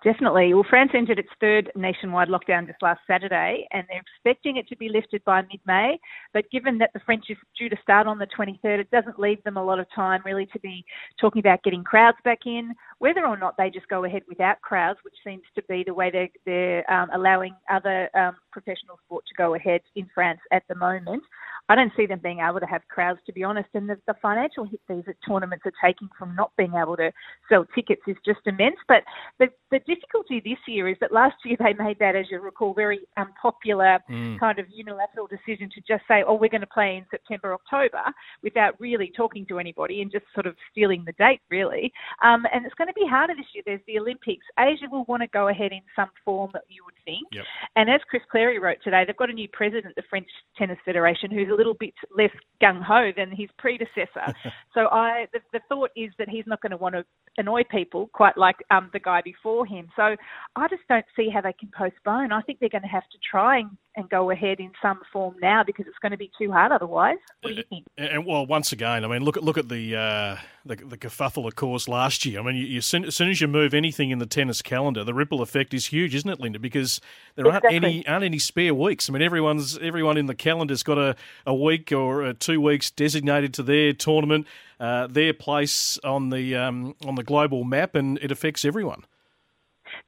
Definitely. 0.05 0.55
Well, 0.55 0.67
France 0.71 0.93
entered 0.95 1.19
its 1.19 1.29
third 1.41 1.73
nationwide 1.75 2.29
lockdown 2.29 2.69
just 2.69 2.81
last 2.83 3.01
Saturday, 3.05 3.67
and 3.73 3.85
they're 3.89 4.01
expecting 4.01 4.57
it 4.57 4.69
to 4.69 4.77
be 4.77 4.89
lifted 4.89 5.25
by 5.25 5.43
mid 5.43 5.61
May. 5.67 5.99
But 6.33 6.49
given 6.53 6.79
that 6.79 6.91
the 6.95 7.01
French 7.01 7.25
is 7.29 7.37
due 7.59 7.69
to 7.69 7.77
start 7.83 8.07
on 8.07 8.17
the 8.17 8.29
23rd, 8.29 8.79
it 8.79 8.91
doesn't 8.93 9.19
leave 9.19 9.43
them 9.43 9.57
a 9.57 9.65
lot 9.65 9.81
of 9.81 9.87
time 9.93 10.23
really 10.25 10.47
to 10.53 10.61
be 10.61 10.85
talking 11.21 11.41
about 11.41 11.65
getting 11.65 11.83
crowds 11.83 12.19
back 12.23 12.47
in. 12.47 12.75
Whether 12.99 13.27
or 13.27 13.37
not 13.37 13.57
they 13.57 13.71
just 13.71 13.89
go 13.89 14.05
ahead 14.05 14.23
without 14.29 14.61
crowds, 14.61 14.99
which 15.05 15.15
seems 15.25 15.43
to 15.55 15.63
be 15.69 15.85
the 15.87 15.95
way 15.95 16.11
they're, 16.11 16.29
they're 16.45 16.91
um, 16.91 17.11
allowing 17.15 17.55
other 17.71 18.09
um, 18.17 18.37
professional 18.53 18.99
sport 19.07 19.25
to 19.29 19.35
go 19.37 19.55
ahead 19.55 19.81
in 19.95 20.09
France 20.15 20.41
at 20.53 20.65
the 20.69 20.75
moment, 20.75 21.23
I 21.71 21.75
don't 21.75 21.93
see 21.97 22.07
them 22.07 22.21
being 22.23 22.41
able 22.41 22.61
to 22.61 22.67
have 22.67 22.81
crowds, 22.89 23.21
to 23.27 23.33
be 23.33 23.45
honest. 23.45 23.69
And 23.75 23.89
the, 23.89 23.99
the 24.07 24.15
financial 24.23 24.65
hit 24.65 24.81
these 24.89 25.05
tournaments 25.27 25.65
are 25.67 25.73
taking 25.85 26.09
from 26.19 26.35
not 26.35 26.51
being 26.57 26.73
able 26.75 26.97
to 26.97 27.13
sell 27.49 27.67
tickets 27.75 28.01
is 28.07 28.17
just 28.25 28.41
immense. 28.47 28.77
But 28.89 29.03
the, 29.39 29.49
the 29.71 29.81
difficulty 29.81 30.41
this 30.43 30.59
year 30.67 30.89
is 30.89 30.97
that 31.01 31.13
last 31.13 31.37
year 31.45 31.57
they 31.59 31.75
made 31.75 31.99
that, 31.99 32.17
as 32.17 32.27
you 32.31 32.41
recall, 32.41 32.75
very 32.75 33.01
unpopular 33.17 33.99
Mm. 34.09 34.39
kind 34.39 34.59
of 34.59 34.67
unilateral 34.71 35.27
decision 35.27 35.69
to 35.75 35.81
just 35.81 36.03
say, 36.09 36.23
oh, 36.27 36.35
we're 36.35 36.49
going 36.49 36.63
to 36.63 36.67
play 36.67 36.97
in 36.97 37.05
September, 37.11 37.53
October, 37.53 38.03
without 38.43 38.79
really 38.81 39.13
talking 39.17 39.45
to 39.47 39.59
anybody 39.59 40.01
and 40.03 40.11
just 40.11 40.25
sort 40.35 40.47
of 40.47 40.55
stealing 40.71 41.05
the 41.05 41.13
date, 41.13 41.41
really. 41.51 41.93
Um, 42.23 42.45
and 42.53 42.65
it's 42.65 42.75
going 42.75 42.88
to 42.89 42.95
be 42.95 43.07
harder 43.09 43.35
this 43.37 43.47
year. 43.55 43.63
There's 43.65 43.81
the 43.87 43.99
Olympics. 43.99 44.45
Asia 44.59 44.87
will 44.91 45.05
want 45.05 45.23
to 45.23 45.29
go 45.29 45.49
ahead 45.49 45.73
in 45.73 45.81
some 45.95 46.11
form, 46.25 46.53
you 46.69 46.85
would 46.85 46.95
think. 47.05 47.29
Yep. 47.33 47.45
And 47.77 47.91
as 47.91 48.01
Chris 48.09 48.23
Clarey 48.33 48.61
wrote 48.61 48.79
today, 48.83 49.05
they've 49.07 49.17
got 49.17 49.31
a 49.31 49.33
new 49.33 49.49
president, 49.53 49.95
the 49.97 50.03
French 50.09 50.29
Tennis 50.57 50.79
Federation, 50.85 51.31
who's 51.31 51.49
a 51.49 51.55
little 51.55 51.75
bit 51.79 51.95
less 52.17 52.31
gung 52.63 52.83
ho 52.83 53.11
than 53.17 53.31
his 53.31 53.49
predecessor. 53.59 54.33
so 54.75 54.89
I, 54.89 55.27
the, 55.33 55.41
the 55.53 55.61
thought 55.69 55.91
is 55.97 56.11
that 56.19 56.29
he's 56.29 56.45
not 56.47 56.61
going 56.63 56.71
to 56.71 56.77
want 56.77 56.95
to 56.95 57.05
annoy 57.37 57.63
people 57.71 58.11
quite 58.13 58.37
like 58.37 58.57
um, 58.71 58.91
the 58.93 59.01
guy 59.01 59.21
before 59.23 59.65
him. 59.67 59.89
So 59.97 60.17
I 60.57 60.69
just 60.69 60.83
don't 60.89 61.07
see 61.17 61.29
how 61.33 61.41
they 61.41 61.55
can 61.59 61.71
postpone. 61.77 62.33
I 62.33 62.43
think 62.43 62.59
they're 62.59 62.69
going 62.69 62.83
to 62.83 62.89
have 62.89 63.09
to 63.13 63.19
try 63.31 63.59
and, 63.59 63.71
and 63.99 64.09
go 64.09 64.31
ahead 64.31 64.61
in 64.61 64.71
some 64.81 65.01
form 65.13 65.35
now 65.43 65.65
because 65.65 65.87
it's 65.89 65.99
going 65.99 66.13
to 66.13 66.17
be 66.17 66.31
too 66.39 66.53
hard 66.53 66.71
otherwise. 66.71 67.19
What 67.43 67.51
do 67.51 67.57
you 67.57 67.65
think? 67.69 67.85
And, 67.99 68.09
and, 68.09 68.27
well, 68.27 68.47
once 68.47 68.71
again, 68.71 69.05
I 69.05 69.09
mean, 69.09 69.23
look 69.23 69.37
at 69.37 69.43
look 69.43 69.59
at 69.59 69.69
the 69.69 69.97
uh, 69.97 70.37
the, 70.65 70.77
the 70.77 70.97
kerfuffle, 70.97 71.47
of 71.47 71.57
course, 71.57 71.89
last 71.89 72.25
year. 72.25 72.39
I 72.39 72.43
mean, 72.45 72.55
you, 72.55 72.65
you, 72.65 72.79
as 72.79 72.87
soon 72.87 73.29
as 73.29 73.41
you 73.41 73.49
move 73.49 73.75
anything 73.75 74.11
in 74.11 74.21
the 74.21 74.27
tennis 74.27 74.63
calendar, 74.63 75.03
the 75.03 75.15
ripple 75.15 75.43
effect 75.43 75.75
is 75.75 75.87
huge, 75.87 76.15
isn't 76.15 76.31
it, 76.31 76.39
Linda? 76.39 76.61
Because 76.61 77.01
there 77.35 77.51
aren't 77.51 77.65
any 77.67 78.07
aren't 78.07 78.25
any 78.25 78.39
spare 78.39 78.73
weeks. 78.73 79.11
I 79.11 79.13
mean, 79.13 79.23
everyone's 79.23 79.77
everyone 79.79 80.17
in 80.17 80.27
the 80.27 80.35
calendar's 80.35 80.85
got 80.85 80.99
a, 80.99 81.17
a 81.45 81.55
week 81.55 81.91
or 81.91 82.25
uh, 82.25 82.35
two 82.39 82.61
weeks 82.61 82.91
designated 82.93 83.53
to 83.55 83.65
their 83.65 83.93
tournament, 83.93 84.47
uh, 84.79 85.09
their 85.09 85.35
place 85.35 85.99
on 86.05 86.31
the 86.31 86.55
um, 86.55 86.95
on 87.05 87.17
the 87.17 87.25
global 87.25 87.65
map, 87.65 87.97
and 87.97 88.17
it 88.23 88.31
affects 88.31 88.65
everyone. 88.65 89.03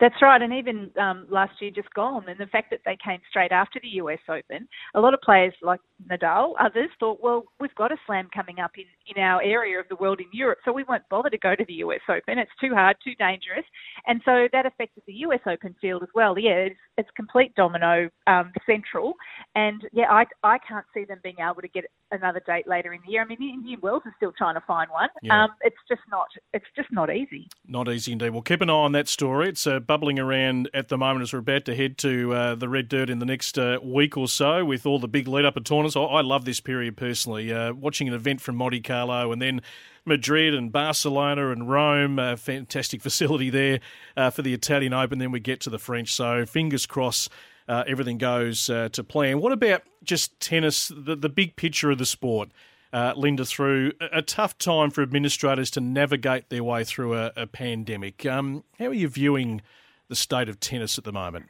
That's 0.00 0.14
right, 0.22 0.40
and 0.40 0.54
even 0.54 0.90
um, 0.98 1.26
last 1.28 1.52
year 1.60 1.70
just 1.70 1.92
gone, 1.92 2.26
and 2.26 2.40
the 2.40 2.46
fact 2.46 2.70
that 2.70 2.80
they 2.86 2.96
came 3.04 3.20
straight 3.28 3.52
after 3.52 3.78
the 3.82 4.00
US 4.00 4.18
Open, 4.30 4.66
a 4.94 5.00
lot 5.00 5.12
of 5.12 5.20
players 5.20 5.52
like 5.60 5.80
Nadal, 6.10 6.54
others 6.58 6.88
thought, 6.98 7.22
well, 7.22 7.44
we've 7.60 7.74
got 7.74 7.92
a 7.92 7.96
slam 8.06 8.28
coming 8.34 8.60
up 8.60 8.70
in, 8.78 8.84
in 9.14 9.22
our 9.22 9.42
area 9.42 9.78
of 9.78 9.86
the 9.90 9.96
world 9.96 10.20
in 10.20 10.26
Europe, 10.32 10.58
so 10.64 10.72
we 10.72 10.84
won't 10.84 11.02
bother 11.10 11.28
to 11.28 11.36
go 11.36 11.54
to 11.54 11.64
the 11.66 11.74
US 11.74 12.00
Open. 12.08 12.38
It's 12.38 12.50
too 12.58 12.74
hard, 12.74 12.96
too 13.04 13.14
dangerous, 13.16 13.64
and 14.06 14.22
so 14.24 14.48
that 14.54 14.64
affected 14.64 15.02
the 15.06 15.12
US 15.26 15.40
Open 15.46 15.74
field 15.82 16.02
as 16.02 16.08
well. 16.14 16.38
Yeah, 16.38 16.70
it's, 16.70 16.80
it's 16.96 17.10
complete 17.14 17.54
domino 17.54 18.08
um, 18.26 18.52
central, 18.64 19.14
and 19.54 19.82
yeah, 19.92 20.10
I, 20.10 20.24
I 20.42 20.56
can't 20.66 20.86
see 20.94 21.04
them 21.04 21.20
being 21.22 21.36
able 21.40 21.60
to 21.60 21.68
get 21.68 21.84
another 22.10 22.40
date 22.46 22.66
later 22.66 22.94
in 22.94 23.00
the 23.04 23.12
year. 23.12 23.22
I 23.22 23.26
mean, 23.26 23.42
Indian 23.42 23.80
Wells 23.82 24.02
is 24.06 24.12
still 24.16 24.32
trying 24.36 24.54
to 24.54 24.62
find 24.66 24.90
one. 24.90 25.08
Yeah. 25.22 25.44
Um, 25.44 25.50
it's 25.60 25.76
just 25.88 26.00
not, 26.10 26.28
it's 26.52 26.64
just 26.74 26.88
not 26.90 27.14
easy. 27.14 27.48
Not 27.66 27.88
easy 27.88 28.12
indeed. 28.12 28.30
We'll 28.30 28.42
keep 28.42 28.60
an 28.62 28.70
eye 28.70 28.72
on 28.72 28.92
that 28.92 29.08
story. 29.08 29.50
It's 29.50 29.66
uh, 29.66 29.80
bubbling 29.90 30.20
around 30.20 30.70
at 30.72 30.87
the 30.87 30.96
moment 30.96 31.20
as 31.20 31.33
we're 31.33 31.40
about 31.40 31.64
to 31.64 31.74
head 31.74 31.98
to 31.98 32.33
uh, 32.33 32.55
the 32.55 32.68
Red 32.68 32.87
Dirt 32.87 33.11
in 33.11 33.18
the 33.18 33.26
next 33.26 33.59
uh, 33.59 33.76
week 33.83 34.16
or 34.16 34.29
so 34.29 34.64
with 34.64 34.87
all 34.87 35.00
the 35.00 35.09
big 35.09 35.26
lead 35.26 35.44
up 35.44 35.57
of 35.57 35.64
tournaments. 35.64 35.96
I, 35.96 36.03
I 36.03 36.20
love 36.20 36.44
this 36.44 36.61
period 36.61 36.96
personally. 36.96 37.53
Uh, 37.53 37.72
watching 37.72 38.07
an 38.07 38.14
event 38.14 38.40
from 38.40 38.55
Monte 38.55 38.83
Carlo 38.83 39.33
and 39.33 39.42
then 39.42 39.62
Madrid 40.05 40.55
and 40.55 40.70
Barcelona 40.70 41.50
and 41.50 41.68
Rome, 41.68 42.18
fantastic 42.37 43.03
facility 43.03 43.50
there 43.50 43.81
uh, 44.16 44.31
for 44.31 44.42
the 44.42 44.55
Italian 44.55 44.92
Open. 44.92 45.18
Then 45.18 45.33
we 45.33 45.40
get 45.40 45.59
to 45.62 45.70
the 45.70 45.79
French. 45.81 46.14
So 46.14 46.46
fingers 46.46 46.87
crossed. 46.87 47.29
Uh, 47.66 47.83
everything 47.88 48.18
goes 48.18 48.70
uh, 48.70 48.90
to 48.90 49.03
plan. 49.03 49.40
What 49.40 49.50
about 49.50 49.83
just 50.05 50.38
tennis, 50.38 50.92
the, 50.94 51.16
the 51.16 51.29
big 51.29 51.57
picture 51.57 51.90
of 51.90 51.98
the 51.98 52.07
sport? 52.07 52.50
uh, 52.92 53.12
Linda, 53.16 53.44
through 53.44 53.92
a, 54.00 54.18
a 54.18 54.22
tough 54.22 54.59
time 54.59 54.90
for 54.90 55.03
administrators 55.03 55.70
to 55.72 55.81
navigate 55.81 56.48
their 56.48 56.64
way 56.64 56.85
through 56.85 57.14
a, 57.14 57.33
a 57.37 57.46
pandemic. 57.46 58.26
Um, 58.26 58.64
how 58.79 58.87
are 58.87 58.94
you 58.94 59.09
viewing 59.09 59.62
the 60.11 60.16
state 60.16 60.51
of 60.51 60.61
tennis 60.61 60.99
at 60.99 61.05
the 61.05 61.12
moment? 61.12 61.46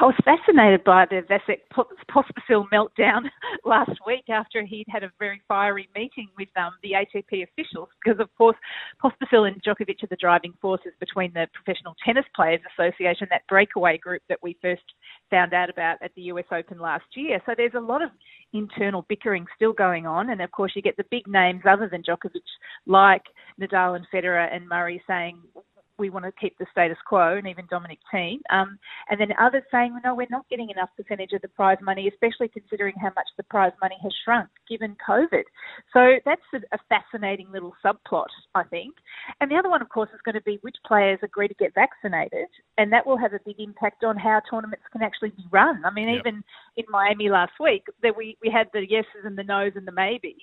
I 0.00 0.04
was 0.04 0.14
fascinated 0.24 0.84
by 0.84 1.06
the 1.06 1.22
Vasek 1.28 1.60
Pospisil 1.72 2.66
meltdown 2.72 3.28
last 3.64 3.92
week 4.06 4.28
after 4.28 4.64
he'd 4.64 4.86
had 4.88 5.02
a 5.02 5.10
very 5.18 5.40
fiery 5.48 5.88
meeting 5.94 6.28
with 6.38 6.48
um, 6.56 6.72
the 6.82 6.92
ATP 6.92 7.44
officials 7.44 7.88
because, 8.02 8.20
of 8.20 8.28
course, 8.36 8.56
Pospisil 9.02 9.46
and 9.46 9.62
Djokovic 9.62 10.02
are 10.02 10.08
the 10.08 10.16
driving 10.16 10.54
forces 10.60 10.92
between 11.00 11.32
the 11.32 11.46
Professional 11.52 11.94
Tennis 12.04 12.24
Players 12.34 12.60
Association, 12.74 13.26
that 13.30 13.46
breakaway 13.48 13.98
group 13.98 14.22
that 14.28 14.38
we 14.42 14.56
first 14.60 14.82
found 15.30 15.54
out 15.54 15.70
about 15.70 15.96
at 16.02 16.14
the 16.14 16.22
US 16.22 16.46
Open 16.50 16.78
last 16.78 17.04
year. 17.14 17.40
So 17.46 17.52
there's 17.56 17.74
a 17.74 17.80
lot 17.80 18.02
of 18.02 18.10
internal 18.52 19.06
bickering 19.08 19.46
still 19.54 19.72
going 19.72 20.06
on. 20.06 20.30
And, 20.30 20.40
of 20.40 20.50
course, 20.50 20.72
you 20.74 20.82
get 20.82 20.96
the 20.96 21.04
big 21.10 21.26
names 21.26 21.62
other 21.68 21.88
than 21.90 22.02
Djokovic 22.02 22.40
like 22.86 23.22
Nadal 23.60 23.96
and 23.96 24.06
Federer 24.12 24.48
and 24.54 24.68
Murray 24.68 25.02
saying, 25.06 25.40
we 26.00 26.10
want 26.10 26.24
to 26.24 26.32
keep 26.32 26.58
the 26.58 26.66
status 26.72 26.96
quo, 27.06 27.36
and 27.36 27.46
even 27.46 27.66
Dominic 27.70 27.98
Thiem. 28.12 28.40
Um, 28.50 28.78
and 29.08 29.20
then 29.20 29.28
others 29.40 29.62
saying, 29.70 29.96
no, 30.02 30.14
we're 30.14 30.26
not 30.30 30.48
getting 30.48 30.70
enough 30.70 30.88
percentage 30.96 31.32
of 31.32 31.42
the 31.42 31.48
prize 31.48 31.78
money, 31.82 32.08
especially 32.08 32.48
considering 32.48 32.94
how 33.00 33.12
much 33.14 33.28
the 33.36 33.44
prize 33.44 33.72
money 33.80 33.96
has 34.02 34.12
shrunk 34.24 34.48
given 34.68 34.96
COVID. 35.06 35.44
So 35.92 36.16
that's 36.24 36.40
a, 36.54 36.58
a 36.74 36.78
fascinating 36.88 37.48
little 37.52 37.74
subplot, 37.84 38.26
I 38.54 38.64
think. 38.64 38.94
And 39.40 39.50
the 39.50 39.56
other 39.56 39.68
one, 39.68 39.82
of 39.82 39.88
course, 39.88 40.10
is 40.14 40.20
going 40.24 40.34
to 40.34 40.42
be 40.42 40.58
which 40.62 40.76
players 40.86 41.18
agree 41.22 41.48
to 41.48 41.54
get 41.54 41.74
vaccinated, 41.74 42.48
and 42.78 42.92
that 42.92 43.06
will 43.06 43.18
have 43.18 43.32
a 43.32 43.40
big 43.44 43.60
impact 43.60 44.02
on 44.04 44.16
how 44.16 44.40
tournaments 44.50 44.84
can 44.92 45.02
actually 45.02 45.30
be 45.30 45.44
run. 45.50 45.82
I 45.84 45.90
mean, 45.90 46.08
Yep. 46.08 46.20
even 46.20 46.42
in 46.76 46.84
Miami 46.88 47.28
last 47.28 47.52
week, 47.60 47.84
that 48.02 48.16
we, 48.16 48.36
we 48.42 48.50
had 48.50 48.68
the 48.72 48.88
yeses 48.88 49.24
and 49.24 49.36
the 49.36 49.44
nos 49.44 49.72
and 49.76 49.86
the 49.86 49.92
maybes, 49.92 50.34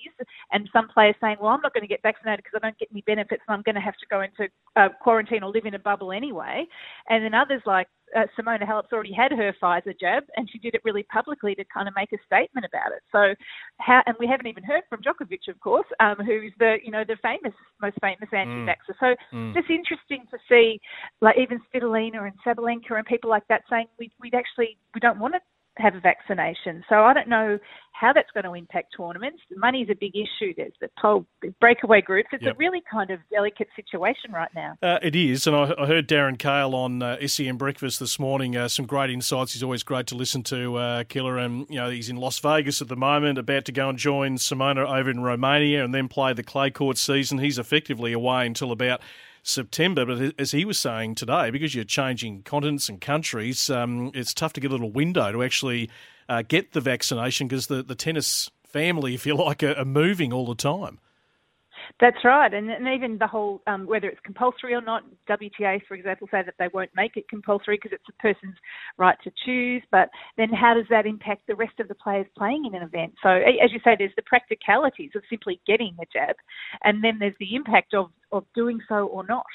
and 0.52 0.68
some 0.72 0.88
players 0.88 1.16
saying, 1.20 1.36
well, 1.40 1.50
I'm 1.50 1.60
not 1.60 1.74
going 1.74 1.82
to 1.82 1.88
get 1.88 2.02
vaccinated 2.02 2.44
because 2.44 2.60
I 2.62 2.66
don't 2.66 2.78
get 2.78 2.88
any 2.92 3.02
benefits 3.02 3.42
and 3.46 3.54
I'm 3.54 3.62
going 3.62 3.74
to 3.74 3.80
have 3.80 3.96
to 3.96 4.06
go 4.10 4.20
into 4.22 4.48
uh, 4.76 4.88
quarantine 5.02 5.42
or 5.48 5.52
live 5.52 5.66
in 5.66 5.74
a 5.74 5.78
bubble 5.78 6.12
anyway. 6.12 6.66
And 7.08 7.24
then 7.24 7.34
others 7.34 7.62
like 7.66 7.88
uh, 8.16 8.24
Simona 8.38 8.66
Halep's 8.66 8.92
already 8.92 9.12
had 9.12 9.32
her 9.32 9.54
Pfizer 9.62 9.98
jab, 9.98 10.24
and 10.36 10.48
she 10.50 10.58
did 10.58 10.74
it 10.74 10.80
really 10.84 11.02
publicly 11.04 11.54
to 11.54 11.64
kind 11.72 11.88
of 11.88 11.94
make 11.94 12.12
a 12.12 12.18
statement 12.24 12.64
about 12.64 12.92
it. 12.92 13.02
So, 13.12 13.34
how, 13.78 14.02
and 14.06 14.16
we 14.18 14.26
haven't 14.26 14.46
even 14.46 14.64
heard 14.64 14.82
from 14.88 15.02
Djokovic, 15.02 15.48
of 15.48 15.60
course, 15.60 15.86
um, 16.00 16.16
who's 16.24 16.52
the 16.58 16.76
you 16.82 16.90
know 16.90 17.04
the 17.06 17.16
famous, 17.22 17.52
most 17.82 17.96
famous 18.00 18.28
anti-vaxxer. 18.32 18.94
So, 19.00 19.14
Mm. 19.32 19.54
just 19.54 19.68
interesting 19.70 20.24
to 20.30 20.38
see, 20.48 20.80
like 21.20 21.36
even 21.38 21.60
Svitolina 21.68 22.26
and 22.26 22.32
Sabalenka 22.46 22.96
and 22.96 23.06
people 23.06 23.28
like 23.30 23.46
that 23.48 23.62
saying 23.68 23.86
we 23.98 24.10
we 24.20 24.30
actually 24.34 24.78
we 24.94 25.00
don't 25.00 25.18
want 25.18 25.34
to 25.34 25.40
have 25.78 25.94
a 25.94 26.00
vaccination. 26.00 26.84
So 26.88 26.96
I 27.04 27.12
don't 27.14 27.28
know 27.28 27.58
how 27.92 28.12
that's 28.12 28.30
going 28.32 28.44
to 28.44 28.54
impact 28.54 28.94
tournaments. 28.96 29.40
The 29.50 29.58
money's 29.58 29.88
a 29.90 29.94
big 29.94 30.14
issue. 30.14 30.54
There's 30.56 30.72
the 30.80 30.88
whole 30.98 31.26
breakaway 31.60 32.00
groups. 32.00 32.28
It's 32.32 32.44
Yep. 32.44 32.54
a 32.54 32.56
really 32.56 32.80
kind 32.90 33.10
of 33.10 33.18
delicate 33.30 33.66
situation 33.74 34.30
right 34.32 34.50
now. 34.54 34.76
Uh, 34.80 34.98
it 35.02 35.16
is, 35.16 35.46
and 35.48 35.56
I, 35.56 35.74
I 35.76 35.86
heard 35.86 36.06
Darren 36.06 36.38
Cahill 36.38 36.76
on 36.76 37.02
uh, 37.02 37.16
SEN 37.26 37.56
Breakfast 37.56 37.98
this 37.98 38.18
morning. 38.20 38.56
Uh, 38.56 38.68
some 38.68 38.86
great 38.86 39.10
insights. 39.10 39.52
He's 39.54 39.64
always 39.64 39.82
great 39.82 40.06
to 40.08 40.14
listen 40.14 40.44
to, 40.44 40.76
uh, 40.76 41.04
Killer. 41.04 41.38
And 41.38 41.66
you 41.68 41.76
know 41.76 41.90
he's 41.90 42.08
in 42.08 42.16
Las 42.16 42.38
Vegas 42.38 42.80
at 42.80 42.86
the 42.88 42.96
moment, 42.96 43.36
about 43.38 43.64
to 43.64 43.72
go 43.72 43.88
and 43.88 43.98
join 43.98 44.36
Simona 44.36 44.86
over 44.86 45.10
in 45.10 45.20
Romania, 45.20 45.84
and 45.84 45.92
then 45.92 46.06
play 46.06 46.32
the 46.32 46.44
clay 46.44 46.70
court 46.70 46.98
season. 46.98 47.38
He's 47.38 47.58
effectively 47.58 48.12
away 48.12 48.46
until 48.46 48.70
about 48.70 49.00
September. 49.48 50.04
But 50.04 50.34
as 50.38 50.52
he 50.52 50.64
was 50.64 50.78
saying 50.78 51.16
today, 51.16 51.50
because 51.50 51.74
you're 51.74 51.84
changing 51.84 52.42
continents 52.42 52.88
and 52.88 53.00
countries, 53.00 53.70
um, 53.70 54.10
it's 54.14 54.34
tough 54.34 54.52
to 54.54 54.60
get 54.60 54.70
a 54.70 54.74
little 54.74 54.90
window 54.90 55.32
to 55.32 55.42
actually 55.42 55.90
uh, 56.28 56.42
get 56.46 56.72
the 56.72 56.80
vaccination 56.80 57.48
because 57.48 57.66
the, 57.66 57.82
the 57.82 57.94
tennis 57.94 58.50
family, 58.64 59.14
if 59.14 59.26
you 59.26 59.34
like, 59.34 59.62
are, 59.62 59.74
are 59.74 59.84
moving 59.84 60.32
all 60.32 60.46
the 60.46 60.54
time. 60.54 60.98
That's 62.00 62.24
right, 62.24 62.52
and, 62.52 62.70
and 62.70 62.86
even 62.88 63.18
the 63.18 63.26
whole 63.26 63.60
um, 63.66 63.86
whether 63.86 64.08
it's 64.08 64.20
compulsory 64.24 64.74
or 64.74 64.82
not. 64.82 65.02
WTA, 65.28 65.80
for 65.86 65.94
example, 65.94 66.28
say 66.30 66.42
that 66.44 66.54
they 66.58 66.68
won't 66.72 66.90
make 66.94 67.16
it 67.16 67.28
compulsory 67.28 67.76
because 67.76 67.92
it's 67.92 68.08
a 68.08 68.22
person's 68.22 68.56
right 68.96 69.16
to 69.24 69.30
choose. 69.44 69.82
But 69.90 70.08
then, 70.36 70.48
how 70.50 70.74
does 70.74 70.86
that 70.90 71.06
impact 71.06 71.42
the 71.46 71.56
rest 71.56 71.80
of 71.80 71.88
the 71.88 71.94
players 71.94 72.26
playing 72.36 72.64
in 72.66 72.74
an 72.74 72.82
event? 72.82 73.14
So, 73.22 73.30
as 73.30 73.72
you 73.72 73.80
say, 73.84 73.96
there's 73.98 74.12
the 74.16 74.22
practicalities 74.22 75.10
of 75.14 75.22
simply 75.28 75.60
getting 75.66 75.94
the 75.98 76.06
jab, 76.12 76.36
and 76.84 77.02
then 77.02 77.18
there's 77.18 77.36
the 77.40 77.54
impact 77.54 77.94
of 77.94 78.10
of 78.32 78.44
doing 78.54 78.80
so 78.88 79.06
or 79.06 79.26
not. 79.26 79.46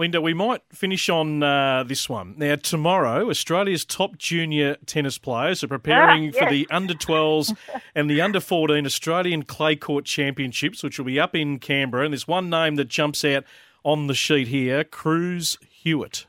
Linda, 0.00 0.18
we 0.18 0.32
might 0.32 0.62
finish 0.72 1.10
on 1.10 1.42
uh, 1.42 1.84
this 1.86 2.08
one. 2.08 2.34
Now, 2.38 2.56
tomorrow, 2.56 3.28
Australia's 3.28 3.84
top 3.84 4.16
junior 4.16 4.76
tennis 4.86 5.18
players 5.18 5.62
are 5.62 5.68
preparing 5.68 6.30
Ah, 6.34 6.38
for 6.38 6.50
the 6.50 6.66
under 6.70 6.94
12s 6.94 7.54
and 7.94 8.08
the 8.08 8.22
under 8.22 8.40
14 8.40 8.86
Australian 8.86 9.42
Clay 9.42 9.76
Court 9.76 10.06
Championships, 10.06 10.82
which 10.82 10.98
will 10.98 11.04
be 11.04 11.20
up 11.20 11.36
in 11.36 11.58
Canberra. 11.58 12.04
And 12.04 12.14
there's 12.14 12.26
one 12.26 12.48
name 12.48 12.76
that 12.76 12.88
jumps 12.88 13.26
out 13.26 13.44
on 13.84 14.06
the 14.06 14.14
sheet 14.14 14.48
here 14.48 14.84
Cruz 14.84 15.58
Hewitt. 15.68 16.24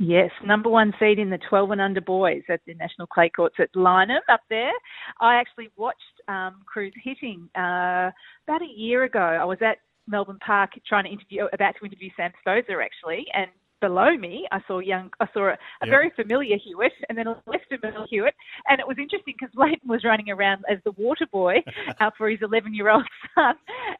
Yes, 0.00 0.30
number 0.44 0.68
one 0.68 0.92
seed 0.98 1.20
in 1.20 1.30
the 1.30 1.38
12 1.48 1.70
and 1.70 1.80
under 1.80 2.00
boys 2.00 2.42
at 2.48 2.60
the 2.66 2.74
National 2.74 3.06
Clay 3.06 3.30
Courts 3.30 3.56
at 3.60 3.72
Lyneham 3.74 4.20
up 4.28 4.40
there. 4.50 4.72
I 5.20 5.36
actually 5.36 5.70
watched 5.76 5.98
um, 6.26 6.62
Cruz 6.66 6.92
hitting 7.04 7.48
uh, 7.56 8.10
about 8.46 8.62
a 8.62 8.72
year 8.76 9.04
ago. 9.04 9.20
I 9.20 9.44
was 9.44 9.58
at 9.60 9.78
Melbourne 10.08 10.38
Park 10.44 10.70
trying 10.86 11.04
to 11.04 11.10
interview, 11.10 11.46
about 11.52 11.74
to 11.78 11.86
interview 11.86 12.10
Sam 12.16 12.32
Stosur 12.44 12.84
actually, 12.84 13.26
and 13.34 13.48
below 13.80 14.16
me 14.16 14.46
I 14.52 14.60
saw 14.66 14.78
young, 14.80 15.10
I 15.20 15.26
saw 15.32 15.48
a, 15.48 15.52
a 15.52 15.86
Yep. 15.86 15.90
very 15.90 16.10
familiar 16.16 16.56
Hewitt 16.62 16.92
and 17.08 17.16
then 17.16 17.26
a 17.26 17.40
less 17.46 17.60
familiar 17.68 18.06
Hewitt, 18.10 18.34
and 18.68 18.80
it 18.80 18.86
was 18.86 18.98
interesting 18.98 19.34
because 19.38 19.54
Leighton 19.56 19.88
was 19.88 20.04
running 20.04 20.30
around 20.30 20.64
as 20.70 20.78
the 20.84 20.92
water 20.92 21.26
boy 21.30 21.56
uh, 22.00 22.10
for 22.16 22.28
his 22.28 22.40
11 22.42 22.74
year 22.74 22.90
old 22.90 23.06
son, 23.34 23.54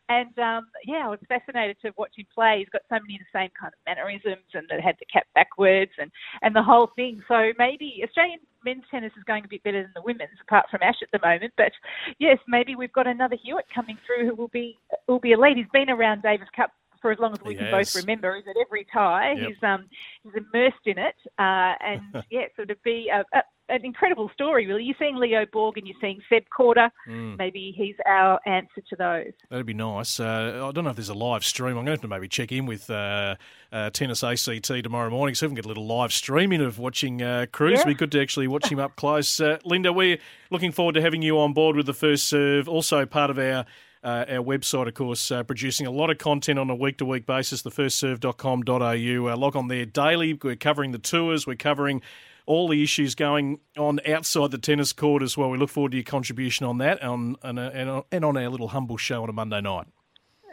and 0.08 0.36
um, 0.38 0.66
yeah, 0.86 1.02
I 1.04 1.08
was 1.08 1.20
fascinated 1.28 1.76
to 1.82 1.92
watch 1.96 2.12
him 2.16 2.26
play. 2.34 2.58
He's 2.58 2.68
got 2.68 2.82
so 2.88 2.98
many 3.00 3.14
of 3.16 3.20
the 3.20 3.38
same 3.38 3.50
kind 3.58 3.72
of 3.72 3.78
mannerisms, 3.86 4.44
and 4.54 4.66
that 4.70 4.80
had 4.80 4.96
the 4.98 5.06
cap 5.12 5.26
backwards, 5.34 5.92
and 5.98 6.10
and 6.42 6.54
the 6.54 6.62
whole 6.62 6.90
thing. 6.96 7.22
So 7.28 7.52
maybe 7.58 8.02
Australian 8.04 8.40
men's 8.64 8.84
tennis 8.90 9.12
is 9.16 9.24
going 9.24 9.44
a 9.44 9.48
bit 9.48 9.62
better 9.62 9.82
than 9.82 9.92
the 9.94 10.02
women's, 10.02 10.38
apart 10.42 10.66
from 10.70 10.80
Ash 10.82 11.00
at 11.02 11.08
the 11.12 11.26
moment. 11.26 11.52
But 11.56 11.72
yes, 12.18 12.38
maybe 12.48 12.74
we've 12.76 12.92
got 12.92 13.06
another 13.06 13.36
Hewitt 13.42 13.66
coming 13.74 13.98
through 14.06 14.28
who 14.28 14.34
will 14.34 14.48
be 14.48 14.76
will 15.06 15.20
be 15.20 15.32
a 15.32 15.36
elite. 15.36 15.56
He's 15.56 15.66
been 15.72 15.90
around 15.90 16.22
Davis 16.22 16.48
Cup 16.54 16.70
for 17.00 17.11
as 17.12 17.18
long 17.18 17.32
as 17.32 17.40
we 17.44 17.52
He 17.54 17.58
can 17.58 17.66
has. 17.66 17.92
both 17.94 18.02
remember. 18.02 18.37
is 18.37 18.44
at 18.48 18.56
every 18.61 18.87
tie. 18.92 19.32
Yep. 19.32 19.48
He's 19.48 19.62
um 19.62 19.87
he's 20.22 20.32
immersed 20.34 20.87
in 20.87 20.98
it, 20.98 21.14
uh, 21.38 21.74
and 21.80 22.00
yeah, 22.30 22.44
so 22.56 22.64
to 22.64 22.76
be 22.84 23.11
a, 23.12 23.20
a, 23.37 23.42
an 23.70 23.84
incredible 23.84 24.30
story, 24.32 24.66
really. 24.66 24.82
You're 24.84 24.96
seeing 24.98 25.16
Leo 25.16 25.44
Borg 25.52 25.76
and 25.76 25.87
you're 25.87 25.96
seeing 26.00 26.20
Seb 26.30 26.44
Korda. 26.58 26.88
Mm. 27.06 27.37
Maybe 27.37 27.74
he's 27.76 27.96
our 28.06 28.40
answer 28.46 28.80
to 28.88 28.96
those. 28.96 29.32
That'd 29.50 29.66
be 29.66 29.74
nice. 29.74 30.18
Uh, 30.18 30.66
I 30.66 30.72
don't 30.72 30.84
know 30.84 30.90
if 30.90 30.96
there's 30.96 31.11
a 31.11 31.14
live 31.14 31.44
stream. 31.44 31.72
I'm 31.76 31.84
going 31.84 31.87
to 31.87 31.90
have 31.92 32.00
to 32.00 32.08
maybe 32.08 32.28
check 32.28 32.50
in 32.50 32.64
with 32.64 32.88
uh, 32.88 33.34
uh, 33.70 33.90
Tennis 33.90 34.24
ACT 34.24 34.64
tomorrow 34.64 35.11
morning 35.11 35.34
so 35.34 35.44
we 35.46 35.50
can 35.50 35.56
get 35.56 35.66
a 35.66 35.68
little 35.68 35.87
live 35.87 36.14
streaming 36.14 36.62
of 36.62 36.78
watching 36.78 37.20
uh, 37.20 37.44
Cruz. 37.52 37.72
Yeah. 37.72 37.80
It'd 37.80 37.88
be 37.88 37.94
good 37.94 38.12
to 38.12 38.22
actually 38.22 38.48
watch 38.48 38.72
him 38.72 38.78
up 38.78 38.96
close. 38.96 39.38
Uh, 39.38 39.58
Linda, 39.66 39.92
we're 39.92 40.16
looking 40.50 40.72
forward 40.72 40.94
to 40.94 41.02
having 41.02 41.20
you 41.20 41.38
on 41.38 41.52
board 41.52 41.76
with 41.76 41.84
the 41.84 41.92
first 41.92 42.24
serve. 42.24 42.70
Also, 42.70 43.04
part 43.04 43.28
of 43.28 43.38
our 43.38 43.66
uh, 44.04 44.24
our 44.28 44.42
website, 44.44 44.87
of 44.88 44.94
course, 44.94 45.30
uh, 45.30 45.42
producing 45.42 45.87
a 45.87 45.90
lot 45.90 46.11
of 46.11 46.18
content 46.18 46.58
on 46.58 46.70
a 46.70 46.74
week 46.74 46.98
to 46.98 47.04
week 47.04 47.26
basis, 47.26 47.62
thefirstserve.com.au. 47.62 49.32
Uh, 49.32 49.37
log 49.37 49.56
on 49.56 49.68
there 49.68 49.87
daily. 49.87 50.38
We're 50.40 50.56
covering 50.56 50.92
the 50.92 50.98
tours, 50.98 51.46
we're 51.46 51.56
covering 51.56 52.02
all 52.46 52.68
the 52.68 52.82
issues 52.82 53.14
going 53.14 53.61
on 53.76 54.00
outside 54.08 54.50
the 54.50 54.58
tennis 54.58 54.92
court 54.94 55.22
as 55.22 55.37
well. 55.37 55.50
We 55.50 55.58
look 55.58 55.68
forward 55.68 55.90
to 55.92 55.98
your 55.98 56.04
contribution 56.04 56.64
on 56.64 56.78
that 56.78 57.02
on, 57.02 57.37
and, 57.42 57.58
uh, 57.58 57.70
and, 57.74 57.90
on- 57.90 58.02
and 58.11 58.24
on 58.24 58.37
our 58.38 58.48
little 58.48 58.68
humble 58.68 58.96
show 58.96 59.22
on 59.22 59.28
a 59.28 59.32
Monday 59.34 59.61
night. 59.61 59.87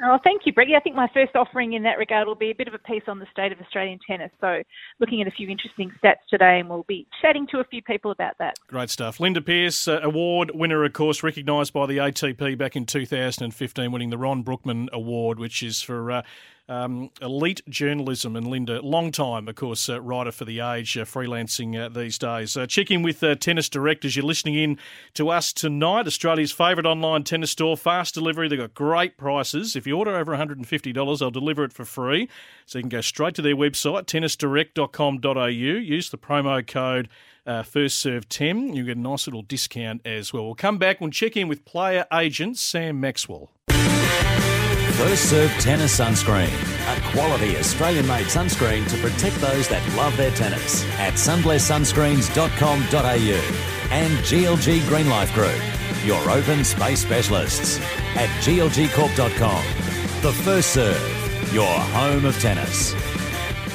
Oh, 0.03 0.19
thank 0.23 0.41
you, 0.45 0.53
Breggy. 0.53 0.75
I 0.75 0.81
think 0.81 0.95
my 0.95 1.09
first 1.13 1.35
offering 1.35 1.73
in 1.73 1.83
that 1.83 1.97
regard 1.97 2.27
will 2.27 2.35
be 2.35 2.51
a 2.51 2.55
bit 2.55 2.67
of 2.67 2.73
a 2.73 2.79
piece 2.79 3.03
on 3.07 3.19
the 3.19 3.25
state 3.31 3.51
of 3.53 3.59
Australian 3.61 3.99
tennis. 4.05 4.31
So, 4.41 4.61
looking 4.99 5.21
at 5.21 5.27
a 5.27 5.31
few 5.31 5.47
interesting 5.47 5.91
stats 6.03 6.25
today, 6.29 6.59
and 6.59 6.69
we'll 6.69 6.85
be 6.87 7.07
chatting 7.21 7.47
to 7.51 7.59
a 7.59 7.63
few 7.63 7.81
people 7.81 8.11
about 8.11 8.37
that. 8.39 8.55
Great 8.67 8.89
stuff. 8.89 9.19
Linda 9.19 9.41
Pearce, 9.41 9.87
uh, 9.87 9.99
award 10.01 10.51
winner, 10.53 10.83
of 10.83 10.91
course, 10.91 11.23
recognised 11.23 11.71
by 11.71 11.85
the 11.85 11.97
ATP 11.97 12.57
back 12.57 12.75
in 12.75 12.85
2015, 12.85 13.91
winning 13.91 14.09
the 14.09 14.17
Ron 14.17 14.43
Bookman 14.43 14.89
Award, 14.91 15.39
which 15.39 15.63
is 15.63 15.81
for 15.81 16.11
uh, 16.11 16.21
um, 16.67 17.11
elite 17.21 17.61
journalism. 17.69 18.35
And 18.35 18.47
Linda, 18.47 18.81
long 18.81 19.11
time, 19.11 19.47
of 19.47 19.55
course, 19.55 19.87
uh, 19.89 20.01
writer 20.01 20.31
for 20.31 20.45
The 20.45 20.59
Age, 20.59 20.97
uh, 20.97 21.05
freelancing 21.05 21.79
uh, 21.79 21.89
these 21.89 22.17
days. 22.17 22.57
Uh, 22.57 22.65
check 22.65 22.91
in 22.91 23.01
with 23.01 23.23
uh, 23.23 23.35
Tennis 23.35 23.69
Direct 23.69 24.05
as 24.05 24.15
you're 24.15 24.25
listening 24.25 24.55
in 24.55 24.77
to 25.13 25.29
us 25.29 25.53
tonight. 25.53 26.07
Australia's 26.07 26.51
favourite 26.51 26.87
online 26.87 27.23
tennis 27.23 27.51
store, 27.51 27.77
fast 27.77 28.13
delivery. 28.13 28.47
They've 28.47 28.59
got 28.59 28.73
great 28.73 29.17
prices. 29.17 29.75
If 29.75 29.85
you 29.85 29.97
order 29.97 30.15
over 30.15 30.35
$150, 30.35 31.19
they'll 31.19 31.31
deliver 31.31 31.63
it 31.63 31.73
for 31.73 31.85
free. 31.85 32.29
So 32.65 32.79
you 32.79 32.83
can 32.83 32.89
go 32.89 33.01
straight 33.01 33.35
to 33.35 33.41
their 33.41 33.55
website, 33.55 34.05
tennisdirect.com.au. 34.05 35.45
Use 35.45 36.09
the 36.09 36.17
promo 36.17 36.65
code 36.65 37.09
uh, 37.45 37.63
first 37.63 37.99
serve 37.99 38.27
10. 38.27 38.73
You 38.73 38.85
get 38.85 38.97
a 38.97 38.99
nice 38.99 39.27
little 39.27 39.43
discount 39.43 40.01
as 40.05 40.33
well. 40.33 40.45
We'll 40.45 40.55
come 40.55 40.77
back 40.77 41.01
and 41.01 41.13
check 41.13 41.37
in 41.37 41.47
with 41.47 41.63
player 41.65 42.05
agent 42.11 42.57
Sam 42.57 42.99
Maxwell. 42.99 43.51
First 44.97 45.29
Serve 45.29 45.51
Tennis 45.59 45.99
Sunscreen. 45.99 46.47
A 46.47 47.11
quality 47.11 47.57
Australian 47.57 48.07
made 48.07 48.27
sunscreen 48.27 48.87
to 48.87 48.97
protect 48.99 49.35
those 49.41 49.67
that 49.67 49.85
love 49.97 50.15
their 50.15 50.31
tennis. 50.31 50.85
At 50.97 51.15
sunblesssunscreens.com.au 51.15 53.91
and 53.91 54.13
GLG 54.19 54.87
Green 54.87 55.09
Life 55.09 55.33
Group. 55.33 55.59
Your 56.05 56.31
open 56.31 56.63
space 56.63 57.01
specialists. 57.01 57.77
At 58.15 58.29
glgcorp.com. 58.41 59.65
The 60.21 60.31
First 60.31 60.71
Serve. 60.71 61.53
Your 61.53 61.67
home 61.67 62.23
of 62.23 62.39
tennis. 62.39 62.95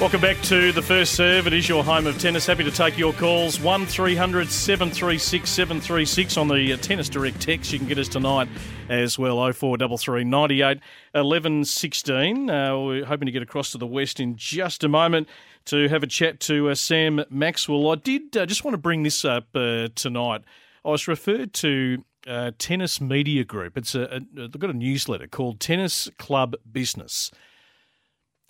Welcome 0.01 0.23
back 0.23 0.41
to 0.45 0.73
the 0.73 0.81
first 0.81 1.15
serve. 1.15 1.47
It 1.47 1.53
is 1.53 1.69
your 1.69 1.85
home 1.85 2.07
of 2.07 2.19
tennis. 2.19 2.47
Happy 2.47 2.65
to 2.65 2.71
take 2.71 2.97
your 2.97 3.13
calls. 3.13 3.61
1300 3.61 4.49
736 4.49 5.51
736 5.51 6.39
on 6.39 6.49
the 6.49 6.79
Tennis 6.79 7.11
Direct 7.11 7.39
text. 7.39 7.75
You 7.75 7.79
can 7.79 7.89
get 7.89 7.99
us 7.99 8.09
tonight 8.09 8.49
as 8.91 9.19
well. 9.19 9.37
0433 9.37 10.25
98 10.25 10.81
11 11.15 11.65
16. 11.65 12.51
Uh, 12.51 12.79
we're 12.79 13.05
hoping 13.05 13.27
to 13.27 13.33
get 13.33 13.43
across 13.43 13.73
to 13.73 13.79
the 13.79 13.87
west 13.87 14.21
in 14.21 14.37
just 14.37 14.85
a 14.85 14.89
moment 14.89 15.29
to 15.67 15.89
have 15.89 16.03
a 16.03 16.07
chat 16.07 16.41
to 16.41 16.69
uh, 16.69 16.75
Sam 16.75 17.25
Maxwell. 17.31 17.91
I 17.91 17.95
did 17.95 18.37
uh, 18.37 18.45
just 18.45 18.65
want 18.65 18.75
to 18.75 18.79
bring 18.79 19.03
this 19.03 19.25
up 19.25 19.47
uh, 19.55 19.89
tonight. 19.95 20.43
I 20.85 20.91
was 20.91 21.09
referred 21.09 21.55
to 21.55 22.05
uh, 22.27 22.51
Tennis 22.59 23.01
Media 23.01 23.45
Group. 23.45 23.79
It's 23.79 23.95
a, 23.95 24.17
a, 24.17 24.21
they've 24.35 24.59
got 24.59 24.71
a 24.71 24.75
newsletter 24.75 25.27
called 25.27 25.61
Tennis 25.61 26.11
Club 26.19 26.57
Business 26.71 27.31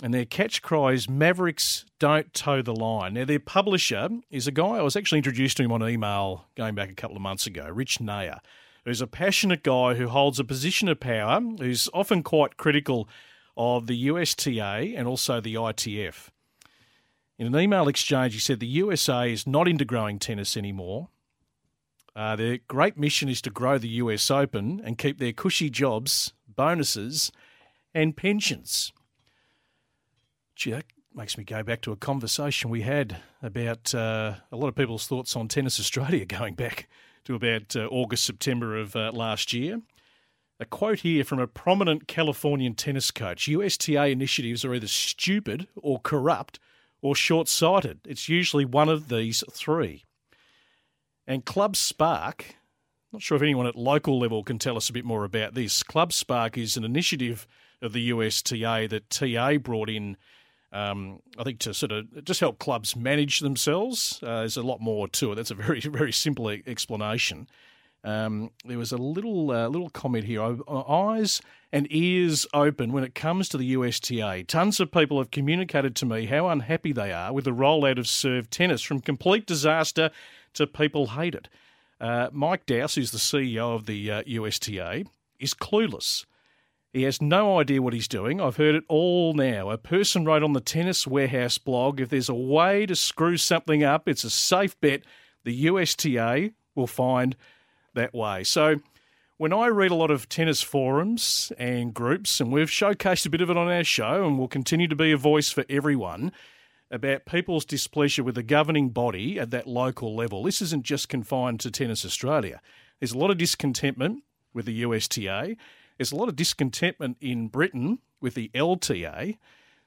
and 0.03 0.15
their 0.15 0.25
catch 0.25 0.63
cry 0.63 0.93
is 0.93 1.09
Mavericks 1.09 1.85
don't 1.99 2.33
toe 2.33 2.63
the 2.63 2.75
line. 2.75 3.15
Now, 3.15 3.25
their 3.25 3.41
publisher 3.41 4.09
is 4.31 4.47
a 4.47 4.53
guy 4.53 4.65
I 4.65 4.83
was 4.83 4.97
actually 4.97 5.19
introduced 5.19 5.57
to 5.59 5.63
him 5.63 5.73
on 5.73 5.87
email 5.87 6.47
going 6.57 6.75
back 6.75 6.91
a 6.91 6.95
couple 6.95 7.17
of 7.17 7.23
months 7.23 7.47
ago, 7.47 7.69
Rich 7.69 8.01
Neher, 8.01 8.41
who's 8.85 9.01
a 9.01 9.07
passionate 9.07 9.63
guy 9.63 9.95
who 9.95 10.09
holds 10.09 10.39
a 10.39 10.45
position 10.45 10.89
of 10.89 11.01
power, 11.01 11.41
who's 11.59 11.89
often 11.93 12.23
quite 12.23 12.57
critical 12.57 13.09
of 13.57 13.87
the 13.87 13.97
USTA 13.97 14.95
and 14.97 15.07
also 15.07 15.41
the 15.41 15.55
ITF. 15.55 16.29
In 17.39 17.47
an 17.47 17.59
email 17.59 17.89
exchange, 17.89 18.35
he 18.35 18.41
said 18.41 18.61
the 18.61 18.67
USA 18.67 19.33
is 19.33 19.47
not 19.47 19.69
into 19.69 19.85
growing 19.85 20.19
tennis 20.19 20.57
anymore. 20.57 21.09
Uh, 22.15 22.37
their 22.37 22.59
great 22.69 22.99
mission 22.99 23.29
is 23.29 23.41
to 23.43 23.51
grow 23.51 23.79
the 23.79 23.89
US 23.89 24.31
Open 24.31 24.81
and 24.85 24.99
keep 24.99 25.19
their 25.19 25.33
cushy 25.33 25.71
jobs, 25.71 26.33
bonuses, 26.47 27.33
and 27.95 28.17
pensions. 28.17 28.93
Gee, 30.55 30.73
that 30.73 30.85
makes 31.15 31.39
me 31.39 31.45
go 31.45 31.63
back 31.63 31.81
to 31.83 31.93
a 31.93 31.97
conversation 31.97 32.71
we 32.71 32.83
had 32.83 33.17
about 33.43 33.95
uh, 33.95 34.35
a 34.53 34.57
lot 34.57 34.69
of 34.69 34.75
people's 34.75 35.07
thoughts 35.07 35.35
on 35.35 35.49
Tennis 35.49 35.81
Australia 35.81 36.25
going 36.27 36.55
back 36.55 36.89
to 37.31 37.37
about 37.37 37.77
uh, 37.77 37.87
August, 37.87 38.25
September 38.25 38.77
of 38.77 38.97
uh, 38.97 39.11
last 39.13 39.53
year. 39.53 39.81
A 40.59 40.67
quote 40.67 41.01
here 41.01 41.25
from 41.25 41.39
a 41.39 41.47
prominent 41.47 42.07
Californian 42.07 42.75
tennis 42.75 43.11
coach 43.11 43.49
USTA 43.49 44.11
initiatives 44.11 44.65
are 44.65 44.75
either 44.75 44.87
stupid 44.87 45.69
or 45.77 46.01
corrupt 46.01 46.59
or 47.01 47.15
short 47.15 47.49
sighted. 47.49 48.01
It's 48.07 48.29
usually 48.29 48.65
one 48.65 48.89
of 48.89 49.09
these 49.09 49.43
three. 49.51 50.05
And 51.27 51.45
Club 51.45 51.77
Spark, 51.77 52.57
not 53.13 53.23
sure 53.23 53.37
if 53.37 53.43
anyone 53.43 53.67
at 53.67 53.77
local 53.77 54.19
level 54.19 54.43
can 54.43 54.59
tell 54.59 54.77
us 54.77 54.91
a 54.91 54.93
bit 54.93 55.05
more 55.05 55.25
about 55.25 55.55
this. 55.55 55.83
Club 55.83 56.13
Spark 56.13 56.59
is 56.59 56.77
an 56.77 56.85
initiative 56.85 57.47
of 57.81 57.93
the 57.93 58.13
USTA 58.13 58.89
that 58.91 59.09
TA 59.09 59.57
brought 59.57 59.89
in 59.89 60.17
um, 60.73 61.21
I 61.39 61.43
think 61.43 61.59
to 61.61 61.75
sort 61.75 61.93
of 61.93 62.25
just 62.25 62.41
help 62.41 62.59
clubs 62.59 62.95
manage 62.95 63.41
themselves. 63.41 64.21
Uh, 64.23 64.41
there's 64.41 64.57
a 64.57 64.63
lot 64.63 64.81
more 64.81 65.09
to 65.09 65.33
it. 65.33 65.35
That's 65.37 65.51
a 65.51 65.55
very 65.55 65.81
very 65.85 66.13
simple 66.13 66.49
explanation. 66.49 67.49
Um, 68.03 68.51
there 68.65 68.79
was 68.79 68.93
a 68.93 68.97
little 68.97 69.51
uh, 69.51 69.69
little 69.69 69.91
comment 69.91 70.25
here. 70.25 70.43
Eyes 70.43 71.43
and 71.73 71.87
ears 71.91 72.47
open 72.55 72.93
when 72.93 73.05
it 73.05 73.15
comes 73.15 73.49
to 73.51 73.59
the 73.59 73.67
USTA. 73.67 74.45
Tons 74.47 74.81
of 74.81 74.91
people 74.91 75.19
have 75.19 75.31
communicated 75.31 75.95
to 75.97 76.07
me 76.07 76.27
how 76.27 76.49
unhappy 76.49 76.93
they 76.93 77.13
are 77.13 77.33
with 77.33 77.45
the 77.45 77.53
rollout 77.53 77.99
of 77.99 78.09
serve 78.09 78.49
tennis, 78.51 78.83
from 78.83 79.01
complete 79.01 79.47
disaster 79.47 80.11
to 80.55 80.67
people 80.67 81.09
hate 81.09 81.35
it. 81.35 81.49
Uh, 82.01 82.31
Mike 82.33 82.65
Dowse, 82.65 82.95
who's 82.95 83.11
the 83.11 83.19
CEO 83.19 83.75
of 83.75 83.87
the 83.87 84.11
uh, 84.11 84.23
USTA, 84.27 85.05
is 85.39 85.53
clueless. 85.53 86.25
He 86.93 87.03
has 87.03 87.23
no 87.23 87.61
idea 87.61 87.81
what 87.81 87.93
he's 87.93 88.09
doing. 88.09 88.41
I've 88.41 88.57
heard 88.57 88.75
it 88.75 88.85
all 88.89 89.33
now. 89.33 89.71
A 89.71 89.79
person 89.79 90.25
wrote 90.25 90.43
on 90.43 90.55
the 90.55 90.61
Tennis 90.61 91.07
Warehouse 91.07 91.57
blog 91.57 92.01
if 92.01 92.09
there's 92.09 92.29
a 92.29 92.35
way 92.35 92.85
to 92.87 92.97
screw 92.97 93.37
something 93.37 93.85
up, 93.85 94.09
it's 94.09 94.25
a 94.25 94.31
safe 94.31 94.79
bet 94.81 95.03
the 95.45 95.55
USTA 95.55 96.51
will 96.75 96.89
find 96.89 97.37
that 97.95 98.13
way. 98.13 98.43
So 98.43 98.77
when 99.37 99.53
I 99.53 99.69
read 99.69 99.93
a 99.93 99.97
lot 99.97 100.11
of 100.11 100.29
tennis 100.29 100.63
forums 100.63 101.53
and 101.59 101.95
groups, 101.95 102.41
and 102.41 102.53
we've 102.53 102.69
showcased 102.69 103.25
a 103.25 103.31
bit 103.31 103.41
of 103.41 103.51
it 103.51 103.57
on 103.57 103.69
our 103.69 103.85
show, 103.85 104.27
and 104.27 104.39
we'll 104.39 104.49
continue 104.49 104.89
to 104.89 104.97
be 104.97 105.13
a 105.13 105.17
voice 105.17 105.51
for 105.51 105.65
everyone 105.71 106.33
about 106.91 107.25
people's 107.25 107.65
displeasure 107.65 108.25
with 108.25 108.35
the 108.35 108.43
governing 108.43 108.91
body 108.91 109.39
at 109.39 109.51
that 109.53 109.67
local 109.67 110.15
level. 110.15 110.43
This 110.43 110.61
isn't 110.61 110.85
just 110.85 111.09
confined 111.09 111.61
to 111.61 111.71
Tennis 111.71 112.05
Australia. 112.05 112.61
There's 112.99 113.13
a 113.13 113.19
lot 113.19 113.31
of 113.31 113.39
discontentment 113.39 114.25
with 114.53 114.67
the 114.67 114.83
USTA. 114.83 115.57
There's 116.01 116.13
a 116.13 116.17
lot 116.17 116.31
of 116.31 116.37
discontentment 116.37 117.19
in 117.21 117.49
Britain 117.49 117.99
with 118.23 118.33
the 118.33 118.51
LTA. 118.55 119.37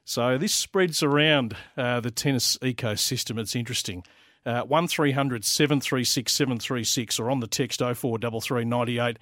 So 0.04 0.38
this 0.38 0.54
spreads 0.54 1.02
around 1.02 1.56
uh, 1.76 1.98
the 1.98 2.12
tennis 2.12 2.56
ecosystem. 2.58 3.36
It's 3.36 3.56
interesting. 3.56 4.04
Uh, 4.46 4.62
1300 4.62 5.44
736 5.44 6.32
736 6.32 7.18
or 7.18 7.32
on 7.32 7.40
the 7.40 7.48
text 7.48 7.80
0433 7.80 8.64
98 8.64 9.18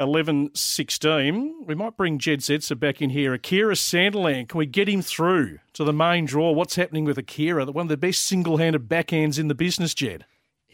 11 0.00 0.50
16. 0.52 1.64
We 1.64 1.76
might 1.76 1.96
bring 1.96 2.18
Jed 2.18 2.40
Zetzer 2.40 2.76
back 2.76 3.00
in 3.00 3.10
here. 3.10 3.32
Akira 3.32 3.74
Santillan, 3.74 4.48
can 4.48 4.58
we 4.58 4.66
get 4.66 4.88
him 4.88 5.02
through 5.02 5.60
to 5.74 5.84
the 5.84 5.92
main 5.92 6.24
draw? 6.24 6.50
What's 6.50 6.74
happening 6.74 7.04
with 7.04 7.18
Akira? 7.18 7.66
One 7.66 7.84
of 7.84 7.88
the 7.88 7.96
best 7.96 8.22
single 8.22 8.56
handed 8.56 8.88
backhands 8.88 9.38
in 9.38 9.46
the 9.46 9.54
business, 9.54 9.94
Jed. 9.94 10.24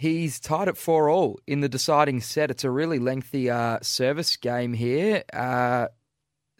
He's 0.03 0.41
tied 0.41 0.67
at 0.67 0.77
four 0.77 1.09
all 1.09 1.39
in 1.47 1.61
the 1.61 1.69
deciding 1.69 2.23
set. 2.23 2.51
It's 2.51 2.65
a 2.65 2.71
really 2.73 2.99
lengthy 2.99 3.49
uh, 3.49 3.79
service 3.83 4.37
game 4.37 4.73
here. 4.73 5.23
Uh, 5.33 5.87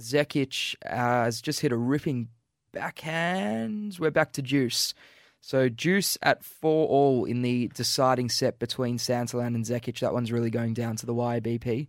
Zekic 0.01 0.77
uh, 0.87 1.25
has 1.25 1.41
just 1.41 1.59
hit 1.59 1.73
a 1.73 1.77
ripping 1.77 2.29
backhand. 2.71 3.97
We're 3.99 4.13
back 4.13 4.31
to 4.35 4.43
Deuce. 4.43 4.95
So 5.41 5.69
Deuce 5.69 6.17
at 6.23 6.45
four 6.45 6.87
all 6.87 7.25
in 7.25 7.43
the 7.43 7.67
deciding 7.75 8.29
set 8.29 8.61
between 8.61 8.99
Santillan 8.99 9.57
and 9.57 9.65
Zekic. 9.65 9.99
That 9.99 10.13
one's 10.13 10.31
really 10.31 10.51
going 10.51 10.73
down 10.73 10.95
to 10.99 11.07
the 11.07 11.13
YBP. 11.13 11.89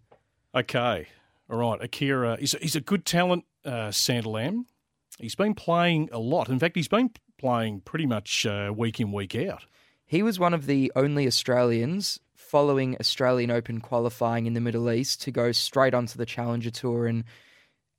Okay. 0.55 1.07
All 1.51 1.57
right. 1.59 1.79
Akira, 1.83 2.35
he's 2.39 2.55
a, 2.55 2.57
he's 2.57 2.75
a 2.75 2.81
good 2.81 3.05
talent, 3.05 3.45
uh, 3.63 3.89
Santillan. 3.89 4.65
He's 5.19 5.35
been 5.35 5.53
playing 5.53 6.09
a 6.11 6.17
lot. 6.17 6.49
In 6.49 6.57
fact, 6.57 6.75
he's 6.75 6.87
been 6.87 7.11
playing 7.37 7.81
pretty 7.81 8.07
much 8.07 8.47
uh, 8.47 8.73
week 8.75 8.99
in, 8.99 9.11
week 9.11 9.35
out. 9.35 9.67
He 10.13 10.21
was 10.21 10.37
one 10.37 10.53
of 10.53 10.67
the 10.67 10.91
only 10.95 11.25
Australians 11.25 12.19
following 12.35 12.95
Australian 12.99 13.49
Open 13.49 13.81
qualifying 13.81 14.45
in 14.45 14.53
the 14.53 14.61
Middle 14.61 14.91
East 14.91 15.23
to 15.23 15.31
go 15.31 15.51
straight 15.51 15.95
onto 15.95 16.19
the 16.19 16.25
Challenger 16.27 16.69
Tour 16.69 17.07
and 17.07 17.23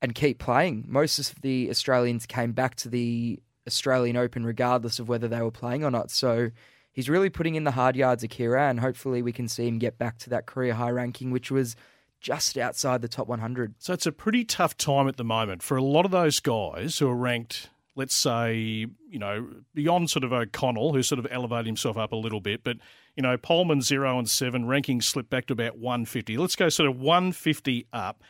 and 0.00 0.14
keep 0.14 0.38
playing. 0.38 0.84
Most 0.86 1.18
of 1.18 1.42
the 1.42 1.68
Australians 1.70 2.24
came 2.24 2.52
back 2.52 2.76
to 2.76 2.88
the 2.88 3.40
Australian 3.66 4.16
Open 4.16 4.46
regardless 4.46 5.00
of 5.00 5.08
whether 5.08 5.26
they 5.26 5.42
were 5.42 5.50
playing 5.50 5.82
or 5.82 5.90
not. 5.90 6.08
So 6.12 6.52
he's 6.92 7.08
really 7.08 7.30
putting 7.30 7.56
in 7.56 7.64
the 7.64 7.72
hard 7.72 7.96
yards, 7.96 8.22
Akira, 8.22 8.70
and 8.70 8.78
hopefully 8.78 9.20
we 9.20 9.32
can 9.32 9.48
see 9.48 9.66
him 9.66 9.80
get 9.80 9.98
back 9.98 10.18
to 10.18 10.30
that 10.30 10.46
career 10.46 10.74
high 10.74 10.90
ranking, 10.90 11.32
which 11.32 11.50
was 11.50 11.74
just 12.20 12.56
outside 12.56 13.02
the 13.02 13.08
top 13.08 13.26
100. 13.26 13.74
So 13.80 13.92
it's 13.92 14.06
a 14.06 14.12
pretty 14.12 14.44
tough 14.44 14.76
time 14.76 15.08
at 15.08 15.16
the 15.16 15.24
moment 15.24 15.64
for 15.64 15.76
a 15.76 15.82
lot 15.82 16.04
of 16.04 16.12
those 16.12 16.38
guys 16.38 16.96
who 16.96 17.08
are 17.08 17.16
ranked 17.16 17.70
let's 17.96 18.14
say, 18.14 18.56
you 18.56 19.18
know, 19.18 19.48
beyond 19.74 20.10
sort 20.10 20.24
of 20.24 20.32
O'Connell, 20.32 20.92
who 20.92 21.02
sort 21.02 21.18
of 21.18 21.26
elevated 21.30 21.66
himself 21.66 21.96
up 21.96 22.12
a 22.12 22.16
little 22.16 22.40
bit, 22.40 22.64
but, 22.64 22.78
you 23.16 23.22
know, 23.22 23.36
Polmans 23.36 23.84
0 23.84 24.18
and 24.18 24.28
7, 24.28 24.66
ranking 24.66 25.00
slipped 25.00 25.30
back 25.30 25.46
to 25.46 25.52
about 25.52 25.78
150. 25.78 26.36
Let's 26.36 26.56
go 26.56 26.68
sort 26.68 26.88
of 26.88 27.00
150 27.00 27.86
up. 27.92 28.22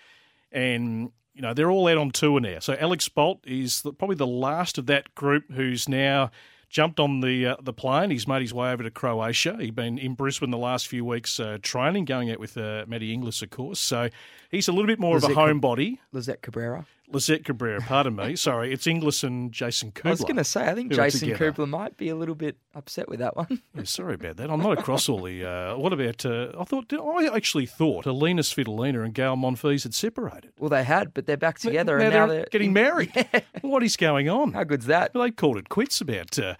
And, 0.53 1.11
you 1.33 1.43
know, 1.43 1.55
they're 1.55 1.71
all 1.71 1.89
out 1.89 1.99
on 1.99 2.11
tour 2.11 2.41
now. 2.41 2.59
So 2.59 2.77
Alex 2.79 3.09
Bolt 3.09 3.41
is 3.47 3.83
the, 3.83 3.93
probably 3.93 4.17
the 4.17 4.27
last 4.27 4.79
of 4.79 4.87
that 4.87 5.15
group 5.15 5.51
who's 5.51 5.89
now 5.89 6.31
jumped 6.75 6.99
on 6.99 7.21
the 7.21 7.47
uh, 7.47 7.57
the 7.63 7.73
plane. 7.73 8.11
He's 8.11 8.29
made 8.29 8.43
his 8.43 8.53
way 8.53 8.71
over 8.71 8.83
to 8.83 8.91
Croatia. 8.91 9.57
He's 9.59 9.71
been 9.71 9.97
in 9.97 10.15
Brisbane 10.15 10.51
the 10.51 10.59
last 10.59 10.89
few 10.89 11.05
weeks 11.05 11.39
uh, 11.41 11.59
training, 11.63 12.05
going 12.05 12.31
out 12.31 12.41
with 12.41 12.57
uh, 12.59 12.85
Maddy 12.87 13.15
Inglis, 13.15 13.43
of 13.43 13.51
course. 13.51 13.81
So 13.81 14.11
he's 14.51 14.69
a 14.69 14.73
little 14.73 14.87
bit 14.87 14.99
more 14.99 15.15
Lizette 15.15 15.31
of 15.31 15.37
a 15.37 15.41
homebody. 15.41 15.99
Lizette 16.13 16.43
Cabrera. 16.43 16.85
Lizette 17.09 17.45
Cabrera, 17.45 17.81
pardon 17.81 18.17
me. 18.17 18.35
Sorry, 18.35 18.73
it's 18.73 18.87
Inglis 18.87 19.23
and 19.23 19.53
Jason 19.53 19.93
Kubler. 19.93 20.07
I 20.07 20.11
was 20.11 20.21
going 20.23 20.37
to 20.37 20.45
say, 20.45 20.67
I 20.69 20.75
think 20.75 20.93
Jason 20.93 21.31
Kubler 21.31 21.69
might 21.69 21.97
be 21.97 22.09
a 22.09 22.17
little 22.17 22.35
bit 22.35 22.57
upset 22.75 23.09
with 23.09 23.21
that 23.21 23.37
one. 23.37 23.61
yeah, 23.75 23.85
sorry 23.85 24.15
about 24.15 24.37
that. 24.39 24.51
I'm 24.51 24.61
not 24.61 24.79
across 24.79 25.09
all 25.09 25.23
the. 25.23 25.45
Uh, 25.45 25.77
what 25.77 25.93
about? 25.93 26.25
Uh, 26.25 26.53
I 26.59 26.65
thought. 26.65 26.93
I 26.93 27.35
actually 27.35 27.67
thought 27.67 28.07
Alina 28.07 28.43
Svitolina 28.43 29.05
and 29.05 29.15
Gael 29.15 29.37
Monfils 29.37 29.83
had 29.83 29.95
separated. 29.95 30.53
Well, 30.59 30.71
they 30.71 30.85
had, 30.85 31.13
but 31.15 31.27
they're 31.27 31.37
back 31.37 31.59
together, 31.59 31.99
now 31.99 32.05
and 32.05 32.15
now 32.15 32.27
they're, 32.27 32.37
they're 32.37 32.47
getting 32.51 32.73
married. 32.73 33.13
Yeah. 33.15 33.41
What 33.63 33.83
is 33.83 33.97
going 33.97 34.29
on? 34.29 34.53
How 34.53 34.65
good's 34.65 34.87
that? 34.87 35.15
Well, 35.15 35.25
they 35.25 35.31
called 35.31 35.57
it 35.57 35.69
quits 35.69 36.01
about 36.01 36.39
uh, 36.39 36.55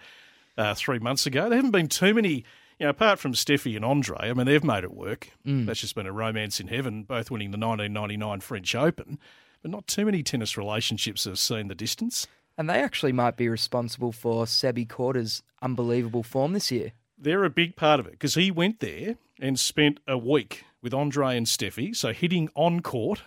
uh, 0.57 0.73
three 0.73 0.99
months 0.99 1.25
ago. 1.25 1.49
There 1.49 1.57
haven't 1.57 1.71
been 1.71 1.87
too 1.87 2.13
many 2.13 2.45
you 2.79 2.85
know, 2.85 2.89
apart 2.89 3.19
from 3.19 3.33
Steffi 3.33 3.75
and 3.75 3.85
Andre, 3.85 4.17
I 4.29 4.33
mean, 4.33 4.45
they've 4.45 4.63
made 4.63 4.83
it 4.83 4.93
work. 4.93 5.29
Mm. 5.45 5.65
That's 5.65 5.79
just 5.79 5.95
been 5.95 6.07
a 6.07 6.11
romance 6.11 6.59
in 6.59 6.67
heaven, 6.67 7.03
both 7.03 7.31
winning 7.31 7.51
the 7.51 7.57
1999 7.57 8.41
French 8.41 8.75
Open 8.75 9.19
but 9.65 9.71
not 9.71 9.87
too 9.87 10.05
many 10.05 10.21
tennis 10.21 10.59
relationships 10.59 11.23
have 11.23 11.39
seen 11.39 11.69
the 11.69 11.73
distance. 11.73 12.27
And 12.55 12.69
they 12.69 12.83
actually 12.83 13.13
might 13.13 13.35
be 13.35 13.49
responsible 13.49 14.11
for 14.11 14.45
Sebi 14.45 14.85
Korda's 14.85 15.41
unbelievable 15.59 16.21
form 16.21 16.53
this 16.53 16.69
year. 16.69 16.91
They're 17.17 17.43
a 17.43 17.49
big 17.49 17.75
part 17.75 17.99
of 17.99 18.05
it 18.05 18.11
because 18.11 18.35
he 18.35 18.51
went 18.51 18.79
there 18.79 19.15
and 19.41 19.59
spent 19.59 20.01
a 20.07 20.19
week 20.19 20.65
with 20.83 20.93
Andre 20.93 21.35
and 21.35 21.47
Steffi, 21.47 21.95
so 21.95 22.13
hitting 22.13 22.47
on 22.53 22.81
court 22.81 23.23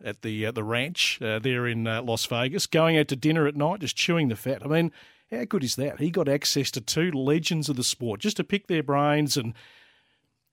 at 0.00 0.22
the 0.22 0.46
uh, 0.46 0.52
the 0.52 0.62
ranch 0.62 1.20
uh, 1.20 1.40
there 1.40 1.66
in 1.66 1.88
uh, 1.88 2.02
Las 2.02 2.24
Vegas, 2.24 2.68
going 2.68 2.96
out 2.96 3.08
to 3.08 3.16
dinner 3.16 3.48
at 3.48 3.56
night, 3.56 3.80
just 3.80 3.96
chewing 3.96 4.28
the 4.28 4.36
fat. 4.36 4.64
I 4.64 4.68
mean, 4.68 4.92
how 5.32 5.44
good 5.44 5.64
is 5.64 5.74
that? 5.74 5.98
He 5.98 6.12
got 6.12 6.28
access 6.28 6.70
to 6.70 6.80
two 6.80 7.10
legends 7.10 7.68
of 7.68 7.74
the 7.74 7.82
sport 7.82 8.20
just 8.20 8.36
to 8.36 8.44
pick 8.44 8.68
their 8.68 8.84
brains 8.84 9.36
and 9.36 9.54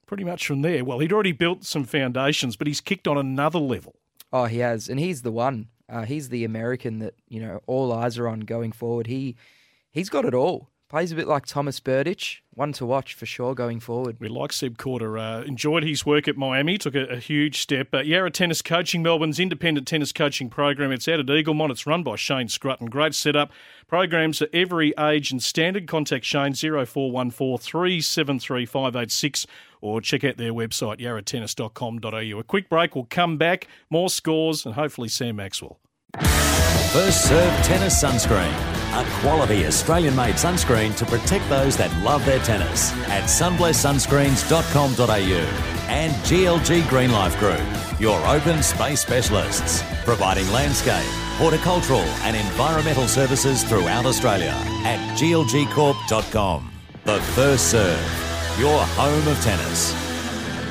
pretty 0.08 0.24
much 0.24 0.48
from 0.48 0.64
there. 0.64 0.84
Well, 0.84 0.98
he'd 0.98 1.14
already 1.14 1.32
built 1.32 1.64
some 1.64 1.84
foundations, 1.84 2.56
but 2.56 2.66
he's 2.66 2.82
kicked 2.82 3.08
on 3.08 3.20
another 3.20 3.60
level. 3.60 3.98
Oh, 4.32 4.46
he 4.46 4.60
has, 4.60 4.90
and 4.90 5.00
he's 5.00 5.22
the 5.22 5.32
one. 5.32 5.70
Uh, 5.90 6.04
he's 6.04 6.30
the 6.30 6.44
American 6.44 7.00
that 7.00 7.16
you 7.28 7.40
know 7.40 7.62
all 7.68 7.94
eyes 7.94 8.18
are 8.18 8.28
on 8.28 8.42
going 8.42 8.72
forward. 8.72 9.08
He 9.08 9.36
he's 9.92 10.10
got 10.10 10.26
it 10.26 10.34
all. 10.34 10.70
Plays 10.90 11.12
a 11.12 11.16
bit 11.16 11.28
like 11.28 11.46
Thomas 11.46 11.82
Berdych. 11.82 12.38
One 12.54 12.72
to 12.74 12.86
watch 12.86 13.14
for 13.14 13.26
sure 13.26 13.54
going 13.54 13.82
forward. 13.82 14.16
We 14.22 14.30
like 14.30 14.54
Seb 14.54 14.78
Korda. 14.78 15.42
Uh, 15.42 15.44
enjoyed 15.44 15.84
his 15.84 16.06
work 16.06 16.30
at 16.30 16.38
Miami. 16.38 16.78
Took 16.78 16.96
a, 16.96 17.04
a 17.08 17.18
huge 17.18 17.60
step. 17.60 17.94
Uh, 17.94 18.00
Yarra 18.00 18.32
Tennis 18.32 18.62
Coaching, 18.62 19.04
Melbourne's 19.04 19.38
independent 19.38 19.86
tennis 19.86 20.14
coaching 20.14 20.50
program. 20.50 20.94
It's 20.94 21.10
out 21.10 21.20
at 21.20 21.26
Eaglemont. 21.26 21.72
It's 21.72 21.86
run 21.86 22.04
by 22.04 22.16
Shane 22.16 22.48
Scrutton. 22.48 22.88
Great 22.88 23.14
setup. 23.14 23.52
Programs 23.88 24.38
for 24.38 24.48
every 24.54 24.94
age 24.98 25.30
and 25.30 25.44
standard. 25.44 25.88
Contact 25.88 26.24
Shane 26.24 26.54
0414 26.54 27.58
373 27.58 28.66
586 28.66 29.46
or 29.82 30.00
check 30.00 30.24
out 30.24 30.38
their 30.38 30.54
website, 30.54 31.02
yarratennis.com.au. 31.02 32.40
A 32.40 32.44
quick 32.44 32.70
break. 32.70 32.96
We'll 32.96 33.08
come 33.10 33.38
back. 33.38 33.68
More 33.90 34.10
scores 34.10 34.66
and 34.66 34.76
hopefully 34.76 35.10
Sam 35.10 35.36
Maxwell. 35.36 35.80
First 36.94 37.28
Serve 37.28 37.66
Tennis 37.66 38.02
Sunscreen. 38.02 38.87
A 38.94 39.04
quality 39.22 39.66
Australian 39.66 40.16
made 40.16 40.36
sunscreen 40.36 40.96
to 40.96 41.06
protect 41.06 41.50
those 41.50 41.76
that 41.78 41.92
love 42.02 42.26
their 42.26 42.40
tennis 42.40 42.94
at 43.10 43.24
sunblesssunscreens.com.au 43.24 45.78
and 45.90 46.14
GLG 46.26 46.88
Green 46.90 47.12
Life 47.12 47.38
Group, 47.40 47.62
your 48.00 48.18
open 48.28 48.64
space 48.64 49.02
specialists, 49.02 49.84
providing 50.04 50.50
landscape, 50.52 51.06
horticultural 51.38 52.00
and 52.00 52.36
environmental 52.36 53.08
services 53.08 53.64
throughout 53.64 54.06
Australia 54.06 54.54
at 54.84 55.00
glgcorp.com. 55.18 56.72
The 57.04 57.22
First 57.22 57.72
Serve, 57.72 58.60
your 58.60 58.80
home 58.80 59.28
of 59.28 59.42
tennis. 59.42 60.07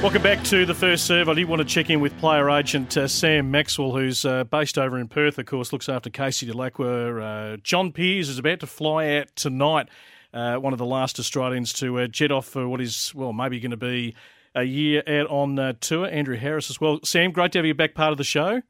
Welcome 0.03 0.23
back 0.23 0.45
to 0.45 0.67
the 0.67 0.75
first 0.75 1.07
serve. 1.07 1.29
I 1.29 1.35
did 1.35 1.49
want 1.49 1.61
to 1.61 1.65
check 1.65 1.89
in 1.89 2.01
with 2.01 2.17
player 2.19 2.51
agent 2.51 2.97
uh, 2.97 3.09
Sam 3.09 3.51
Maxwell, 3.51 3.93
who's 3.93 4.25
uh, 4.27 4.45
based 4.45 4.77
over 4.79 4.99
in 4.99 5.09
Perth, 5.09 5.39
of 5.39 5.47
course, 5.47 5.73
looks 5.73 5.89
after 5.89 6.11
Casey 6.11 6.47
Dellacqua. 6.47 7.55
Uh, 7.55 7.57
John 7.63 7.93
Peers 7.93 8.29
is 8.29 8.39
about 8.39 8.61
to 8.61 8.67
fly 8.67 9.17
out 9.17 9.35
tonight, 9.35 9.89
uh, 10.35 10.57
one 10.57 10.75
of 10.75 10.79
the 10.79 10.85
last 10.87 11.19
Australians 11.19 11.73
to 11.75 11.99
uh, 11.99 12.07
jet 12.09 12.31
off 12.31 12.47
for 12.47 12.69
what 12.69 12.81
is, 12.81 13.13
well, 13.15 13.33
maybe 13.33 13.59
going 13.59 13.71
to 13.71 13.77
be 13.77 14.15
a 14.55 14.65
year 14.65 15.03
out 15.09 15.29
on 15.29 15.77
tour. 15.81 16.07
Andrew 16.07 16.37
Harris 16.37 16.69
as 16.71 16.81
well. 16.81 17.01
Sam, 17.03 17.33
great 17.33 17.53
to 17.53 17.59
have 17.59 17.67
you 17.67 17.75
back 17.75 17.95
part 17.95 18.13
of 18.13 18.19
the 18.19 18.25
show. 18.25 18.61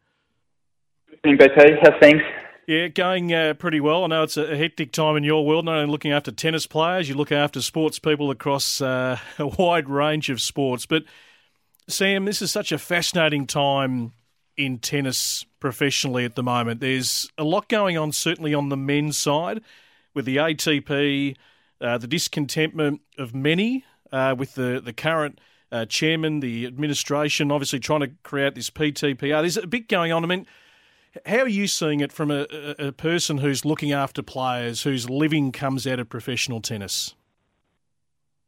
Thanks, 1.22 1.44
BP. 1.44 1.78
How's 1.82 2.00
things? 2.00 2.22
Yeah, 2.66 2.88
going 2.88 3.32
uh, 3.32 3.54
pretty 3.54 3.78
well. 3.78 4.02
I 4.02 4.06
know 4.08 4.24
it's 4.24 4.36
a 4.36 4.56
hectic 4.56 4.90
time 4.90 5.16
in 5.16 5.22
your 5.22 5.46
world, 5.46 5.66
not 5.66 5.76
only 5.76 5.90
looking 5.90 6.10
after 6.10 6.32
tennis 6.32 6.66
players, 6.66 7.08
you 7.08 7.14
look 7.14 7.30
after 7.30 7.62
sports 7.62 8.00
people 8.00 8.28
across 8.32 8.80
uh, 8.80 9.18
a 9.38 9.46
wide 9.46 9.88
range 9.88 10.30
of 10.30 10.40
sports. 10.40 10.84
But, 10.84 11.04
Sam, 11.86 12.24
this 12.24 12.42
is 12.42 12.50
such 12.50 12.72
a 12.72 12.78
fascinating 12.78 13.46
time 13.46 14.12
in 14.56 14.78
tennis 14.78 15.44
professionally 15.60 16.24
at 16.24 16.34
the 16.34 16.42
moment. 16.42 16.80
There's 16.80 17.30
a 17.38 17.44
lot 17.44 17.68
going 17.68 17.96
on, 17.96 18.10
certainly 18.10 18.52
on 18.52 18.68
the 18.68 18.76
men's 18.76 19.16
side, 19.16 19.60
with 20.12 20.24
the 20.24 20.38
ATP, 20.38 21.36
uh, 21.80 21.98
the 21.98 22.08
discontentment 22.08 23.00
of 23.16 23.32
many 23.32 23.84
uh, 24.10 24.34
with 24.36 24.56
the, 24.56 24.80
the 24.84 24.92
current 24.92 25.40
uh, 25.70 25.84
chairman, 25.84 26.40
the 26.40 26.66
administration, 26.66 27.52
obviously 27.52 27.78
trying 27.78 28.00
to 28.00 28.10
create 28.24 28.56
this 28.56 28.70
PTPA. 28.70 29.42
There's 29.42 29.56
a 29.56 29.68
bit 29.68 29.88
going 29.88 30.10
on. 30.10 30.24
I 30.24 30.26
mean, 30.26 30.46
how 31.24 31.38
are 31.38 31.48
you 31.48 31.66
seeing 31.66 32.00
it 32.00 32.12
from 32.12 32.30
a, 32.30 32.46
a, 32.78 32.92
person 32.92 33.38
who's 33.38 33.64
looking 33.64 33.92
after 33.92 34.22
players, 34.22 34.82
whose 34.82 35.08
living 35.08 35.52
comes 35.52 35.86
out 35.86 35.98
of 35.98 36.08
professional 36.08 36.60
tennis? 36.60 37.14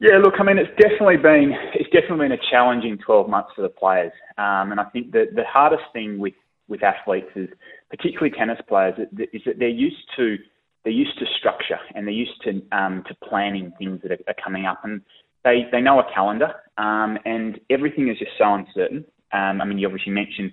Yeah, 0.01 0.19
look, 0.23 0.35
I 0.39 0.45
mean, 0.45 0.59
it's 0.59 0.71
definitely 0.81 1.17
been 1.17 1.53
it's 1.75 1.91
definitely 1.91 2.29
been 2.29 2.39
a 2.39 2.51
challenging 2.51 2.99
12 2.99 3.29
months 3.29 3.51
for 3.57 3.63
the 3.63 3.69
players, 3.69 4.13
um, 4.37 4.71
and 4.71 4.79
I 4.79 4.85
think 4.85 5.13
that 5.13 5.35
the 5.35 5.45
hardest 5.45 5.83
thing 5.93 6.19
with 6.19 6.35
with 6.69 6.83
athletes 6.83 7.31
is, 7.35 7.49
particularly 7.91 8.31
tennis 8.31 8.59
players, 8.69 8.95
is 9.33 9.43
that 9.45 9.59
they're 9.59 9.69
used 9.69 9.97
to 10.17 10.37
they're 10.85 10.93
used 10.93 11.19
to 11.19 11.27
structure 11.39 11.79
and 11.95 12.07
they're 12.07 12.15
used 12.15 12.41
to 12.45 12.63
um, 12.71 13.03
to 13.09 13.15
planning 13.29 13.73
things 13.79 14.01
that 14.03 14.13
are, 14.13 14.19
are, 14.29 14.37
coming 14.43 14.67
up, 14.67 14.85
and 14.85 15.01
they 15.45 15.67
they 15.73 15.81
know 15.81 15.99
a 15.99 16.15
calendar, 16.15 16.55
um, 16.77 17.19
and 17.25 17.59
everything 17.69 18.09
is 18.09 18.19
just 18.19 18.33
so 18.39 18.55
uncertain. 18.55 19.05
Um, 19.33 19.61
I 19.61 19.65
mean, 19.65 19.79
you 19.79 19.87
obviously 19.87 20.13
mentioned 20.13 20.53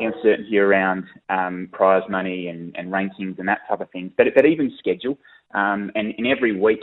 uncertainty 0.00 0.58
around 0.58 1.04
um, 1.28 1.68
prize 1.72 2.02
money 2.08 2.48
and, 2.48 2.74
and, 2.76 2.92
rankings 2.92 3.38
and 3.38 3.48
that 3.48 3.60
type 3.68 3.80
of 3.80 3.90
thing, 3.90 4.12
but, 4.16 4.26
but 4.34 4.46
even 4.46 4.72
schedule. 4.78 5.18
Um, 5.54 5.90
and 5.94 6.14
in 6.18 6.26
every 6.26 6.58
week, 6.58 6.80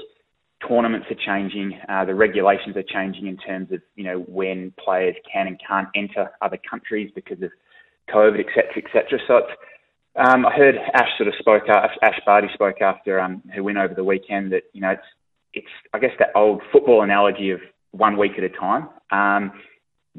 tournaments 0.68 1.08
are 1.10 1.16
changing, 1.26 1.80
uh, 1.88 2.06
the 2.06 2.16
regulations 2.16 2.76
are 2.76 2.84
changing 2.84 3.28
in 3.28 3.38
terms 3.38 3.72
of 3.72 3.82
you 3.96 4.04
know 4.04 4.20
when 4.28 4.74
players 4.84 5.16
can 5.32 5.48
and 5.48 5.60
can't 5.66 5.88
enter 5.96 6.32
other 6.42 6.60
countries 6.70 7.12
because 7.16 7.42
of 7.42 7.52
COVID, 8.14 8.40
etc., 8.40 8.84
etc. 8.84 9.20
So 9.28 9.42
um, 10.20 10.46
I 10.46 10.54
heard 10.54 10.76
Ash 10.94 11.10
sort 11.18 11.28
of 11.28 11.36
spoke, 11.40 11.64
Ash 11.70 12.20
Barty 12.26 12.48
spoke 12.54 12.82
after 12.82 13.20
um, 13.20 13.42
her 13.54 13.64
win 13.64 13.78
over 13.78 13.94
the 13.94 14.04
weekend 14.04 14.52
that 14.52 14.64
you 14.74 14.82
know 14.82 14.92
it's 14.92 15.08
it's 15.54 15.68
I 15.94 16.00
guess 16.00 16.12
that 16.20 16.30
old 16.36 16.62
football 16.72 17.04
analogy 17.04 17.52
of 17.52 17.62
one 17.92 18.18
week 18.18 18.34
at 18.38 18.44
a 18.44 18.50
time. 18.50 18.90
Um, 19.12 19.52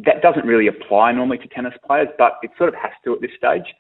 that 0.05 0.23
doesn't 0.23 0.47
really 0.47 0.67
apply 0.67 1.13
normally 1.13 1.39
to 1.39 1.49
tennis 1.49 1.75
players, 1.87 2.09
but 2.19 2.39
it 2.43 2.51
sort 2.57 2.69
of 2.69 2.75
has 2.77 2.93
to 3.05 3.15
at 3.15 3.21
this 3.21 3.31
stage. 3.37 3.75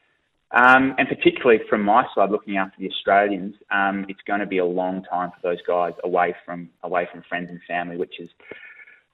Um, 0.52 0.94
and 0.98 1.08
particularly 1.08 1.60
from 1.68 1.82
my 1.82 2.04
side, 2.14 2.30
looking 2.30 2.56
after 2.56 2.74
the 2.78 2.90
Australians, 2.90 3.54
um, 3.70 4.04
it's 4.08 4.20
going 4.26 4.40
to 4.40 4.46
be 4.46 4.58
a 4.58 4.64
long 4.64 5.04
time 5.04 5.30
for 5.30 5.48
those 5.48 5.62
guys 5.66 5.92
away 6.02 6.34
from 6.44 6.70
away 6.82 7.06
from 7.10 7.22
friends 7.28 7.50
and 7.50 7.60
family, 7.68 7.96
which 7.96 8.18
is 8.18 8.28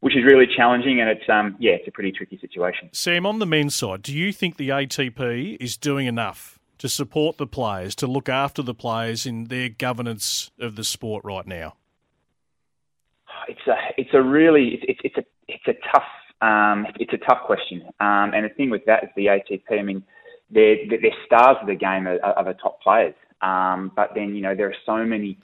which 0.00 0.16
is 0.16 0.24
really 0.24 0.46
challenging. 0.46 1.00
And 1.00 1.10
it's 1.10 1.28
um, 1.28 1.56
yeah, 1.58 1.72
it's 1.72 1.88
a 1.88 1.90
pretty 1.90 2.10
tricky 2.10 2.38
situation. 2.38 2.88
Sam, 2.92 3.26
on 3.26 3.38
the 3.38 3.46
men's 3.46 3.74
side, 3.74 4.00
do 4.02 4.14
you 4.14 4.32
think 4.32 4.56
the 4.56 4.70
ATP 4.70 5.58
is 5.60 5.76
doing 5.76 6.06
enough 6.06 6.58
to 6.78 6.88
support 6.88 7.36
the 7.36 7.46
players, 7.46 7.94
to 7.96 8.06
look 8.06 8.28
after 8.28 8.62
the 8.62 8.74
players 8.74 9.26
in 9.26 9.44
their 9.44 9.68
governance 9.68 10.50
of 10.58 10.76
the 10.76 10.84
sport 10.84 11.22
right 11.24 11.46
now? 11.46 11.74
It's 13.46 13.66
a 13.66 13.76
it's 13.98 14.14
a 14.14 14.22
really 14.22 14.80
it's 14.88 15.00
it's 15.04 15.16
a 15.18 15.24
it's 15.48 15.68
a 15.68 15.74
tough 15.92 16.08
um, 16.40 16.86
it's 16.98 17.12
a 17.12 17.18
tough 17.18 17.42
question. 17.46 17.82
Um, 18.00 18.32
and 18.34 18.44
the 18.44 18.54
thing 18.56 18.70
with 18.70 18.84
that 18.86 19.04
is 19.04 19.10
the 19.16 19.26
ATP, 19.26 19.78
I 19.78 19.82
mean, 19.82 20.02
they're, 20.50 20.76
they're 20.88 21.10
stars 21.24 21.56
of 21.60 21.66
the 21.66 21.74
game 21.74 22.06
are, 22.06 22.20
are 22.20 22.44
the 22.44 22.54
top 22.54 22.80
players. 22.82 23.14
Um, 23.42 23.92
but 23.94 24.10
then, 24.14 24.34
you 24.34 24.42
know, 24.42 24.54
there 24.54 24.68
are 24.68 24.74
so 24.84 25.04
many 25.04 25.38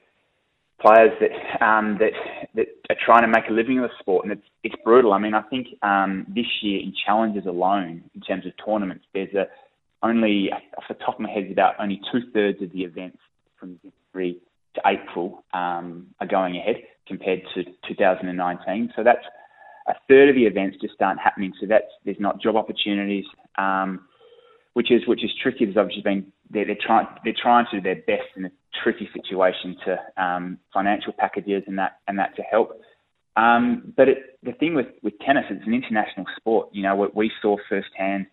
players 0.80 1.12
that, 1.20 1.64
um, 1.64 1.98
that, 1.98 2.12
that 2.54 2.66
are 2.90 2.96
trying 3.04 3.22
to 3.22 3.28
make 3.28 3.48
a 3.48 3.52
living 3.52 3.76
in 3.76 3.82
the 3.82 3.90
sport, 4.00 4.24
and 4.24 4.32
it's, 4.32 4.46
it's 4.64 4.74
brutal. 4.84 5.12
I 5.12 5.18
mean, 5.18 5.34
I 5.34 5.42
think 5.42 5.68
um, 5.82 6.26
this 6.28 6.46
year 6.62 6.80
in 6.80 6.92
challenges 7.06 7.46
alone, 7.46 8.02
in 8.14 8.20
terms 8.20 8.46
of 8.46 8.52
tournaments, 8.64 9.04
there's 9.14 9.32
a, 9.34 9.46
only, 10.02 10.50
off 10.52 10.84
the 10.88 10.94
top 10.94 11.14
of 11.14 11.20
my 11.20 11.30
head, 11.30 11.50
about 11.50 11.74
only 11.78 12.00
two 12.10 12.20
thirds 12.32 12.60
of 12.62 12.72
the 12.72 12.82
events 12.82 13.18
from 13.58 13.78
January 14.12 14.38
to 14.74 14.80
April 14.86 15.44
um, 15.52 16.08
are 16.20 16.26
going 16.26 16.56
ahead 16.56 16.76
compared 17.06 17.42
to 17.54 17.64
2019. 17.86 18.92
So 18.96 19.04
that's 19.04 19.24
a 19.88 19.94
third 20.08 20.28
of 20.28 20.34
the 20.34 20.44
events 20.44 20.76
just 20.80 20.94
aren't 21.00 21.20
happening. 21.20 21.52
So 21.60 21.66
that's 21.66 21.90
there's 22.04 22.20
not 22.20 22.40
job 22.40 22.56
opportunities, 22.56 23.24
um, 23.58 24.06
which 24.74 24.90
is 24.90 25.06
which 25.06 25.24
is 25.24 25.30
tricky. 25.42 25.64
There's 25.64 25.76
obviously 25.76 26.02
been 26.02 26.32
they're, 26.50 26.66
they're 26.66 26.76
trying 26.84 27.06
they're 27.24 27.34
trying 27.40 27.66
to 27.70 27.80
do 27.80 27.82
their 27.82 27.96
best 27.96 28.28
in 28.36 28.44
a 28.44 28.50
tricky 28.82 29.08
situation 29.14 29.76
to 29.84 30.22
um, 30.22 30.58
financial 30.72 31.12
packages 31.12 31.62
and 31.66 31.78
that 31.78 31.98
and 32.06 32.18
that 32.18 32.36
to 32.36 32.42
help. 32.42 32.80
Um, 33.36 33.94
but 33.96 34.08
it, 34.08 34.38
the 34.42 34.52
thing 34.52 34.74
with, 34.74 34.88
with 35.02 35.14
tennis, 35.24 35.44
it's 35.48 35.66
an 35.66 35.72
international 35.72 36.26
sport. 36.36 36.68
You 36.72 36.82
know, 36.82 36.94
what 36.94 37.16
we 37.16 37.30
saw 37.40 37.56
firsthand 37.68 38.26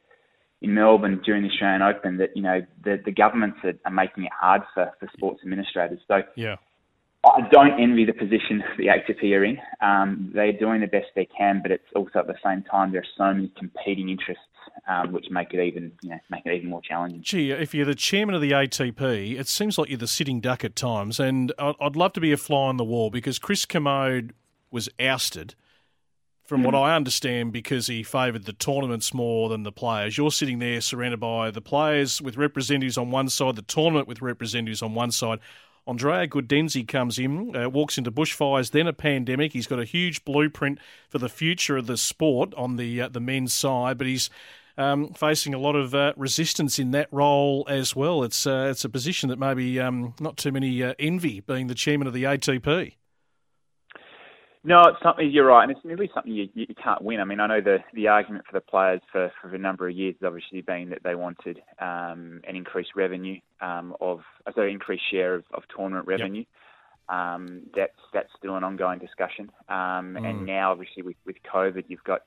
in 0.61 0.73
Melbourne 0.73 1.21
during 1.23 1.43
the 1.43 1.49
Australian 1.49 1.81
Open 1.81 2.17
that 2.17 2.31
you 2.35 2.41
know 2.41 2.61
the 2.83 3.01
the 3.03 3.11
governments 3.11 3.59
are, 3.63 3.73
are 3.85 3.91
making 3.91 4.25
it 4.25 4.31
hard 4.37 4.61
for, 4.73 4.91
for 4.99 5.09
sports 5.13 5.39
administrators. 5.43 5.99
So 6.07 6.21
yeah. 6.35 6.55
I 7.25 7.41
don't 7.51 7.79
envy 7.79 8.05
the 8.05 8.13
position 8.13 8.63
the 8.77 8.87
ATP 8.87 9.37
are 9.37 9.43
in. 9.43 9.57
Um, 9.81 10.31
they're 10.33 10.53
doing 10.53 10.79
the 10.79 10.87
best 10.87 11.07
they 11.15 11.27
can, 11.37 11.61
but 11.61 11.71
it's 11.71 11.83
also 11.93 12.19
at 12.19 12.27
the 12.27 12.37
same 12.43 12.63
time 12.63 12.91
there 12.91 13.01
are 13.01 13.13
so 13.17 13.33
many 13.33 13.51
competing 13.57 14.09
interests 14.09 14.43
um, 14.87 15.11
which 15.11 15.25
make 15.29 15.53
it 15.53 15.61
even 15.61 15.91
you 16.01 16.11
know, 16.11 16.19
make 16.29 16.45
it 16.45 16.53
even 16.53 16.69
more 16.69 16.81
challenging. 16.81 17.21
Gee, 17.21 17.51
if 17.51 17.73
you're 17.73 17.85
the 17.85 17.95
chairman 17.95 18.35
of 18.35 18.41
the 18.41 18.51
ATP, 18.51 19.37
it 19.37 19.47
seems 19.47 19.77
like 19.77 19.89
you're 19.89 19.97
the 19.97 20.07
sitting 20.07 20.39
duck 20.39 20.63
at 20.63 20.75
times, 20.75 21.19
and 21.19 21.51
I'd 21.59 21.95
love 21.95 22.13
to 22.13 22.21
be 22.21 22.31
a 22.31 22.37
fly 22.37 22.67
on 22.67 22.77
the 22.77 22.85
wall 22.85 23.09
because 23.09 23.37
Chris 23.39 23.65
Kermode 23.65 24.33
was 24.71 24.89
ousted. 24.99 25.55
From 26.43 26.63
mm. 26.63 26.65
what 26.65 26.75
I 26.75 26.95
understand, 26.95 27.53
because 27.53 27.85
he 27.85 28.01
favoured 28.01 28.45
the 28.45 28.53
tournaments 28.53 29.13
more 29.13 29.49
than 29.49 29.61
the 29.61 29.71
players. 29.71 30.17
You're 30.17 30.31
sitting 30.31 30.57
there 30.57 30.81
surrounded 30.81 31.19
by 31.19 31.51
the 31.51 31.61
players 31.61 32.23
with 32.23 32.37
representatives 32.37 32.97
on 32.97 33.11
one 33.11 33.29
side, 33.29 33.55
the 33.55 33.61
tournament 33.61 34.07
with 34.07 34.23
representatives 34.23 34.81
on 34.81 34.95
one 34.95 35.11
side. 35.11 35.39
Andrea 35.89 36.27
Gaudenzi 36.27 36.87
comes 36.87 37.17
in, 37.17 37.55
uh, 37.55 37.67
walks 37.67 37.97
into 37.97 38.11
bushfires, 38.11 38.69
then 38.69 38.85
a 38.85 38.93
pandemic. 38.93 39.53
He's 39.53 39.65
got 39.65 39.79
a 39.79 39.85
huge 39.85 40.23
blueprint 40.23 40.77
for 41.09 41.17
the 41.17 41.29
future 41.29 41.77
of 41.77 41.87
the 41.87 41.97
sport 41.97 42.53
on 42.53 42.75
the 42.75 43.01
uh, 43.01 43.09
the 43.09 43.19
men's 43.19 43.55
side, 43.55 43.97
but 43.97 44.05
he's 44.05 44.29
um, 44.77 45.13
facing 45.13 45.55
a 45.55 45.57
lot 45.57 45.75
of 45.75 45.95
uh, 45.95 46.13
resistance 46.15 46.77
in 46.77 46.91
that 46.91 47.07
role 47.11 47.65
as 47.67 47.95
well. 47.95 48.21
It's 48.23 48.45
uh, 48.45 48.67
it's 48.69 48.85
a 48.85 48.89
position 48.89 49.29
that 49.29 49.39
maybe 49.39 49.79
um, 49.79 50.13
not 50.19 50.37
too 50.37 50.51
many 50.51 50.83
uh, 50.83 50.93
envy, 50.99 51.39
being 51.39 51.65
the 51.65 51.75
chairman 51.75 52.05
of 52.05 52.13
the 52.13 52.23
ATP. 52.23 52.93
No, 54.63 54.81
it's 54.87 55.01
something 55.01 55.29
you're 55.31 55.45
right, 55.45 55.63
and 55.63 55.71
it's 55.71 55.85
really 55.85 56.09
something 56.13 56.33
you, 56.33 56.49
you 56.53 56.67
can't 56.83 57.01
win. 57.01 57.21
I 57.21 57.23
mean, 57.23 57.39
I 57.39 57.47
know 57.47 57.61
the 57.61 57.77
the 57.93 58.09
argument 58.09 58.45
for 58.45 58.59
the 58.59 58.61
players 58.61 58.99
for, 59.09 59.31
for 59.41 59.55
a 59.55 59.57
number 59.57 59.87
of 59.87 59.95
years 59.95 60.15
has 60.19 60.27
obviously 60.27 60.61
been 60.61 60.89
that 60.89 61.01
they 61.01 61.15
wanted 61.15 61.61
um, 61.79 62.41
an 62.45 62.55
increased 62.57 62.91
revenue 62.93 63.39
um, 63.61 63.95
of, 64.01 64.19
so 64.53 64.63
increased 64.63 65.03
share 65.09 65.35
of, 65.35 65.45
of 65.53 65.63
tournament 65.73 66.07
revenue. 66.07 66.43
Yep. 67.09 67.17
Um, 67.17 67.61
that's 67.73 67.97
that's 68.13 68.29
still 68.37 68.57
an 68.57 68.65
ongoing 68.65 68.99
discussion, 68.99 69.49
um, 69.69 70.17
mm. 70.19 70.29
and 70.29 70.45
now 70.45 70.73
obviously 70.73 71.03
with, 71.03 71.15
with 71.25 71.37
COVID, 71.51 71.85
you've 71.87 72.03
got 72.03 72.21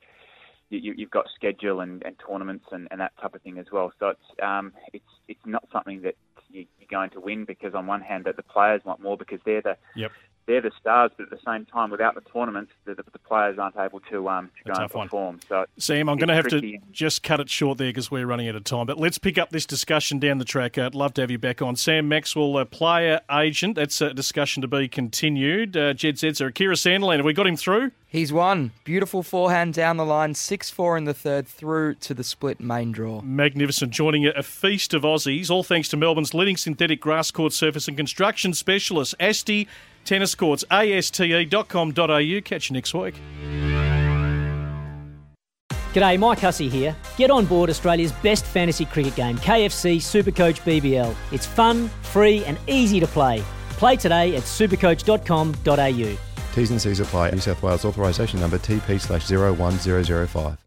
you, 0.70 0.94
have 1.00 1.10
got 1.10 1.26
schedule 1.34 1.80
and, 1.80 2.02
and 2.02 2.16
tournaments 2.26 2.64
and, 2.72 2.88
and, 2.90 3.00
that 3.00 3.12
type 3.20 3.34
of 3.34 3.42
thing 3.42 3.58
as 3.58 3.66
well. 3.70 3.92
So 4.00 4.08
it's 4.08 4.42
um, 4.42 4.72
it's 4.94 5.04
it's 5.28 5.44
not 5.44 5.68
something 5.70 6.00
that 6.02 6.16
you, 6.50 6.62
are 6.62 6.90
going 6.90 7.10
to 7.10 7.20
win 7.20 7.44
because 7.44 7.74
on 7.74 7.86
one 7.86 8.00
hand 8.00 8.24
that 8.24 8.36
the 8.36 8.42
players 8.42 8.80
want 8.84 9.00
more 9.00 9.18
because 9.18 9.38
they're 9.44 9.62
the 9.62 9.76
yep 9.94 10.10
they're 10.46 10.60
the 10.60 10.72
stars, 10.80 11.10
but 11.16 11.24
at 11.24 11.30
the 11.30 11.38
same 11.46 11.66
time, 11.66 11.90
without 11.90 12.14
the 12.14 12.20
tournaments, 12.20 12.72
the, 12.84 12.94
the, 12.94 13.04
the 13.12 13.18
players 13.18 13.58
aren't 13.58 13.76
able 13.76 14.00
to 14.00 14.28
um, 14.28 14.50
to 14.64 14.72
go 14.72 14.80
and 14.80 14.90
perform. 14.90 15.34
One. 15.34 15.40
So, 15.48 15.66
Sam, 15.78 16.08
I'm 16.08 16.18
going 16.18 16.28
to 16.28 16.34
have 16.34 16.48
to 16.48 16.78
just 16.90 17.22
cut 17.22 17.40
it 17.40 17.48
short 17.48 17.78
there 17.78 17.90
because 17.90 18.10
we're 18.10 18.26
running 18.26 18.48
out 18.48 18.56
of 18.56 18.64
time. 18.64 18.86
But 18.86 18.98
let's 18.98 19.18
pick 19.18 19.38
up 19.38 19.50
this 19.50 19.66
discussion 19.66 20.18
down 20.18 20.38
the 20.38 20.44
track. 20.44 20.78
I'd 20.78 20.94
love 20.94 21.14
to 21.14 21.20
have 21.20 21.30
you 21.30 21.38
back 21.38 21.62
on. 21.62 21.76
Sam 21.76 22.08
Maxwell, 22.08 22.58
a 22.58 22.66
player 22.66 23.20
agent. 23.30 23.76
That's 23.76 24.00
a 24.00 24.12
discussion 24.12 24.62
to 24.62 24.68
be 24.68 24.88
continued. 24.88 25.76
Uh, 25.76 25.94
Jed 25.94 26.16
Zetzer, 26.16 26.48
Akira 26.48 26.74
Santillan, 26.74 27.16
have 27.16 27.24
we 27.24 27.32
got 27.32 27.46
him 27.46 27.56
through? 27.56 27.92
He's 28.12 28.30
won. 28.30 28.72
Beautiful 28.84 29.22
forehand 29.22 29.72
down 29.72 29.96
the 29.96 30.04
line, 30.04 30.34
6 30.34 30.68
4 30.68 30.98
in 30.98 31.04
the 31.04 31.14
third, 31.14 31.48
through 31.48 31.94
to 31.94 32.12
the 32.12 32.22
split 32.22 32.60
main 32.60 32.92
draw. 32.92 33.22
Magnificent. 33.22 33.90
Joining 33.90 34.26
a 34.26 34.42
feast 34.42 34.92
of 34.92 35.02
Aussies, 35.02 35.48
all 35.48 35.62
thanks 35.62 35.88
to 35.88 35.96
Melbourne's 35.96 36.34
leading 36.34 36.58
synthetic 36.58 37.00
grass 37.00 37.30
court 37.30 37.54
surface 37.54 37.88
and 37.88 37.96
construction 37.96 38.52
specialist, 38.52 39.14
Asti 39.18 39.66
Tennis 40.04 40.34
Courts, 40.34 40.64
aste.com.au. 40.70 42.40
Catch 42.44 42.70
you 42.70 42.74
next 42.74 42.94
week. 42.94 43.14
G'day, 45.92 46.18
Mike 46.18 46.38
Hussey 46.38 46.70
here. 46.70 46.96
Get 47.18 47.30
on 47.30 47.44
board 47.44 47.68
Australia's 47.68 48.12
best 48.12 48.46
fantasy 48.46 48.86
cricket 48.86 49.14
game, 49.14 49.36
KFC 49.38 49.96
Supercoach 49.96 50.60
BBL. 50.62 51.14
It's 51.32 51.44
fun, 51.44 51.88
free, 52.00 52.44
and 52.46 52.58
easy 52.66 52.98
to 52.98 53.06
play. 53.06 53.42
Play 53.72 53.96
today 53.96 54.34
at 54.36 54.44
supercoach.com.au. 54.44 56.16
T's 56.54 56.70
and 56.70 56.80
C's 56.80 57.00
apply. 57.00 57.30
New 57.30 57.40
South 57.40 57.62
Wales 57.62 57.84
authorisation 57.84 58.40
number 58.40 58.58
TP 58.58 59.00
slash 59.00 59.30
01005. 59.30 60.62